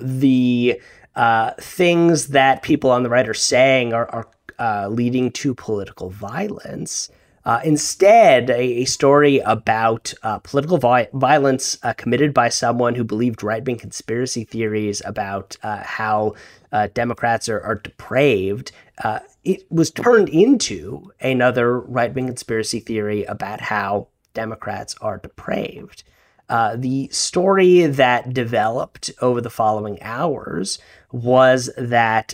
the 0.00 0.80
uh, 1.14 1.52
things 1.60 2.28
that 2.28 2.62
people 2.62 2.90
on 2.90 3.04
the 3.04 3.08
right 3.08 3.28
are 3.28 3.34
saying 3.34 3.92
are, 3.92 4.10
are 4.10 4.28
uh, 4.58 4.88
leading 4.88 5.30
to 5.30 5.54
political 5.54 6.10
violence. 6.10 7.08
Uh, 7.44 7.60
instead, 7.62 8.48
a, 8.48 8.58
a, 8.58 8.84
story 8.86 9.38
about 9.40 10.14
uh, 10.22 10.38
political 10.38 10.78
vi- 10.78 11.08
violence 11.12 11.76
uh, 11.82 11.92
committed 11.92 12.32
by 12.32 12.48
someone 12.48 12.94
who 12.94 13.04
believed 13.04 13.42
right 13.42 13.64
wing 13.66 13.76
conspiracy 13.76 14.44
theories 14.44 15.02
about 15.04 15.54
uh, 15.62 15.82
how 15.84 16.34
uh, 16.72 16.88
Democrats 16.94 17.46
are, 17.50 17.60
are 17.60 17.74
depraved. 17.74 18.72
Uh, 19.02 19.18
it 19.44 19.70
was 19.70 19.90
turned 19.90 20.30
into 20.30 21.12
another 21.20 21.80
right 21.80 22.14
wing 22.14 22.26
conspiracy 22.26 22.80
theory 22.80 23.24
about 23.24 23.60
how 23.60 24.08
Democrats 24.32 24.96
are 25.02 25.18
depraved. 25.18 26.02
the 26.48 27.08
story 27.12 27.86
that 27.86 28.32
developed 28.32 29.10
over 29.20 29.42
the 29.42 29.50
following 29.50 30.02
hours 30.02 30.78
was 31.12 31.68
that 31.76 32.32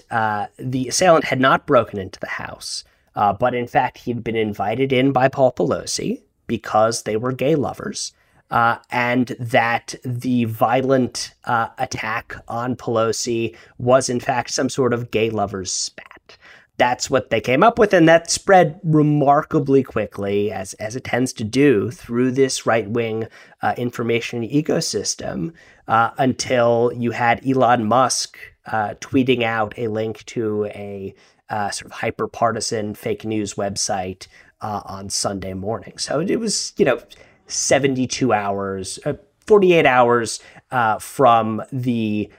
the 0.56 0.86
assailant 0.88 1.24
had 1.24 1.40
not 1.40 1.66
broken 1.66 1.98
into 1.98 2.20
the 2.20 2.28
house. 2.28 2.84
Uh, 3.20 3.34
but 3.34 3.54
in 3.54 3.66
fact, 3.66 3.98
he'd 3.98 4.24
been 4.24 4.34
invited 4.34 4.94
in 4.94 5.12
by 5.12 5.28
Paul 5.28 5.52
Pelosi 5.52 6.22
because 6.46 7.02
they 7.02 7.18
were 7.18 7.32
gay 7.32 7.54
lovers. 7.54 8.14
Uh, 8.50 8.78
and 8.90 9.36
that 9.38 9.94
the 10.04 10.46
violent 10.46 11.34
uh, 11.44 11.68
attack 11.76 12.34
on 12.48 12.74
Pelosi 12.74 13.54
was, 13.76 14.08
in 14.08 14.20
fact, 14.20 14.48
some 14.50 14.70
sort 14.70 14.94
of 14.94 15.10
gay 15.10 15.28
lovers 15.28 15.70
spat. 15.70 16.38
That's 16.78 17.10
what 17.10 17.28
they 17.28 17.42
came 17.42 17.62
up 17.62 17.78
with, 17.78 17.92
and 17.92 18.08
that 18.08 18.30
spread 18.30 18.80
remarkably 18.82 19.82
quickly, 19.82 20.50
as, 20.50 20.72
as 20.74 20.96
it 20.96 21.04
tends 21.04 21.34
to 21.34 21.44
do, 21.44 21.90
through 21.90 22.30
this 22.32 22.64
right 22.64 22.88
wing 22.88 23.28
uh, 23.60 23.74
information 23.76 24.48
ecosystem 24.48 25.52
uh, 25.88 26.12
until 26.16 26.90
you 26.96 27.10
had 27.10 27.46
Elon 27.46 27.84
Musk 27.84 28.38
uh, 28.64 28.94
tweeting 29.00 29.42
out 29.42 29.74
a 29.76 29.88
link 29.88 30.24
to 30.24 30.64
a 30.74 31.14
uh, 31.50 31.70
sort 31.70 31.86
of 31.86 31.92
hyper 31.92 32.28
partisan 32.28 32.94
fake 32.94 33.24
news 33.24 33.54
website 33.54 34.26
uh, 34.60 34.80
on 34.84 35.10
Sunday 35.10 35.54
morning. 35.54 35.98
So 35.98 36.20
it 36.20 36.38
was, 36.38 36.72
you 36.76 36.84
know, 36.84 37.00
72 37.46 38.32
hours, 38.32 38.98
uh, 39.04 39.14
48 39.46 39.84
hours 39.84 40.40
uh, 40.70 40.98
from 40.98 41.62
the 41.72 42.30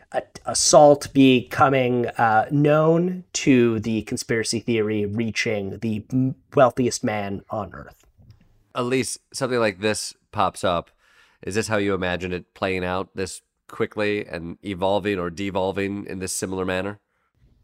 assault 0.46 1.12
becoming 1.14 2.08
uh, 2.08 2.48
known 2.52 3.26
to 3.34 3.80
the 3.82 4.04
conspiracy 4.04 4.60
theory 4.60 5.06
reaching 5.06 5.78
the 5.80 6.04
wealthiest 6.56 7.04
man 7.04 7.42
on 7.50 7.74
earth. 7.74 8.06
Elise 8.74 9.20
something 9.34 9.60
like 9.60 9.82
this 9.82 10.14
pops 10.32 10.64
up. 10.64 10.92
Is 11.42 11.56
this 11.56 11.68
how 11.68 11.78
you 11.78 11.94
imagine 11.94 12.32
it 12.32 12.54
playing 12.54 12.86
out? 12.86 13.10
This 13.16 13.42
quickly 13.68 14.26
and 14.26 14.58
evolving 14.64 15.20
or 15.20 15.30
devolving 15.30 16.06
in 16.06 16.20
this 16.20 16.32
similar 16.32 16.64
manner? 16.64 17.00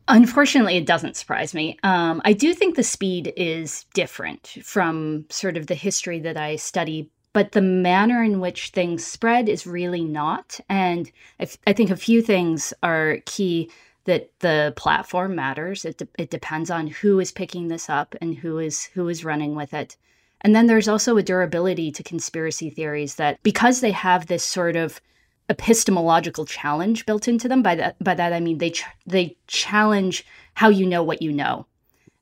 Unfortunately, 0.08 0.78
it 0.78 0.86
doesn't 0.86 1.18
surprise 1.18 1.54
me. 1.54 1.78
Um, 1.84 2.22
I 2.24 2.34
do 2.34 2.54
think 2.54 2.76
the 2.76 2.84
speed 2.84 3.34
is 3.36 3.86
different 3.94 4.58
from 4.64 5.26
sort 5.30 5.58
of 5.58 5.68
the 5.68 5.76
history 5.76 6.20
that 6.22 6.38
I 6.38 6.56
study, 6.56 7.10
but 7.34 7.52
the 7.52 7.62
manner 7.62 8.24
in 8.24 8.40
which 8.40 8.70
things 8.70 9.06
spread 9.06 9.50
is 9.50 9.68
really 9.68 10.04
not. 10.06 10.60
And 10.70 11.12
I 11.40 11.74
think 11.74 11.90
a 11.90 11.98
few 11.98 12.22
things 12.22 12.74
are 12.84 13.18
key 13.26 13.70
that 14.06 14.32
the 14.40 14.74
platform 14.78 15.36
matters. 15.36 15.84
It, 15.84 15.98
de- 15.98 16.08
it 16.18 16.30
depends 16.30 16.72
on 16.72 16.88
who 16.88 17.20
is 17.20 17.32
picking 17.32 17.68
this 17.68 17.90
up 17.90 18.16
and 18.22 18.36
who 18.36 18.58
is 18.58 18.86
who 18.86 19.10
is 19.10 19.26
running 19.26 19.54
with 19.54 19.74
it. 19.74 19.98
And 20.42 20.56
then 20.56 20.68
there's 20.68 20.88
also 20.88 21.18
a 21.18 21.24
durability 21.24 21.92
to 21.92 22.04
conspiracy 22.04 22.70
theories 22.70 23.16
that 23.16 23.44
because 23.44 23.82
they 23.82 23.92
have 23.92 24.28
this 24.28 24.44
sort 24.44 24.78
of 24.78 25.02
epistemological 25.50 26.46
challenge 26.46 27.06
built 27.06 27.28
into 27.28 27.48
them. 27.48 27.62
By 27.62 27.76
that, 27.76 28.02
by 28.04 28.14
that 28.16 28.34
I 28.34 28.40
mean 28.40 28.58
they 28.58 28.72
ch- 28.72 28.86
they 29.06 29.38
challenge 29.48 30.26
how 30.56 30.70
you 30.70 30.86
know 30.86 31.04
what 31.04 31.22
you 31.22 31.32
know, 31.32 31.66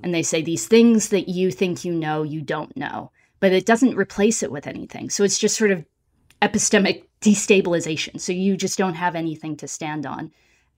and 0.03 0.13
they 0.13 0.23
say 0.23 0.41
these 0.41 0.67
things 0.67 1.09
that 1.09 1.28
you 1.30 1.51
think 1.51 1.84
you 1.84 1.93
know 1.93 2.23
you 2.23 2.41
don't 2.41 2.76
know, 2.78 3.11
but 3.39 3.51
it 3.51 3.65
doesn't 3.65 3.95
replace 3.95 4.43
it 4.43 4.51
with 4.51 4.67
anything. 4.67 5.09
So 5.09 5.23
it's 5.23 5.39
just 5.39 5.57
sort 5.57 5.71
of 5.71 5.86
epistemic 6.41 7.03
destabilization. 7.21 8.19
So 8.19 8.32
you 8.32 8.57
just 8.57 8.78
don't 8.78 8.93
have 8.93 9.15
anything 9.15 9.57
to 9.57 9.67
stand 9.67 10.05
on, 10.05 10.32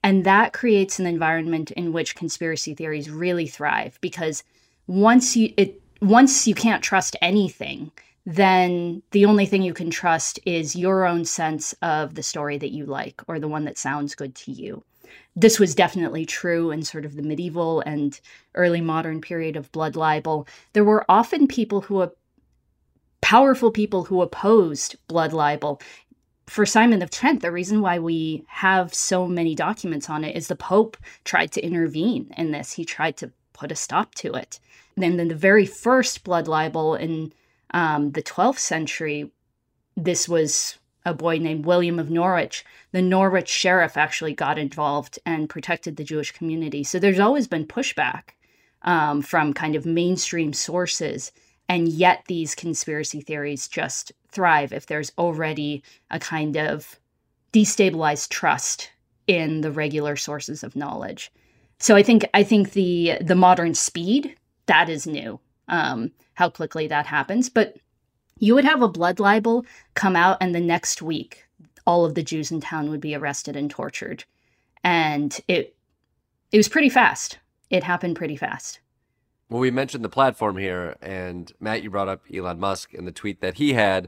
and 0.03 0.23
that 0.25 0.53
creates 0.53 0.99
an 0.99 1.05
environment 1.05 1.71
in 1.71 1.91
which 1.91 2.15
conspiracy 2.15 2.73
theories 2.73 3.09
really 3.09 3.47
thrive 3.47 3.97
because 4.01 4.43
once 4.87 5.35
you 5.35 5.53
it 5.57 5.81
once 6.01 6.47
you 6.47 6.55
can't 6.55 6.83
trust 6.83 7.15
anything 7.21 7.91
then 8.30 9.01
the 9.11 9.23
only 9.23 9.45
thing 9.45 9.61
you 9.61 9.73
can 9.73 9.89
trust 9.89 10.38
is 10.45 10.75
your 10.75 11.05
own 11.05 11.23
sense 11.23 11.73
of 11.82 12.15
the 12.15 12.21
story 12.21 12.57
that 12.57 12.73
you 12.73 12.86
like 12.86 13.21
or 13.30 13.39
the 13.39 13.47
one 13.47 13.63
that 13.63 13.78
sounds 13.78 14.15
good 14.15 14.36
to 14.36 14.51
you. 14.51 14.84
This 15.38 15.61
was 15.61 15.73
definitely 15.73 16.25
true 16.25 16.69
in 16.69 16.84
sort 16.84 17.05
of 17.05 17.15
the 17.15 17.21
medieval 17.21 17.80
and 17.80 18.19
early 18.53 18.82
modern 18.82 19.21
period 19.21 19.55
of 19.55 19.71
blood 19.71 19.95
libel. 19.95 20.45
There 20.73 20.84
were 20.84 21.05
often 21.07 21.47
people 21.47 21.80
who 21.80 22.11
powerful 23.21 23.71
people 23.71 24.03
who 24.03 24.21
opposed 24.21 24.97
blood 25.07 25.32
libel. 25.32 25.82
For 26.47 26.65
Simon 26.65 27.01
of 27.01 27.09
Trent, 27.09 27.41
the 27.41 27.51
reason 27.51 27.80
why 27.80 27.97
we 27.97 28.43
have 28.47 28.93
so 28.93 29.25
many 29.25 29.55
documents 29.55 30.09
on 30.09 30.25
it 30.25 30.36
is 30.36 30.49
the 30.49 30.55
Pope 30.57 30.97
tried 31.23 31.53
to 31.53 31.61
intervene 31.61 32.34
in 32.36 32.51
this. 32.51 32.73
He 32.73 32.84
tried 32.84 33.15
to 33.17 33.32
put 33.53 33.71
a 33.71 33.75
stop 33.75 34.15
to 34.15 34.34
it. 34.34 34.59
Then, 34.97 35.15
then 35.15 35.30
the 35.30 35.36
very 35.36 35.65
first 35.65 36.25
blood 36.25 36.49
libel 36.49 36.95
in 36.95 37.32
um, 37.72 38.11
the 38.11 38.24
12th 38.24 38.59
century, 38.59 39.32
this 39.95 40.28
was 40.28 40.78
a 41.05 41.13
boy 41.13 41.38
named 41.38 41.65
William 41.65 41.99
of 41.99 42.09
Norwich. 42.09 42.65
The 42.91 43.01
Norwich 43.01 43.47
sheriff 43.47 43.95
actually 43.97 44.34
got 44.34 44.57
involved 44.57 45.20
and 45.26 45.49
protected 45.49 45.95
the 45.95 46.03
Jewish 46.03 46.32
community. 46.32 46.84
So 46.84 46.99
there's 46.99 47.20
always 47.20 47.47
been 47.47 47.65
pushback 47.65 48.32
um, 48.82 49.22
from 49.22 49.53
kind 49.53 49.76
of 49.76 49.86
mainstream 49.86 50.53
sources. 50.53 51.32
And 51.70 51.88
yet 51.88 52.24
these 52.28 52.55
conspiracy 52.55 53.22
theories 53.22 53.68
just 53.68 54.11
thrive 54.32 54.74
if 54.74 54.86
there's 54.86 55.11
already 55.18 55.84
a 56.11 56.20
kind 56.20 56.57
of 56.57 56.99
destabilized 57.53 58.30
trust 58.30 58.91
in 59.28 59.61
the 59.61 59.72
regular 59.72 60.15
sources 60.15 60.63
of 60.63 60.76
knowledge. 60.76 61.32
So 61.80 61.95
I 61.95 62.03
think 62.03 62.26
I 62.34 62.43
think 62.43 62.72
the 62.72 63.18
the 63.22 63.36
modern 63.36 63.76
speed 63.76 64.36
that 64.65 64.89
is 64.89 65.05
new 65.05 65.39
um, 65.68 66.11
how 66.38 66.51
quickly 66.51 66.85
that 66.85 67.07
happens. 67.07 67.49
But 67.49 67.77
you 68.38 68.53
would 68.53 68.63
have 68.63 68.83
a 68.83 68.88
blood 68.88 69.19
libel 69.19 69.65
come 69.95 70.15
out, 70.15 70.38
and 70.39 70.53
the 70.53 70.59
next 70.59 71.01
week, 71.01 71.47
all 71.88 72.05
of 72.05 72.13
the 72.13 72.21
Jews 72.21 72.51
in 72.51 72.61
town 72.61 72.91
would 72.91 73.01
be 73.01 73.15
arrested 73.15 73.55
and 73.55 73.71
tortured. 73.71 74.23
And 74.83 75.35
it 75.47 75.75
it 76.51 76.57
was 76.57 76.69
pretty 76.69 76.89
fast. 76.89 77.39
It 77.71 77.83
happened 77.83 78.15
pretty 78.15 78.35
fast. 78.35 78.79
Well, 79.49 79.59
we 79.59 79.71
mentioned 79.71 80.03
the 80.03 80.09
platform 80.09 80.57
here, 80.57 80.95
and 81.01 81.51
Matt, 81.59 81.81
you 81.81 81.89
brought 81.89 82.07
up 82.07 82.23
Elon 82.31 82.59
Musk 82.59 82.93
and 82.93 83.07
the 83.07 83.11
tweet 83.11 83.41
that 83.41 83.55
he 83.55 83.73
had 83.73 84.07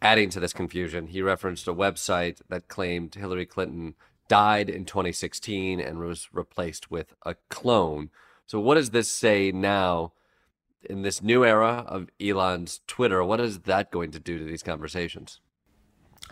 adding 0.00 0.30
to 0.30 0.40
this 0.40 0.54
confusion. 0.54 1.08
He 1.08 1.20
referenced 1.20 1.68
a 1.68 1.74
website 1.74 2.40
that 2.48 2.68
claimed 2.68 3.16
Hillary 3.16 3.44
Clinton 3.44 3.96
died 4.28 4.70
in 4.70 4.86
2016 4.86 5.78
and 5.78 5.98
was 5.98 6.28
replaced 6.32 6.90
with 6.90 7.12
a 7.26 7.34
clone. 7.50 8.08
So, 8.46 8.58
what 8.60 8.76
does 8.76 8.90
this 8.90 9.12
say 9.12 9.52
now 9.52 10.12
in 10.84 11.02
this 11.02 11.22
new 11.22 11.44
era 11.44 11.84
of 11.86 12.08
Elon's 12.20 12.80
Twitter, 12.86 13.22
what 13.22 13.40
is 13.40 13.60
that 13.60 13.90
going 13.90 14.10
to 14.12 14.20
do 14.20 14.38
to 14.38 14.44
these 14.44 14.62
conversations? 14.62 15.40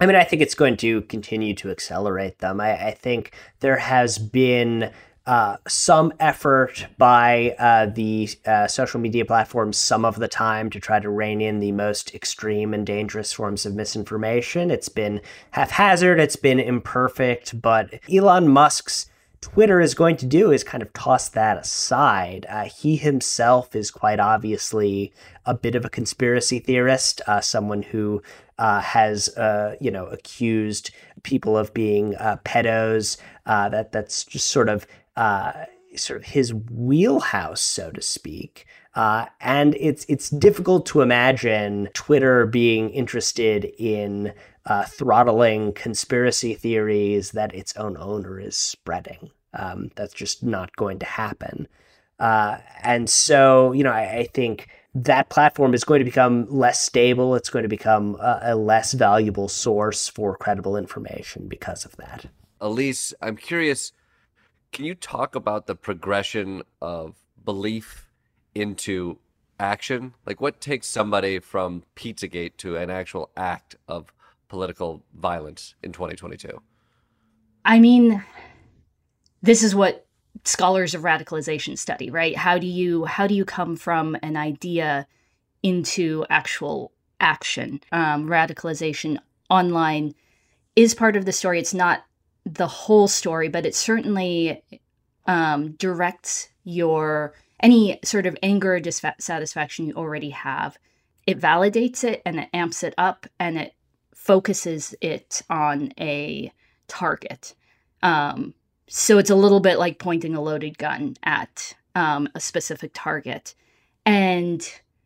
I 0.00 0.06
mean, 0.06 0.16
I 0.16 0.24
think 0.24 0.42
it's 0.42 0.54
going 0.54 0.76
to 0.78 1.02
continue 1.02 1.54
to 1.54 1.70
accelerate 1.70 2.38
them. 2.38 2.60
I, 2.60 2.88
I 2.88 2.90
think 2.92 3.32
there 3.60 3.78
has 3.78 4.18
been 4.18 4.92
uh, 5.28 5.58
some 5.66 6.10
effort 6.20 6.86
by 6.96 7.54
uh, 7.58 7.86
the 7.86 8.30
uh, 8.46 8.66
social 8.66 8.98
media 8.98 9.26
platforms 9.26 9.76
some 9.76 10.06
of 10.06 10.16
the 10.16 10.28
time 10.28 10.70
to 10.70 10.80
try 10.80 10.98
to 10.98 11.10
rein 11.10 11.42
in 11.42 11.58
the 11.58 11.72
most 11.72 12.14
extreme 12.14 12.72
and 12.72 12.86
dangerous 12.86 13.30
forms 13.30 13.66
of 13.66 13.74
misinformation. 13.74 14.70
It's 14.70 14.88
been 14.88 15.20
haphazard, 15.50 16.18
it's 16.18 16.36
been 16.36 16.58
imperfect, 16.58 17.60
but 17.60 17.92
Elon 18.10 18.48
Musk's 18.48 19.07
Twitter 19.40 19.80
is 19.80 19.94
going 19.94 20.16
to 20.16 20.26
do 20.26 20.50
is 20.50 20.64
kind 20.64 20.82
of 20.82 20.92
toss 20.92 21.28
that 21.28 21.58
aside. 21.58 22.46
Uh, 22.48 22.64
he 22.64 22.96
himself 22.96 23.76
is 23.76 23.90
quite 23.90 24.18
obviously 24.18 25.12
a 25.46 25.54
bit 25.54 25.74
of 25.74 25.84
a 25.84 25.90
conspiracy 25.90 26.58
theorist, 26.58 27.20
uh, 27.26 27.40
someone 27.40 27.82
who 27.82 28.20
uh, 28.58 28.80
has, 28.80 29.28
uh, 29.36 29.76
you 29.80 29.90
know, 29.90 30.06
accused 30.06 30.90
people 31.22 31.56
of 31.56 31.72
being 31.72 32.16
uh, 32.16 32.36
pedos. 32.44 33.16
Uh, 33.46 33.68
that 33.68 33.92
that's 33.92 34.24
just 34.24 34.50
sort 34.50 34.68
of 34.68 34.86
sort 35.96 36.20
of 36.20 36.26
his 36.26 36.52
wheelhouse, 36.52 37.60
so 37.60 37.90
to 37.90 38.02
speak. 38.02 38.66
and 38.96 39.76
it's 39.76 40.04
it's 40.08 40.30
difficult 40.30 40.84
to 40.86 41.00
imagine 41.00 41.88
Twitter 41.94 42.46
being 42.46 42.90
interested 42.90 43.72
in 43.78 44.32
uh, 44.68 44.84
throttling 44.84 45.72
conspiracy 45.72 46.54
theories 46.54 47.32
that 47.32 47.54
its 47.54 47.74
own 47.76 47.96
owner 47.96 48.38
is 48.38 48.56
spreading. 48.56 49.30
Um, 49.54 49.90
that's 49.96 50.12
just 50.12 50.42
not 50.42 50.76
going 50.76 50.98
to 50.98 51.06
happen. 51.06 51.66
Uh, 52.18 52.58
and 52.82 53.08
so, 53.08 53.72
you 53.72 53.82
know, 53.82 53.92
I, 53.92 54.18
I, 54.18 54.28
think 54.34 54.68
that 54.94 55.30
platform 55.30 55.72
is 55.72 55.84
going 55.84 56.00
to 56.00 56.04
become 56.04 56.46
less 56.50 56.84
stable. 56.84 57.34
It's 57.36 57.48
going 57.48 57.62
to 57.62 57.68
become 57.68 58.16
a, 58.16 58.40
a 58.42 58.56
less 58.56 58.92
valuable 58.92 59.48
source 59.48 60.08
for 60.08 60.36
credible 60.36 60.76
information 60.76 61.46
because 61.46 61.84
of 61.84 61.96
that. 61.96 62.26
Elise, 62.60 63.14
I'm 63.22 63.36
curious 63.36 63.92
can 64.72 64.84
you 64.84 64.94
talk 64.94 65.34
about 65.34 65.66
the 65.66 65.74
progression 65.74 66.62
of 66.82 67.14
belief 67.44 68.10
into 68.54 69.18
action? 69.58 70.14
Like, 70.26 70.40
what 70.40 70.60
takes 70.60 70.86
somebody 70.86 71.38
from 71.38 71.84
Pizzagate 71.96 72.56
to 72.58 72.76
an 72.76 72.90
actual 72.90 73.30
act 73.36 73.76
of 73.86 74.12
political 74.48 75.02
violence 75.14 75.74
in 75.82 75.92
2022? 75.92 76.60
I 77.64 77.78
mean, 77.78 78.24
this 79.42 79.62
is 79.62 79.74
what 79.74 80.06
scholars 80.44 80.94
of 80.94 81.02
radicalization 81.02 81.76
study, 81.76 82.10
right? 82.10 82.36
How 82.36 82.58
do 82.58 82.66
you 82.66 83.04
how 83.04 83.26
do 83.26 83.34
you 83.34 83.44
come 83.44 83.76
from 83.76 84.16
an 84.22 84.36
idea 84.36 85.06
into 85.62 86.24
actual 86.30 86.92
action? 87.20 87.80
Um, 87.92 88.26
radicalization 88.26 89.18
online 89.50 90.14
is 90.76 90.94
part 90.94 91.16
of 91.16 91.24
the 91.24 91.32
story. 91.32 91.58
It's 91.58 91.74
not 91.74 92.04
the 92.44 92.66
whole 92.66 93.08
story, 93.08 93.48
but 93.48 93.66
it 93.66 93.74
certainly 93.74 94.62
um, 95.26 95.72
directs 95.72 96.48
your 96.64 97.34
any 97.60 97.98
sort 98.04 98.26
of 98.26 98.36
anger 98.42 98.74
or 98.74 98.80
dissatisfaction 98.80 99.86
you 99.86 99.94
already 99.94 100.30
have. 100.30 100.78
It 101.26 101.40
validates 101.40 102.04
it 102.04 102.22
and 102.24 102.40
it 102.40 102.48
amps 102.54 102.82
it 102.82 102.94
up 102.96 103.26
and 103.38 103.58
it 103.58 103.74
focuses 104.28 104.94
it 105.00 105.40
on 105.48 105.90
a 105.98 106.52
target. 106.86 107.54
Um, 108.02 108.52
so 108.86 109.16
it's 109.16 109.30
a 109.30 109.34
little 109.34 109.60
bit 109.60 109.78
like 109.78 109.98
pointing 109.98 110.34
a 110.34 110.42
loaded 110.42 110.76
gun 110.76 111.16
at 111.22 111.74
um, 111.94 112.28
a 112.34 112.40
specific 112.40 112.90
target. 112.92 113.54
And 114.04 114.60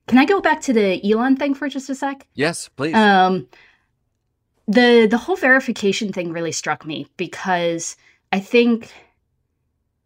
can 0.09 0.19
I 0.19 0.25
go 0.25 0.41
back 0.41 0.61
to 0.63 0.73
the 0.73 1.01
Elon 1.09 1.37
thing 1.37 1.55
for 1.55 1.69
just 1.69 1.89
a 1.89 1.95
sec? 1.95 2.27
Yes, 2.35 2.69
please. 2.69 2.97
Um, 2.97 3.47
the 4.67 5.07
the 5.09 5.19
whole 5.19 5.37
verification 5.37 6.13
thing 6.13 6.33
really 6.33 6.53
struck 6.53 6.85
me 6.85 7.07
because 7.17 7.97
I 8.33 8.41
think 8.41 8.93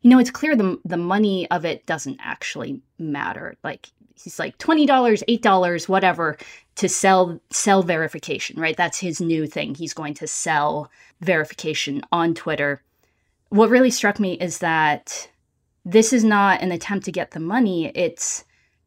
you 0.03 0.11
know 0.11 0.19
it's 0.19 0.31
clear 0.31 0.55
the 0.55 0.79
the 0.85 0.99
money 0.99 1.51
of 1.51 1.65
it 1.65 1.87
doesn't 1.87 2.21
actually 2.23 2.83
matter. 2.99 3.57
Like 3.65 3.89
he's 4.23 4.39
like 4.39 4.59
$20, 4.59 4.87
$8, 4.89 5.89
whatever 5.89 6.37
to 6.77 6.89
sell 6.89 7.41
sell 7.51 7.83
verification, 7.83 8.61
right? 8.61 8.77
That's 8.77 8.99
his 9.01 9.21
new 9.21 9.47
thing. 9.47 9.75
He's 9.75 9.95
going 9.95 10.15
to 10.15 10.27
sell 10.27 10.91
verification 11.21 12.03
on 12.13 12.35
Twitter. 12.35 12.83
What 13.49 13.71
really 13.71 13.91
struck 13.91 14.21
me 14.21 14.35
is 14.35 14.59
that 14.59 15.29
this 15.85 16.13
is 16.13 16.25
not 16.25 16.61
an 16.61 16.73
attempt 16.73 17.05
to 17.07 17.13
get 17.13 17.31
the 17.31 17.41
money, 17.41 17.93
it's 17.95 18.45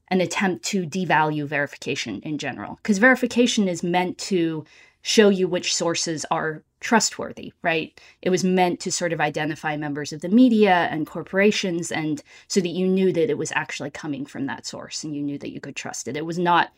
an 0.09 0.21
attempt 0.21 0.65
to 0.65 0.86
devalue 0.86 1.45
verification 1.45 2.19
in 2.21 2.38
general. 2.38 2.77
Because 2.82 2.97
verification 2.97 3.67
is 3.67 3.84
meant 3.84 4.17
to 4.17 4.65
show 5.01 5.29
you 5.29 5.47
which 5.47 5.73
sources 5.73 6.25
are 6.29 6.63
trustworthy, 6.79 7.53
right? 7.61 7.99
It 8.21 8.29
was 8.29 8.43
meant 8.43 8.79
to 8.81 8.91
sort 8.91 9.13
of 9.13 9.21
identify 9.21 9.75
members 9.77 10.13
of 10.13 10.21
the 10.21 10.29
media 10.29 10.87
and 10.91 11.07
corporations, 11.07 11.91
and 11.91 12.21
so 12.47 12.59
that 12.61 12.69
you 12.69 12.87
knew 12.87 13.11
that 13.13 13.29
it 13.29 13.37
was 13.37 13.51
actually 13.53 13.91
coming 13.91 14.25
from 14.25 14.45
that 14.45 14.65
source 14.65 15.03
and 15.03 15.15
you 15.15 15.21
knew 15.21 15.37
that 15.37 15.51
you 15.51 15.59
could 15.59 15.75
trust 15.75 16.07
it. 16.07 16.17
It 16.17 16.25
was 16.25 16.39
not 16.39 16.71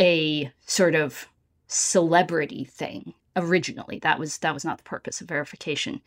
a 0.00 0.50
sort 0.66 0.94
of 0.94 1.28
celebrity 1.68 2.64
thing 2.64 3.14
originally. 3.34 3.98
That 3.98 4.18
was 4.18 4.38
that 4.38 4.54
was 4.54 4.64
not 4.64 4.78
the 4.78 4.84
purpose 4.84 5.20
of 5.20 5.28
verification. 5.28 6.00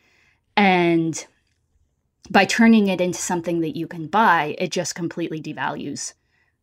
And 0.55 1.25
by 2.29 2.45
turning 2.45 2.87
it 2.87 3.01
into 3.01 3.19
something 3.19 3.61
that 3.61 3.75
you 3.77 3.87
can 3.87 4.07
buy, 4.07 4.55
it 4.57 4.71
just 4.71 4.95
completely 4.95 5.41
devalues 5.41 6.13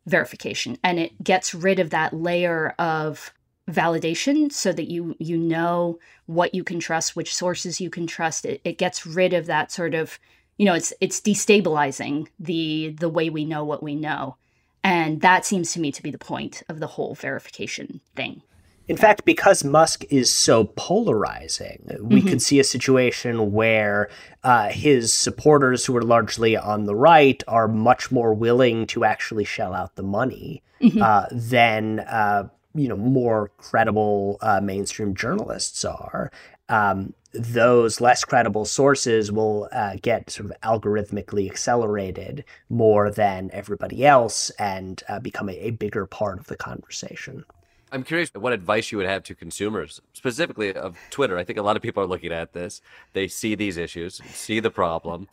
verification 0.06 0.78
and 0.84 1.00
it 1.00 1.22
gets 1.22 1.52
rid 1.52 1.80
of 1.80 1.90
that 1.90 2.12
layer 2.12 2.74
of 2.78 3.32
validation 3.70 4.52
so 4.52 4.72
that 4.72 4.88
you 4.88 5.16
you 5.18 5.36
know 5.36 5.98
what 6.26 6.54
you 6.54 6.62
can 6.62 6.78
trust 6.78 7.16
which 7.16 7.34
sources 7.34 7.80
you 7.80 7.90
can 7.90 8.06
trust 8.06 8.44
it, 8.44 8.60
it 8.64 8.78
gets 8.78 9.04
rid 9.04 9.32
of 9.32 9.46
that 9.46 9.72
sort 9.72 9.94
of 9.94 10.20
you 10.56 10.64
know 10.64 10.74
it's 10.74 10.92
it's 11.00 11.20
destabilizing 11.20 12.28
the 12.38 12.94
the 13.00 13.08
way 13.08 13.28
we 13.28 13.44
know 13.44 13.64
what 13.64 13.82
we 13.82 13.94
know 13.94 14.36
and 14.84 15.20
that 15.20 15.44
seems 15.44 15.72
to 15.72 15.80
me 15.80 15.90
to 15.90 16.02
be 16.02 16.12
the 16.12 16.18
point 16.18 16.62
of 16.68 16.78
the 16.78 16.86
whole 16.86 17.14
verification 17.16 18.00
thing 18.14 18.40
in 18.88 18.96
fact, 18.96 19.24
because 19.24 19.64
Musk 19.64 20.04
is 20.10 20.32
so 20.32 20.64
polarizing, 20.76 21.82
we 22.00 22.20
mm-hmm. 22.20 22.28
could 22.28 22.42
see 22.42 22.60
a 22.60 22.64
situation 22.64 23.52
where 23.52 24.08
uh, 24.44 24.68
his 24.68 25.12
supporters, 25.12 25.84
who 25.84 25.96
are 25.96 26.02
largely 26.02 26.56
on 26.56 26.84
the 26.84 26.94
right, 26.94 27.42
are 27.48 27.66
much 27.66 28.12
more 28.12 28.32
willing 28.32 28.86
to 28.88 29.04
actually 29.04 29.44
shell 29.44 29.74
out 29.74 29.96
the 29.96 30.04
money 30.04 30.62
mm-hmm. 30.80 31.02
uh, 31.02 31.26
than 31.32 31.98
uh, 32.00 32.48
you 32.76 32.88
know 32.88 32.96
more 32.96 33.50
credible 33.58 34.38
uh, 34.42 34.60
mainstream 34.60 35.14
journalists 35.14 35.84
are. 35.84 36.30
Um, 36.68 37.14
those 37.32 38.00
less 38.00 38.24
credible 38.24 38.64
sources 38.64 39.30
will 39.30 39.68
uh, 39.72 39.96
get 40.00 40.30
sort 40.30 40.50
of 40.50 40.60
algorithmically 40.62 41.50
accelerated 41.50 42.44
more 42.68 43.10
than 43.10 43.50
everybody 43.52 44.06
else 44.06 44.50
and 44.58 45.02
uh, 45.08 45.20
become 45.20 45.48
a, 45.48 45.52
a 45.52 45.70
bigger 45.70 46.06
part 46.06 46.38
of 46.38 46.46
the 46.46 46.56
conversation. 46.56 47.44
I'm 47.92 48.02
curious 48.02 48.30
what 48.34 48.52
advice 48.52 48.90
you 48.90 48.98
would 48.98 49.06
have 49.06 49.22
to 49.24 49.34
consumers, 49.34 50.00
specifically 50.12 50.74
of 50.74 50.98
Twitter. 51.10 51.38
I 51.38 51.44
think 51.44 51.58
a 51.58 51.62
lot 51.62 51.76
of 51.76 51.82
people 51.82 52.02
are 52.02 52.06
looking 52.06 52.32
at 52.32 52.52
this. 52.52 52.80
They 53.12 53.28
see 53.28 53.54
these 53.54 53.76
issues, 53.76 54.20
see 54.32 54.58
the 54.58 54.70
problem, 54.70 55.28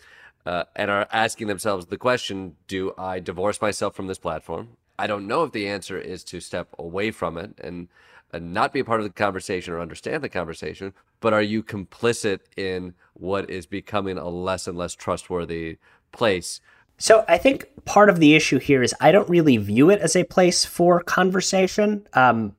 uh, 0.45 0.65
and 0.75 0.91
are 0.91 1.07
asking 1.11 1.47
themselves 1.47 1.87
the 1.87 1.97
question 1.97 2.55
Do 2.67 2.93
I 2.97 3.19
divorce 3.19 3.59
myself 3.61 3.95
from 3.95 4.07
this 4.07 4.19
platform? 4.19 4.77
I 4.97 5.07
don't 5.07 5.27
know 5.27 5.43
if 5.43 5.51
the 5.51 5.67
answer 5.67 5.97
is 5.97 6.23
to 6.25 6.39
step 6.39 6.69
away 6.77 7.11
from 7.11 7.37
it 7.37 7.53
and, 7.61 7.87
and 8.31 8.53
not 8.53 8.73
be 8.73 8.79
a 8.79 8.85
part 8.85 8.99
of 8.99 9.05
the 9.05 9.13
conversation 9.13 9.73
or 9.73 9.79
understand 9.79 10.23
the 10.23 10.29
conversation, 10.29 10.93
but 11.19 11.33
are 11.33 11.41
you 11.41 11.63
complicit 11.63 12.39
in 12.57 12.93
what 13.13 13.49
is 13.49 13.65
becoming 13.65 14.17
a 14.17 14.29
less 14.29 14.67
and 14.67 14.77
less 14.77 14.93
trustworthy 14.93 15.77
place? 16.11 16.61
So 16.97 17.25
I 17.27 17.37
think 17.37 17.67
part 17.85 18.09
of 18.09 18.19
the 18.19 18.35
issue 18.35 18.59
here 18.59 18.83
is 18.83 18.93
I 19.01 19.11
don't 19.11 19.27
really 19.27 19.57
view 19.57 19.89
it 19.89 19.99
as 19.99 20.15
a 20.15 20.23
place 20.23 20.63
for 20.63 21.01
conversation. 21.01 22.07
Um, 22.13 22.55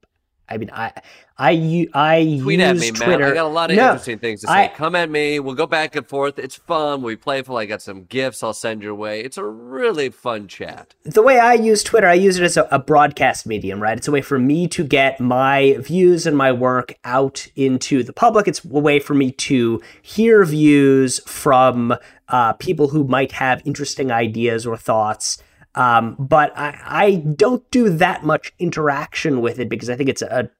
I 0.48 0.58
mean, 0.58 0.70
I 0.72 0.92
I 1.36 1.88
I 1.94 2.38
tweet 2.40 2.60
use 2.60 2.68
at 2.68 2.76
me, 2.76 2.90
Twitter. 2.90 3.18
man. 3.18 3.30
I 3.32 3.34
got 3.34 3.46
a 3.46 3.48
lot 3.48 3.70
of 3.70 3.76
no, 3.76 3.84
interesting 3.86 4.18
things 4.18 4.42
to 4.42 4.46
say. 4.46 4.64
I, 4.64 4.68
Come 4.68 4.94
at 4.94 5.10
me. 5.10 5.40
We'll 5.40 5.54
go 5.54 5.66
back 5.66 5.96
and 5.96 6.06
forth. 6.06 6.38
It's 6.38 6.54
fun. 6.54 7.02
We 7.02 7.16
playful. 7.16 7.56
I 7.56 7.64
got 7.66 7.82
some 7.82 8.04
gifts. 8.04 8.42
I'll 8.42 8.52
send 8.52 8.82
your 8.82 8.94
way. 8.94 9.20
It's 9.20 9.38
a 9.38 9.44
really 9.44 10.10
fun 10.10 10.46
chat. 10.46 10.94
The 11.04 11.22
way 11.22 11.38
I 11.38 11.54
use 11.54 11.82
Twitter, 11.82 12.06
I 12.06 12.14
use 12.14 12.38
it 12.38 12.44
as 12.44 12.56
a, 12.56 12.68
a 12.70 12.78
broadcast 12.78 13.46
medium, 13.46 13.80
right? 13.80 13.96
It's 13.96 14.06
a 14.06 14.12
way 14.12 14.22
for 14.22 14.38
me 14.38 14.68
to 14.68 14.84
get 14.84 15.18
my 15.18 15.76
views 15.80 16.26
and 16.26 16.36
my 16.36 16.52
work 16.52 16.94
out 17.04 17.48
into 17.56 18.02
the 18.02 18.12
public. 18.12 18.46
It's 18.46 18.64
a 18.64 18.68
way 18.68 19.00
for 19.00 19.14
me 19.14 19.32
to 19.32 19.82
hear 20.02 20.44
views 20.44 21.20
from 21.26 21.96
uh, 22.28 22.52
people 22.54 22.88
who 22.88 23.04
might 23.04 23.32
have 23.32 23.62
interesting 23.64 24.12
ideas 24.12 24.66
or 24.66 24.76
thoughts. 24.76 25.42
Um, 25.74 26.16
but 26.18 26.56
I, 26.56 26.80
I 26.84 27.14
don't 27.14 27.68
do 27.70 27.88
that 27.90 28.24
much 28.24 28.52
interaction 28.58 29.40
with 29.40 29.58
it 29.58 29.68
because 29.68 29.90
I 29.90 29.96
think 29.96 30.08
it's 30.08 30.22
a 30.22 30.50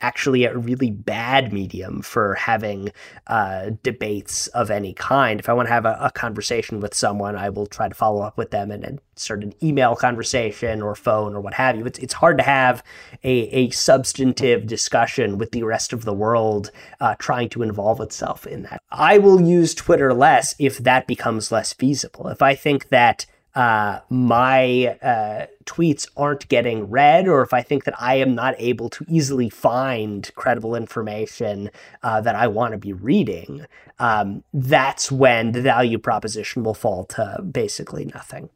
actually 0.00 0.44
a 0.44 0.56
really 0.56 0.90
bad 0.90 1.52
medium 1.52 2.00
for 2.02 2.34
having 2.34 2.90
uh, 3.26 3.70
debates 3.82 4.46
of 4.48 4.70
any 4.70 4.94
kind. 4.94 5.38
If 5.38 5.48
I 5.48 5.52
want 5.52 5.68
to 5.68 5.72
have 5.72 5.84
a, 5.84 5.98
a, 6.00 6.10
conversation 6.10 6.80
with 6.80 6.94
someone, 6.94 7.36
I 7.36 7.50
will 7.50 7.66
try 7.66 7.88
to 7.88 7.94
follow 7.94 8.22
up 8.22 8.38
with 8.38 8.50
them 8.50 8.70
and, 8.70 8.84
and, 8.84 9.00
start 9.16 9.44
an 9.44 9.54
email 9.62 9.94
conversation 9.94 10.82
or 10.82 10.96
phone 10.96 11.36
or 11.36 11.40
what 11.40 11.54
have 11.54 11.76
you. 11.76 11.86
It's, 11.86 12.00
it's 12.00 12.14
hard 12.14 12.36
to 12.38 12.42
have 12.42 12.82
a, 13.22 13.30
a 13.30 13.70
substantive 13.70 14.66
discussion 14.66 15.38
with 15.38 15.52
the 15.52 15.62
rest 15.62 15.92
of 15.92 16.04
the 16.04 16.12
world 16.12 16.72
uh, 16.98 17.14
trying 17.20 17.48
to 17.50 17.62
involve 17.62 18.00
itself 18.00 18.44
in 18.44 18.62
that. 18.64 18.82
I 18.90 19.18
will 19.18 19.40
use 19.40 19.72
Twitter 19.72 20.12
less 20.12 20.56
if 20.58 20.78
that 20.78 21.06
becomes 21.06 21.52
less 21.52 21.72
feasible. 21.72 22.26
If 22.26 22.42
I 22.42 22.56
think 22.56 22.88
that 22.88 23.26
uh, 23.54 24.00
my 24.10 24.96
uh, 25.00 25.46
tweets 25.64 26.08
aren't 26.16 26.48
getting 26.48 26.90
read, 26.90 27.28
or 27.28 27.42
if 27.42 27.52
I 27.52 27.62
think 27.62 27.84
that 27.84 27.94
I 28.00 28.16
am 28.16 28.34
not 28.34 28.54
able 28.58 28.88
to 28.90 29.04
easily 29.08 29.48
find 29.48 30.28
credible 30.34 30.74
information 30.74 31.70
uh, 32.02 32.20
that 32.22 32.34
I 32.34 32.48
want 32.48 32.72
to 32.72 32.78
be 32.78 32.92
reading, 32.92 33.66
um, 33.98 34.42
that's 34.52 35.12
when 35.12 35.52
the 35.52 35.62
value 35.62 35.98
proposition 35.98 36.64
will 36.64 36.74
fall 36.74 37.04
to 37.06 37.42
basically 37.42 38.06
nothing. 38.06 38.50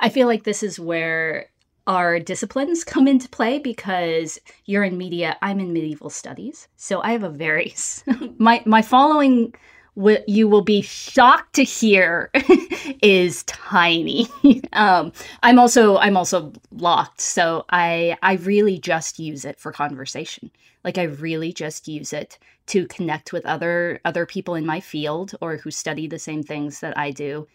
I 0.00 0.08
feel 0.08 0.26
like 0.26 0.44
this 0.44 0.62
is 0.62 0.80
where 0.80 1.50
our 1.86 2.18
disciplines 2.18 2.82
come 2.82 3.06
into 3.06 3.28
play 3.28 3.58
because 3.58 4.38
you're 4.64 4.84
in 4.84 4.96
media, 4.96 5.36
I'm 5.42 5.60
in 5.60 5.72
medieval 5.72 6.08
studies. 6.08 6.68
So 6.76 7.02
I 7.02 7.12
have 7.12 7.24
a 7.24 7.30
very 7.30 7.74
my 8.38 8.62
my 8.64 8.80
following 8.80 9.54
what 9.94 10.28
you 10.28 10.48
will 10.48 10.62
be 10.62 10.82
shocked 10.82 11.54
to 11.54 11.62
hear 11.64 12.30
is 13.02 13.42
tiny. 13.44 14.28
um, 14.72 15.12
I'm 15.42 15.58
also 15.58 15.96
I'm 15.98 16.16
also 16.16 16.52
locked, 16.72 17.20
so 17.20 17.64
I 17.70 18.16
I 18.22 18.34
really 18.34 18.78
just 18.78 19.18
use 19.18 19.44
it 19.44 19.58
for 19.58 19.72
conversation. 19.72 20.50
Like 20.82 20.98
I 20.98 21.04
really 21.04 21.52
just 21.52 21.88
use 21.88 22.12
it 22.12 22.38
to 22.66 22.86
connect 22.88 23.32
with 23.32 23.46
other 23.46 24.00
other 24.04 24.26
people 24.26 24.54
in 24.54 24.66
my 24.66 24.80
field 24.80 25.34
or 25.40 25.56
who 25.56 25.70
study 25.70 26.06
the 26.06 26.18
same 26.18 26.42
things 26.42 26.80
that 26.80 26.96
I 26.98 27.10
do. 27.10 27.46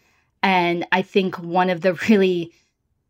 And 0.42 0.86
I 0.92 1.02
think 1.02 1.38
one 1.38 1.68
of 1.68 1.82
the 1.82 1.94
really 2.08 2.52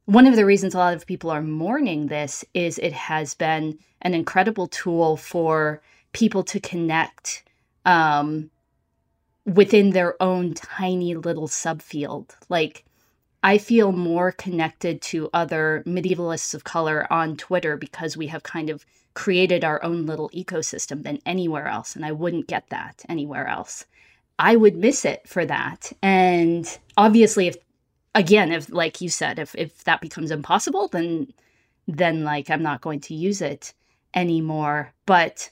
one 0.07 0.27
of 0.27 0.35
the 0.35 0.47
reasons 0.47 0.75
a 0.75 0.79
lot 0.79 0.95
of 0.95 1.07
people 1.07 1.31
are 1.31 1.43
mourning 1.43 2.09
this 2.09 2.45
is 2.53 2.79
it 2.79 2.93
has 2.93 3.35
been 3.35 3.79
an 4.03 4.13
incredible 4.15 4.67
tool 4.67 5.17
for 5.17 5.81
people 6.13 6.43
to 6.43 6.59
connect 6.59 7.45
um, 7.85 8.51
within 9.47 9.91
their 9.91 10.21
own 10.23 10.55
tiny 10.55 11.15
little 11.15 11.49
subfield. 11.49 12.31
Like, 12.49 12.85
I 13.43 13.59
feel 13.59 13.93
more 13.93 14.33
connected 14.33 15.01
to 15.03 15.31
other 15.33 15.83
medievalists 15.87 16.55
of 16.55 16.65
color 16.65 17.11
on 17.11 17.37
Twitter 17.37 17.77
because 17.77 18.17
we 18.17 18.27
have 18.27 18.43
kind 18.43 18.69
of 18.69 18.85
created 19.15 19.65
our 19.65 19.83
own 19.83 20.07
little 20.07 20.31
ecosystem 20.31 21.03
than 21.03 21.21
anywhere 21.25 21.67
else. 21.67 21.97
And 21.97 22.05
I 22.05 22.13
wouldn't 22.13 22.49
get 22.49 22.69
that 22.69 23.03
anywhere 23.09 23.47
else. 23.47 23.87
I 24.39 24.57
would 24.57 24.77
miss 24.77 25.05
it 25.05 25.27
for 25.27 25.45
that. 25.47 25.93
And 26.03 26.67
obviously, 26.97 27.49
if, 27.49 27.57
again, 28.15 28.53
if, 28.53 28.71
like 28.71 29.01
you 29.01 29.09
said, 29.09 29.39
if, 29.39 29.55
if 29.55 29.85
that 29.85 30.01
becomes 30.01 30.31
impossible, 30.31 30.89
then, 30.89 31.33
then 31.89 32.25
like, 32.25 32.51
I'm 32.51 32.63
not 32.63 32.83
going 32.83 33.01
to 33.01 33.15
use 33.15 33.41
it 33.41 33.73
anymore. 34.15 34.93
But 35.07 35.51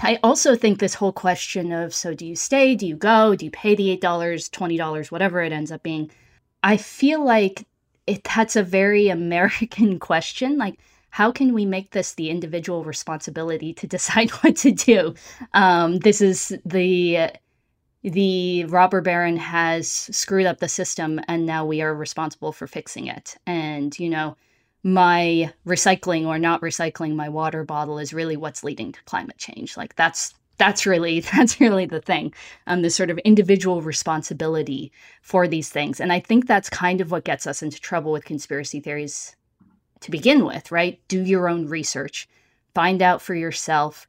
I 0.00 0.18
also 0.22 0.56
think 0.56 0.78
this 0.78 0.94
whole 0.94 1.12
question 1.12 1.72
of 1.72 1.94
so 1.94 2.14
do 2.14 2.26
you 2.26 2.36
stay, 2.36 2.74
do 2.74 2.86
you 2.86 2.96
go, 2.96 3.34
do 3.34 3.44
you 3.46 3.50
pay 3.50 3.74
the 3.74 3.96
$8, 3.96 4.50
$20, 4.50 5.10
whatever 5.10 5.42
it 5.42 5.52
ends 5.52 5.72
up 5.72 5.82
being, 5.82 6.10
I 6.62 6.76
feel 6.76 7.24
like 7.24 7.66
it, 8.06 8.24
that's 8.24 8.56
a 8.56 8.62
very 8.62 9.08
American 9.20 9.98
question. 9.98 10.58
Like, 10.58 10.78
how 11.10 11.30
can 11.30 11.54
we 11.54 11.64
make 11.64 11.92
this 11.92 12.14
the 12.14 12.28
individual 12.28 12.84
responsibility 12.84 13.72
to 13.74 13.86
decide 13.86 14.30
what 14.42 14.56
to 14.56 14.72
do? 14.72 15.14
Um, 15.52 15.98
this 15.98 16.20
is 16.20 16.52
the 16.64 17.30
the 18.02 18.66
robber 18.66 19.00
baron 19.00 19.38
has 19.38 19.88
screwed 19.88 20.44
up 20.44 20.58
the 20.58 20.68
system, 20.68 21.20
and 21.26 21.46
now 21.46 21.64
we 21.64 21.80
are 21.80 21.94
responsible 21.94 22.52
for 22.52 22.66
fixing 22.66 23.06
it. 23.06 23.36
And 23.46 23.98
you 23.98 24.10
know, 24.10 24.36
my 24.84 25.50
recycling 25.66 26.26
or 26.26 26.38
not 26.38 26.60
recycling 26.60 27.16
my 27.16 27.28
water 27.28 27.64
bottle 27.64 27.98
is 27.98 28.12
really 28.12 28.36
what's 28.36 28.62
leading 28.62 28.92
to 28.92 29.02
climate 29.04 29.38
change. 29.38 29.76
Like 29.78 29.96
that's 29.96 30.34
that's 30.58 30.86
really 30.86 31.20
that's 31.36 31.60
really 31.60 31.86
the 31.86 32.00
thing 32.00 32.32
um 32.68 32.82
the 32.82 32.90
sort 32.90 33.10
of 33.10 33.18
individual 33.18 33.82
responsibility 33.82 34.92
for 35.22 35.48
these 35.48 35.70
things. 35.70 36.00
And 36.00 36.12
i 36.12 36.20
think 36.20 36.46
that's 36.46 36.70
kind 36.70 37.00
of 37.00 37.10
what 37.10 37.24
gets 37.24 37.46
us 37.46 37.62
into 37.62 37.80
trouble 37.80 38.12
with 38.12 38.24
conspiracy 38.24 38.78
theories 38.78 39.34
to 40.00 40.10
begin 40.10 40.44
with 40.44 40.70
right? 40.70 41.00
Do 41.08 41.22
your 41.22 41.48
own 41.48 41.66
research. 41.66 42.28
Find 42.74 43.00
out 43.00 43.22
for 43.22 43.34
yourself. 43.34 44.06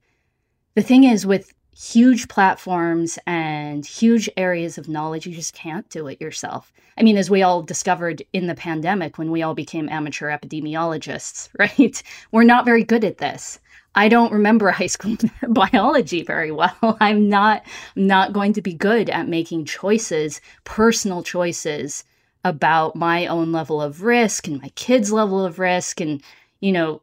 The 0.76 0.82
thing 0.82 1.06
is 1.06 1.26
with 1.26 1.54
huge 1.78 2.30
platforms 2.30 3.20
and 3.28 3.86
huge 3.86 4.30
areas 4.38 4.78
of 4.78 4.88
knowledge, 4.88 5.28
you 5.28 5.36
just 5.36 5.54
can't 5.54 5.90
do 5.90 6.08
it 6.08 6.22
yourself. 6.22 6.72
I 6.98 7.04
mean, 7.04 7.18
as 7.18 7.30
we 7.30 7.44
all 7.44 7.62
discovered 7.62 8.24
in 8.32 8.48
the 8.48 8.56
pandemic 8.56 9.18
when 9.18 9.30
we 9.30 9.42
all 9.42 9.54
became 9.54 9.90
amateur 9.90 10.30
epidemiologists, 10.30 11.50
right? 11.60 12.02
We're 12.32 12.44
not 12.44 12.66
very 12.66 12.84
good 12.84 13.04
at 13.04 13.18
this. 13.18 13.60
I 13.94 14.08
don't 14.08 14.32
remember 14.32 14.72
high 14.72 14.88
school 14.88 15.18
biology 15.50 16.24
very 16.24 16.52
well. 16.52 16.98
I'm 17.02 17.28
not 17.28 17.64
not 17.96 18.34
going 18.34 18.54
to 18.54 18.62
be 18.62 18.74
good 18.74 19.10
at 19.10 19.28
making 19.28 19.66
choices, 19.66 20.40
personal 20.64 21.24
choices 21.24 22.06
about 22.46 22.96
my 22.96 23.26
own 23.26 23.52
level 23.52 23.82
of 23.82 24.04
risk 24.04 24.48
and 24.48 24.62
my 24.62 24.70
kids' 24.76 25.12
level 25.12 25.44
of 25.44 25.60
risk 25.60 26.00
and 26.00 26.22
you 26.62 26.72
know, 26.72 27.02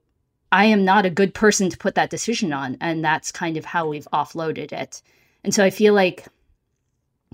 I 0.52 0.66
am 0.66 0.84
not 0.84 1.06
a 1.06 1.10
good 1.10 1.32
person 1.32 1.70
to 1.70 1.78
put 1.78 1.94
that 1.94 2.10
decision 2.10 2.52
on 2.52 2.76
and 2.80 3.02
that's 3.02 3.32
kind 3.32 3.56
of 3.56 3.64
how 3.64 3.88
we've 3.88 4.06
offloaded 4.12 4.70
it. 4.72 5.02
And 5.42 5.54
so 5.54 5.64
I 5.64 5.70
feel 5.70 5.94
like 5.94 6.26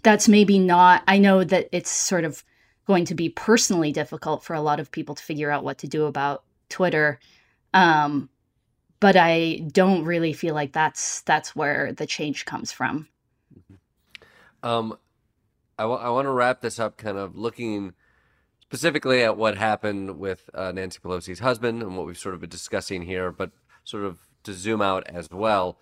that's 0.03 0.29
maybe 0.29 0.59
not 0.59 1.03
I 1.09 1.19
know 1.19 1.43
that 1.43 1.69
it's 1.73 1.91
sort 1.91 2.25
of 2.25 2.45
going 2.87 3.05
to 3.07 3.14
be 3.14 3.29
personally 3.29 3.93
difficult 3.93 4.45
for 4.45 4.55
a 4.55 4.62
lot 4.62 4.81
of 4.81 4.91
people 4.93 5.14
to 5.16 5.23
figure 5.23 5.51
out 5.51 5.64
what 5.64 5.79
to 5.79 5.89
do 5.89 6.07
about 6.07 6.45
Twitter. 6.69 7.19
Um, 7.75 8.31
but 9.01 9.16
I 9.16 9.62
don't 9.71 10.05
really 10.05 10.33
feel 10.33 10.55
like 10.55 10.73
that's 10.73 11.21
that's 11.23 11.55
where 11.55 11.93
the 11.93 12.07
change 12.07 12.45
comes 12.45 12.73
from. 12.73 13.09
Um, 14.62 14.97
I, 15.79 15.83
w- 15.83 16.01
I 16.01 16.09
want 16.09 16.27
to 16.27 16.33
wrap 16.33 16.61
this 16.61 16.81
up, 16.81 16.97
kind 16.97 17.19
of 17.19 17.37
looking 17.37 17.93
specifically 18.69 19.23
at 19.23 19.37
what 19.37 19.57
happened 19.57 20.19
with 20.19 20.51
uh, 20.55 20.73
Nancy 20.73 20.99
Pelosi's 21.01 21.39
husband 21.39 21.83
and 21.83 21.97
what 21.97 22.07
we've 22.07 22.19
sort 22.19 22.35
of 22.35 22.43
been 22.43 22.51
discussing 22.51 23.03
here, 23.03 23.33
but 23.33 23.51
sort 23.83 24.05
of 24.05 24.19
to 24.45 24.53
zoom 24.53 24.83
out 24.83 25.07
as 25.09 25.31
well. 25.31 25.79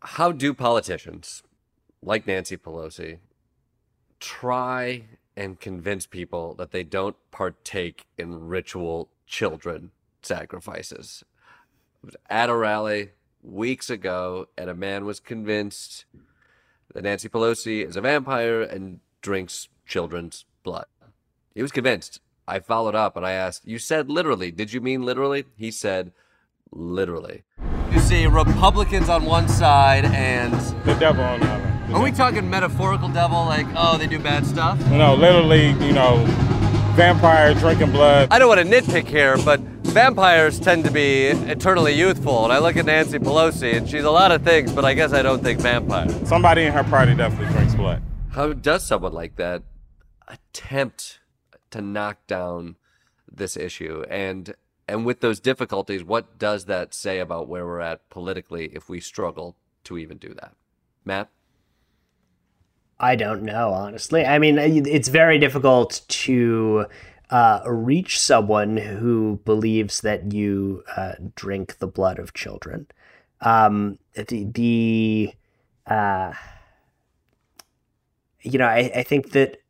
How 0.00 0.32
do 0.32 0.54
politicians 0.54 1.42
like 2.02 2.26
Nancy 2.26 2.56
Pelosi 2.56 3.18
try 4.18 5.04
and 5.36 5.60
convince 5.60 6.06
people 6.06 6.54
that 6.54 6.70
they 6.70 6.84
don't 6.84 7.16
partake 7.30 8.06
in 8.16 8.48
ritual 8.48 9.10
children 9.26 9.90
sacrifices? 10.22 11.22
at 12.28 12.48
a 12.48 12.56
rally 12.56 13.10
weeks 13.42 13.90
ago, 13.90 14.48
and 14.56 14.70
a 14.70 14.74
man 14.74 15.04
was 15.04 15.20
convinced 15.20 16.04
that 16.92 17.04
Nancy 17.04 17.28
Pelosi 17.28 17.86
is 17.86 17.96
a 17.96 18.00
vampire 18.00 18.62
and 18.62 19.00
drinks 19.22 19.68
children's 19.86 20.44
blood. 20.62 20.86
He 21.54 21.62
was 21.62 21.72
convinced. 21.72 22.20
I 22.46 22.60
followed 22.60 22.94
up 22.94 23.16
and 23.16 23.26
I 23.26 23.32
asked, 23.32 23.66
You 23.66 23.78
said 23.78 24.10
literally. 24.10 24.50
Did 24.50 24.72
you 24.72 24.80
mean 24.80 25.02
literally? 25.02 25.44
He 25.56 25.70
said, 25.70 26.12
Literally. 26.72 27.42
You 27.92 27.98
see 28.00 28.26
Republicans 28.26 29.08
on 29.08 29.24
one 29.24 29.48
side 29.48 30.04
and. 30.04 30.52
The 30.84 30.94
devil 30.94 31.24
on 31.24 31.40
the 31.40 31.46
other. 31.46 31.70
Are 31.94 32.00
we 32.00 32.12
talking 32.12 32.48
metaphorical 32.48 33.08
devil, 33.08 33.44
like, 33.46 33.66
oh, 33.76 33.98
they 33.98 34.06
do 34.06 34.20
bad 34.20 34.46
stuff? 34.46 34.78
No, 34.90 35.14
literally, 35.14 35.70
you 35.84 35.92
know, 35.92 36.24
vampire 36.94 37.52
drinking 37.54 37.90
blood. 37.90 38.28
I 38.30 38.38
don't 38.38 38.48
want 38.48 38.60
to 38.60 38.66
nitpick 38.66 39.08
here, 39.08 39.36
but 39.38 39.58
vampires 39.58 40.60
tend 40.60 40.84
to 40.84 40.92
be 40.92 41.26
eternally 41.26 41.92
youthful. 41.92 42.44
And 42.44 42.52
I 42.52 42.58
look 42.58 42.76
at 42.76 42.84
Nancy 42.84 43.18
Pelosi, 43.18 43.76
and 43.76 43.88
she's 43.88 44.04
a 44.04 44.10
lot 44.10 44.30
of 44.30 44.42
things, 44.42 44.72
but 44.72 44.84
I 44.84 44.94
guess 44.94 45.12
I 45.12 45.22
don't 45.22 45.42
think 45.42 45.60
vampire. 45.60 46.08
Somebody 46.26 46.62
in 46.62 46.72
her 46.72 46.84
party 46.84 47.14
definitely 47.14 47.52
drinks 47.54 47.74
blood. 47.74 48.02
How 48.30 48.52
does 48.52 48.86
someone 48.86 49.12
like 49.12 49.34
that 49.36 49.62
attempt 50.28 51.19
to 51.70 51.80
knock 51.80 52.26
down 52.26 52.76
this 53.30 53.56
issue? 53.56 54.04
And 54.08 54.54
and 54.88 55.06
with 55.06 55.20
those 55.20 55.38
difficulties, 55.38 56.02
what 56.02 56.38
does 56.38 56.64
that 56.64 56.92
say 56.94 57.20
about 57.20 57.48
where 57.48 57.64
we're 57.64 57.80
at 57.80 58.08
politically 58.10 58.66
if 58.72 58.88
we 58.88 59.00
struggle 59.00 59.56
to 59.84 59.96
even 59.98 60.18
do 60.18 60.34
that? 60.34 60.54
Matt? 61.04 61.28
I 62.98 63.16
don't 63.16 63.42
know, 63.42 63.70
honestly. 63.70 64.26
I 64.26 64.38
mean, 64.38 64.58
it's 64.58 65.08
very 65.08 65.38
difficult 65.38 66.02
to 66.08 66.86
uh, 67.30 67.60
reach 67.64 68.20
someone 68.20 68.76
who 68.76 69.40
believes 69.44 70.00
that 70.00 70.32
you 70.32 70.82
uh, 70.96 71.12
drink 71.34 71.78
the 71.78 71.86
blood 71.86 72.18
of 72.18 72.34
children. 72.34 72.88
Um, 73.40 73.98
the, 74.14 74.44
the 74.44 75.32
uh, 75.86 76.32
you 78.42 78.58
know, 78.58 78.66
I, 78.66 78.90
I 78.96 79.02
think 79.02 79.30
that 79.32 79.60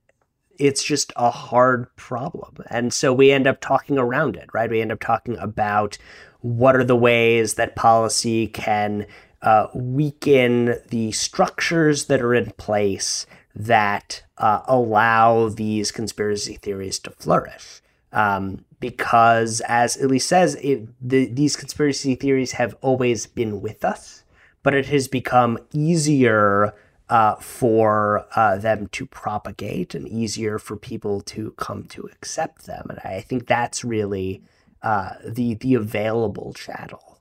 it's 0.61 0.85
just 0.85 1.13
a 1.17 1.31
hard 1.31 1.95
problem. 1.97 2.59
And 2.69 2.93
so 2.93 3.13
we 3.13 3.33
end 3.33 3.47
up 3.47 3.61
talking 3.61 3.99
around 3.99 4.37
it, 4.37 4.49
right? 4.53 4.71
We 4.71 4.83
end 4.83 4.93
up 4.93 5.01
talking 5.01 5.37
about 5.39 5.97
what 6.41 6.77
are 6.77 6.85
the 6.85 6.97
ways 6.97 7.55
that 7.55 7.77
policy 7.77 8.47
can 8.47 9.07
uh, 9.43 9.69
weaken 9.75 10.77
the 10.91 11.13
structures 11.13 12.07
that 12.07 12.21
are 12.21 12.35
in 12.35 12.51
place 12.53 13.27
that 13.55 14.23
uh, 14.39 14.61
allow 14.67 15.49
these 15.49 15.91
conspiracy 15.91 16.55
theories 16.55 16.99
to 17.01 17.11
flourish. 17.11 17.81
Um, 18.13 18.65
because, 18.81 19.61
as 19.67 19.97
Elise 19.97 20.27
says, 20.27 20.57
it, 20.57 20.89
the, 21.01 21.27
these 21.27 21.57
conspiracy 21.57 22.15
theories 22.15 22.53
have 22.53 22.77
always 22.83 23.27
been 23.27 23.61
with 23.61 23.85
us, 23.85 24.25
but 24.63 24.75
it 24.75 24.87
has 24.87 25.09
become 25.09 25.59
easier 25.73 26.75
uh, 27.11 27.35
for 27.35 28.25
uh, 28.37 28.57
them 28.57 28.87
to 28.93 29.05
propagate 29.05 29.97
and 29.97 30.09
easier 30.09 30.59
for 30.61 30.77
people 30.77 31.21
to 31.21 31.51
come 31.57 31.83
to 31.83 32.09
accept 32.13 32.67
them. 32.67 32.87
And 32.89 33.01
I 33.01 33.21
think 33.21 33.49
that's 33.49 33.85
really 33.85 34.43
uh, 34.83 35.15
the 35.27 35.55
the 35.55 35.75
available 35.75 36.55
channel. 36.55 37.19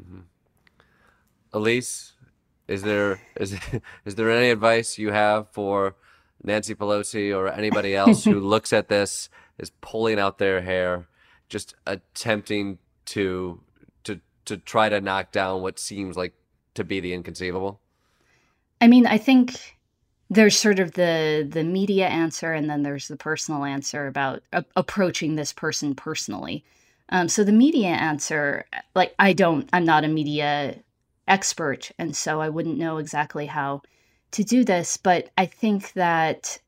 Mm-hmm. 0.00 0.20
Elise, 1.52 2.12
is 2.68 2.82
there 2.82 3.20
is 3.38 3.58
is 4.04 4.14
there 4.14 4.30
any 4.30 4.50
advice 4.50 4.96
you 4.96 5.10
have 5.10 5.48
for 5.50 5.96
Nancy 6.42 6.76
Pelosi 6.76 7.36
or 7.36 7.48
anybody 7.48 7.96
else 7.96 8.24
who 8.24 8.38
looks 8.54 8.72
at 8.72 8.88
this 8.88 9.28
is 9.58 9.70
pulling 9.80 10.20
out 10.20 10.38
their 10.38 10.62
hair, 10.62 11.08
just 11.48 11.74
attempting 11.84 12.78
to 13.06 13.60
to 14.04 14.20
to 14.44 14.56
try 14.56 14.88
to 14.88 15.00
knock 15.00 15.32
down 15.32 15.62
what 15.62 15.80
seems 15.80 16.16
like 16.16 16.34
to 16.74 16.84
be 16.84 17.00
the 17.00 17.12
inconceivable? 17.12 17.80
I 18.80 18.88
mean, 18.88 19.06
I 19.06 19.18
think 19.18 19.76
there's 20.30 20.56
sort 20.56 20.78
of 20.78 20.92
the 20.92 21.46
the 21.50 21.64
media 21.64 22.06
answer 22.06 22.52
and 22.52 22.70
then 22.70 22.82
there's 22.82 23.08
the 23.08 23.16
personal 23.16 23.64
answer 23.64 24.06
about 24.06 24.42
a- 24.52 24.64
approaching 24.76 25.34
this 25.34 25.52
person 25.52 25.94
personally. 25.94 26.64
Um, 27.10 27.28
so 27.28 27.42
the 27.42 27.52
media 27.52 27.88
answer, 27.88 28.64
like 28.94 29.14
I 29.18 29.32
don't, 29.32 29.68
I'm 29.72 29.84
not 29.84 30.04
a 30.04 30.08
media 30.08 30.76
expert, 31.26 31.90
and 31.98 32.14
so 32.14 32.40
I 32.40 32.48
wouldn't 32.48 32.78
know 32.78 32.98
exactly 32.98 33.46
how 33.46 33.82
to 34.32 34.44
do 34.44 34.64
this. 34.64 34.96
But 34.96 35.30
I 35.36 35.46
think 35.46 35.92
that 35.94 36.60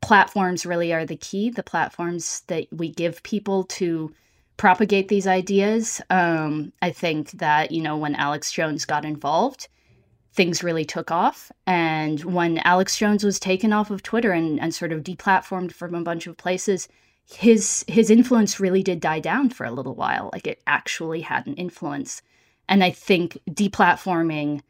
platforms 0.00 0.64
really 0.64 0.92
are 0.92 1.04
the 1.04 1.16
key. 1.16 1.50
The 1.50 1.62
platforms 1.64 2.42
that 2.46 2.66
we 2.70 2.90
give 2.90 3.22
people 3.24 3.64
to 3.64 4.14
propagate 4.56 5.08
these 5.08 5.26
ideas. 5.26 6.00
Um, 6.10 6.72
I 6.80 6.90
think 6.90 7.32
that 7.32 7.72
you 7.72 7.82
know 7.82 7.96
when 7.96 8.14
Alex 8.14 8.52
Jones 8.52 8.84
got 8.84 9.04
involved, 9.04 9.66
things 10.32 10.62
really 10.62 10.84
took 10.84 11.10
off. 11.10 11.52
And 11.66 12.22
when 12.24 12.58
Alex 12.58 12.96
Jones 12.96 13.24
was 13.24 13.38
taken 13.38 13.72
off 13.72 13.90
of 13.90 14.02
Twitter 14.02 14.32
and, 14.32 14.60
and 14.60 14.74
sort 14.74 14.92
of 14.92 15.02
deplatformed 15.02 15.72
from 15.72 15.94
a 15.94 16.02
bunch 16.02 16.26
of 16.26 16.36
places, 16.36 16.88
his 17.30 17.84
his 17.86 18.10
influence 18.10 18.58
really 18.58 18.82
did 18.82 19.00
die 19.00 19.20
down 19.20 19.50
for 19.50 19.64
a 19.64 19.70
little 19.70 19.94
while. 19.94 20.30
Like 20.32 20.46
it 20.46 20.62
actually 20.66 21.20
had 21.20 21.46
an 21.46 21.54
influence. 21.54 22.22
And 22.68 22.82
I 22.82 22.90
think 22.90 23.38
deplatforming 23.50 24.60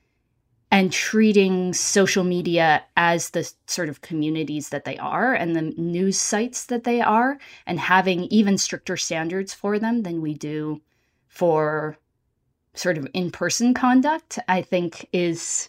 and 0.70 0.90
treating 0.90 1.74
social 1.74 2.24
media 2.24 2.82
as 2.96 3.30
the 3.30 3.50
sort 3.66 3.90
of 3.90 4.00
communities 4.00 4.70
that 4.70 4.84
they 4.84 4.96
are 4.96 5.34
and 5.34 5.54
the 5.54 5.74
news 5.76 6.18
sites 6.18 6.64
that 6.66 6.84
they 6.84 7.00
are, 7.00 7.38
and 7.66 7.78
having 7.78 8.24
even 8.24 8.56
stricter 8.56 8.96
standards 8.96 9.52
for 9.52 9.78
them 9.78 10.02
than 10.02 10.22
we 10.22 10.34
do 10.34 10.80
for 11.26 11.98
sort 12.75 12.99
of 12.99 13.07
in-person 13.14 13.75
conduct, 13.75 14.39
I 14.49 14.62
think 14.62 15.09
is 15.12 15.68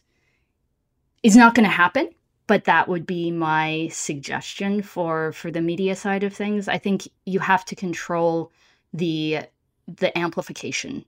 is 1.22 1.36
not 1.36 1.56
going 1.56 1.66
to 1.66 1.76
happen. 1.76 2.10
But 2.45 2.66
that 2.66 2.89
would 2.89 3.06
be 3.06 3.32
my 3.32 3.88
suggestion 3.91 4.82
for 4.82 5.32
for 5.32 5.51
the 5.51 5.62
media 5.62 5.95
side 5.95 6.24
of 6.24 6.34
things. 6.34 6.68
I 6.68 6.78
think 6.78 7.08
you 7.26 7.39
have 7.39 7.66
to 7.66 7.76
control 7.76 8.51
the 8.93 9.39
the 9.88 10.18
amplification 10.18 11.06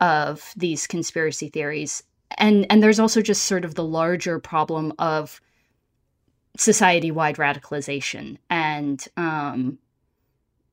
of 0.00 0.52
these 0.56 0.86
conspiracy 0.86 1.48
theories 1.48 2.04
and 2.36 2.66
and 2.70 2.82
there's 2.82 3.00
also 3.00 3.22
just 3.22 3.44
sort 3.44 3.64
of 3.64 3.74
the 3.74 3.84
larger 3.84 4.38
problem 4.38 4.92
of 4.98 5.40
society-wide 6.56 7.36
radicalization 7.36 8.36
and 8.50 9.06
um, 9.16 9.78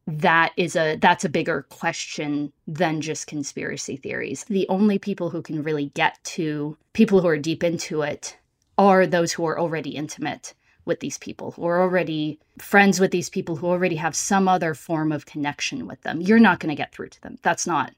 that 0.07 0.51
is 0.55 0.75
a 0.75 0.97
that's 0.97 1.25
a 1.25 1.29
bigger 1.29 1.63
question 1.69 2.51
than 2.67 3.01
just 3.01 3.25
conspiracy 3.27 3.97
theories 3.97 4.43
the 4.45 4.67
only 4.69 4.99
people 4.99 5.31
who 5.31 5.41
can 5.41 5.63
really 5.63 5.87
get 5.95 6.23
to 6.23 6.77
people 6.93 7.21
who 7.21 7.27
are 7.27 7.37
deep 7.37 7.63
into 7.63 8.01
it 8.03 8.37
are 8.77 9.07
those 9.07 9.31
who 9.33 9.45
are 9.45 9.59
already 9.59 9.91
intimate 9.91 10.53
with 10.85 10.99
these 10.99 11.17
people 11.17 11.51
who 11.51 11.65
are 11.65 11.81
already 11.81 12.39
friends 12.59 12.99
with 12.99 13.09
these 13.09 13.29
people 13.29 13.55
who 13.55 13.65
already 13.65 13.95
have 13.95 14.15
some 14.15 14.47
other 14.47 14.75
form 14.75 15.11
of 15.11 15.25
connection 15.25 15.87
with 15.87 15.99
them 16.01 16.21
you're 16.21 16.37
not 16.39 16.59
going 16.59 16.69
to 16.69 16.75
get 16.75 16.93
through 16.93 17.09
to 17.09 17.21
them 17.21 17.37
that's 17.41 17.65
not 17.65 17.91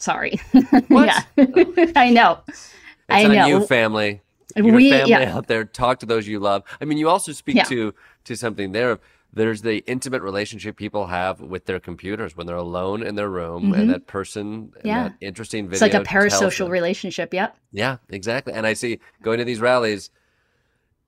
Sorry. 0.00 0.40
yeah, 0.88 1.20
I 1.94 2.08
know. 2.10 2.40
It's 2.48 2.74
I 3.10 3.24
know. 3.24 3.46
you, 3.46 3.66
family. 3.66 4.22
Your 4.56 4.74
We- 4.74 4.90
family 4.90 5.10
yeah. 5.10 5.36
out 5.36 5.46
there, 5.46 5.64
talk 5.66 6.00
to 6.00 6.06
those 6.06 6.26
you 6.26 6.40
love. 6.40 6.62
I 6.80 6.86
mean, 6.86 6.96
you 6.96 7.08
also 7.10 7.32
speak 7.32 7.56
Yeah. 7.56 7.64
to 7.64 7.94
to 8.24 8.34
something 8.34 8.72
there. 8.72 8.98
There's 9.32 9.62
the 9.62 9.78
intimate 9.86 10.22
relationship 10.22 10.76
people 10.76 11.06
have 11.06 11.40
with 11.40 11.66
their 11.66 11.78
computers 11.78 12.36
when 12.36 12.46
they're 12.46 12.56
alone 12.56 13.02
in 13.02 13.14
their 13.14 13.28
room, 13.28 13.72
Mhm. 13.72 13.78
and 13.78 13.90
that 13.90 14.06
person, 14.06 14.72
Yeah. 14.84 15.04
that 15.04 15.14
interesting 15.20 15.68
video. 15.68 15.74
It's 15.86 15.94
like 15.94 15.94
a 15.94 16.04
parasocial 16.04 16.68
relationship. 16.68 17.32
Yep. 17.32 17.56
Yeah, 17.72 17.98
exactly. 18.08 18.52
And 18.52 18.66
I 18.66 18.72
see 18.72 18.98
going 19.22 19.38
to 19.38 19.44
these 19.44 19.60
rallies, 19.60 20.10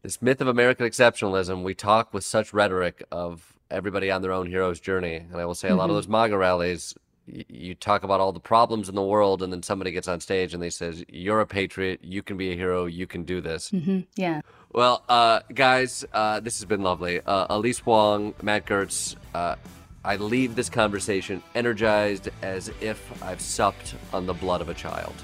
this 0.03 0.23
myth 0.23 0.41
of 0.41 0.47
American 0.49 0.87
exceptionalism. 0.87 1.63
We 1.65 1.75
talk 1.75 2.15
with 2.15 2.23
such 2.25 2.53
rhetoric 2.53 3.03
of 3.11 3.55
everybody 3.71 4.11
on 4.11 4.23
their 4.23 4.33
own 4.33 4.47
hero's 4.47 4.79
journey, 4.81 5.17
and 5.17 5.37
I 5.37 5.45
will 5.45 5.55
say 5.55 5.69
a 5.69 5.75
lot 5.75 5.85
of 5.85 5.91
Mhm. 5.91 5.95
those 5.97 6.09
MAGA 6.09 6.37
rallies. 6.39 6.95
Y- 7.27 7.45
You 7.49 7.75
talk 7.75 8.03
about 8.05 8.21
all 8.21 8.33
the 8.33 8.41
problems 8.41 8.89
in 8.89 8.95
the 8.95 9.03
world, 9.03 9.43
and 9.43 9.53
then 9.53 9.63
somebody 9.63 9.91
gets 9.93 10.09
on 10.09 10.21
stage 10.21 10.55
and 10.55 10.63
they 10.63 10.71
says, 10.71 11.05
"You're 11.09 11.41
a 11.41 11.47
patriot. 11.47 12.01
You 12.03 12.23
can 12.23 12.37
be 12.37 12.53
a 12.53 12.57
hero. 12.57 12.87
You 12.87 13.07
can 13.07 13.23
do 13.25 13.41
this." 13.41 13.71
mm-hmm. 13.71 14.01
Yeah. 14.17 14.41
Well, 14.73 15.03
uh, 15.09 15.41
guys, 15.55 16.05
uh, 16.13 16.41
this 16.41 16.59
has 16.59 16.65
been 16.65 16.83
lovely. 16.83 17.21
Uh, 17.21 17.47
Elise 17.51 17.85
Wang, 17.85 18.35
Matt 18.43 18.65
Gertz, 18.67 19.17
uh, 19.35 19.57
I 20.05 20.17
leave 20.17 20.57
this 20.57 20.69
conversation 20.71 21.43
energized 21.55 22.29
as 22.43 22.71
if 22.81 23.23
I've 23.23 23.41
supped 23.41 23.95
on 24.13 24.27
the 24.27 24.35
blood 24.35 24.61
of 24.61 24.69
a 24.69 24.75
child. 24.75 25.15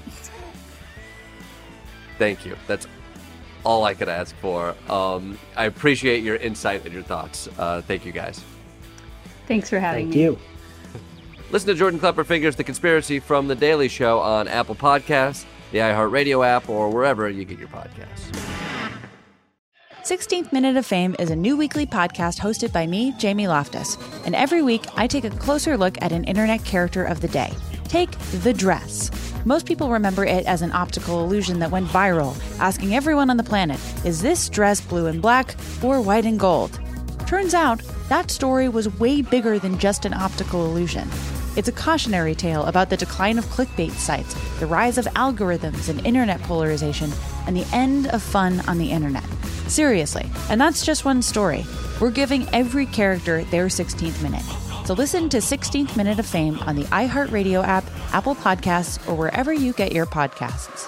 Thank 2.17 2.45
you. 2.45 2.55
That's 2.67 2.87
all 3.65 3.83
I 3.85 3.93
could 3.93 4.07
ask 4.09 4.35
for. 4.37 4.75
Um, 4.89 5.37
I 5.57 5.65
appreciate 5.65 6.23
your 6.23 6.35
insight 6.37 6.85
and 6.85 6.93
your 6.93 7.03
thoughts. 7.03 7.49
Uh, 7.57 7.81
thank 7.81 8.05
you, 8.05 8.11
guys. 8.11 8.41
Thanks 9.47 9.69
for 9.69 9.79
having 9.79 10.05
Thank 10.05 10.15
me. 10.15 10.21
you. 10.21 10.39
Listen 11.51 11.69
to 11.69 11.73
Jordan 11.73 11.99
Klepper 11.99 12.23
Fingers 12.23 12.55
The 12.55 12.63
Conspiracy 12.63 13.19
from 13.19 13.47
The 13.47 13.55
Daily 13.55 13.87
Show 13.87 14.19
on 14.19 14.47
Apple 14.47 14.75
Podcasts, 14.75 15.45
the 15.71 15.79
iHeartRadio 15.79 16.45
app, 16.45 16.69
or 16.69 16.91
wherever 16.91 17.27
you 17.27 17.43
get 17.43 17.57
your 17.57 17.69
podcasts. 17.69 18.31
16th 20.03 20.53
Minute 20.53 20.77
of 20.77 20.85
Fame 20.85 21.15
is 21.17 21.31
a 21.31 21.35
new 21.35 21.57
weekly 21.57 21.87
podcast 21.87 22.39
hosted 22.39 22.71
by 22.71 22.85
me, 22.85 23.15
Jamie 23.17 23.47
Loftus. 23.47 23.97
And 24.25 24.35
every 24.35 24.61
week, 24.61 24.85
I 24.95 25.07
take 25.07 25.23
a 25.23 25.31
closer 25.31 25.75
look 25.75 25.99
at 26.03 26.11
an 26.11 26.23
internet 26.25 26.63
character 26.65 27.03
of 27.03 27.19
the 27.19 27.27
day. 27.27 27.51
Take 27.85 28.11
the 28.43 28.53
dress. 28.53 29.09
Most 29.43 29.65
people 29.65 29.89
remember 29.89 30.25
it 30.25 30.45
as 30.45 30.61
an 30.61 30.71
optical 30.71 31.23
illusion 31.23 31.57
that 31.59 31.71
went 31.71 31.87
viral, 31.87 32.37
asking 32.59 32.93
everyone 32.93 33.31
on 33.31 33.37
the 33.37 33.43
planet, 33.43 33.79
is 34.05 34.21
this 34.21 34.49
dress 34.49 34.81
blue 34.81 35.07
and 35.07 35.19
black 35.19 35.55
or 35.81 35.99
white 35.99 36.25
and 36.25 36.39
gold? 36.39 36.79
Turns 37.25 37.55
out, 37.55 37.81
that 38.07 38.29
story 38.29 38.69
was 38.69 38.99
way 38.99 39.23
bigger 39.23 39.57
than 39.57 39.79
just 39.79 40.05
an 40.05 40.13
optical 40.13 40.67
illusion. 40.67 41.09
It's 41.59 41.67
a 41.67 41.73
cautionary 41.73 42.35
tale 42.35 42.63
about 42.63 42.89
the 42.89 42.95
decline 42.95 43.37
of 43.37 43.43
clickbait 43.47 43.91
sites, 43.91 44.33
the 44.61 44.65
rise 44.65 44.97
of 44.97 45.03
algorithms 45.07 45.89
and 45.89 46.05
internet 46.05 46.41
polarization, 46.43 47.11
and 47.47 47.53
the 47.53 47.67
end 47.73 48.07
of 48.07 48.23
fun 48.23 48.61
on 48.61 48.77
the 48.77 48.89
internet. 48.89 49.25
Seriously, 49.67 50.31
and 50.49 50.61
that's 50.61 50.85
just 50.85 51.03
one 51.03 51.21
story. 51.21 51.65
We're 51.99 52.11
giving 52.11 52.47
every 52.53 52.85
character 52.85 53.43
their 53.43 53.65
16th 53.65 54.23
minute. 54.23 54.45
So 54.85 54.93
listen 54.93 55.27
to 55.27 55.39
16th 55.39 55.97
Minute 55.97 56.17
of 56.17 56.25
Fame 56.25 56.59
on 56.59 56.77
the 56.77 56.83
iHeartRadio 56.83 57.61
app, 57.61 57.83
Apple 58.13 58.35
Podcasts, 58.35 59.05
or 59.09 59.15
wherever 59.15 59.51
you 59.51 59.73
get 59.73 59.91
your 59.91 60.05
podcasts. 60.05 60.87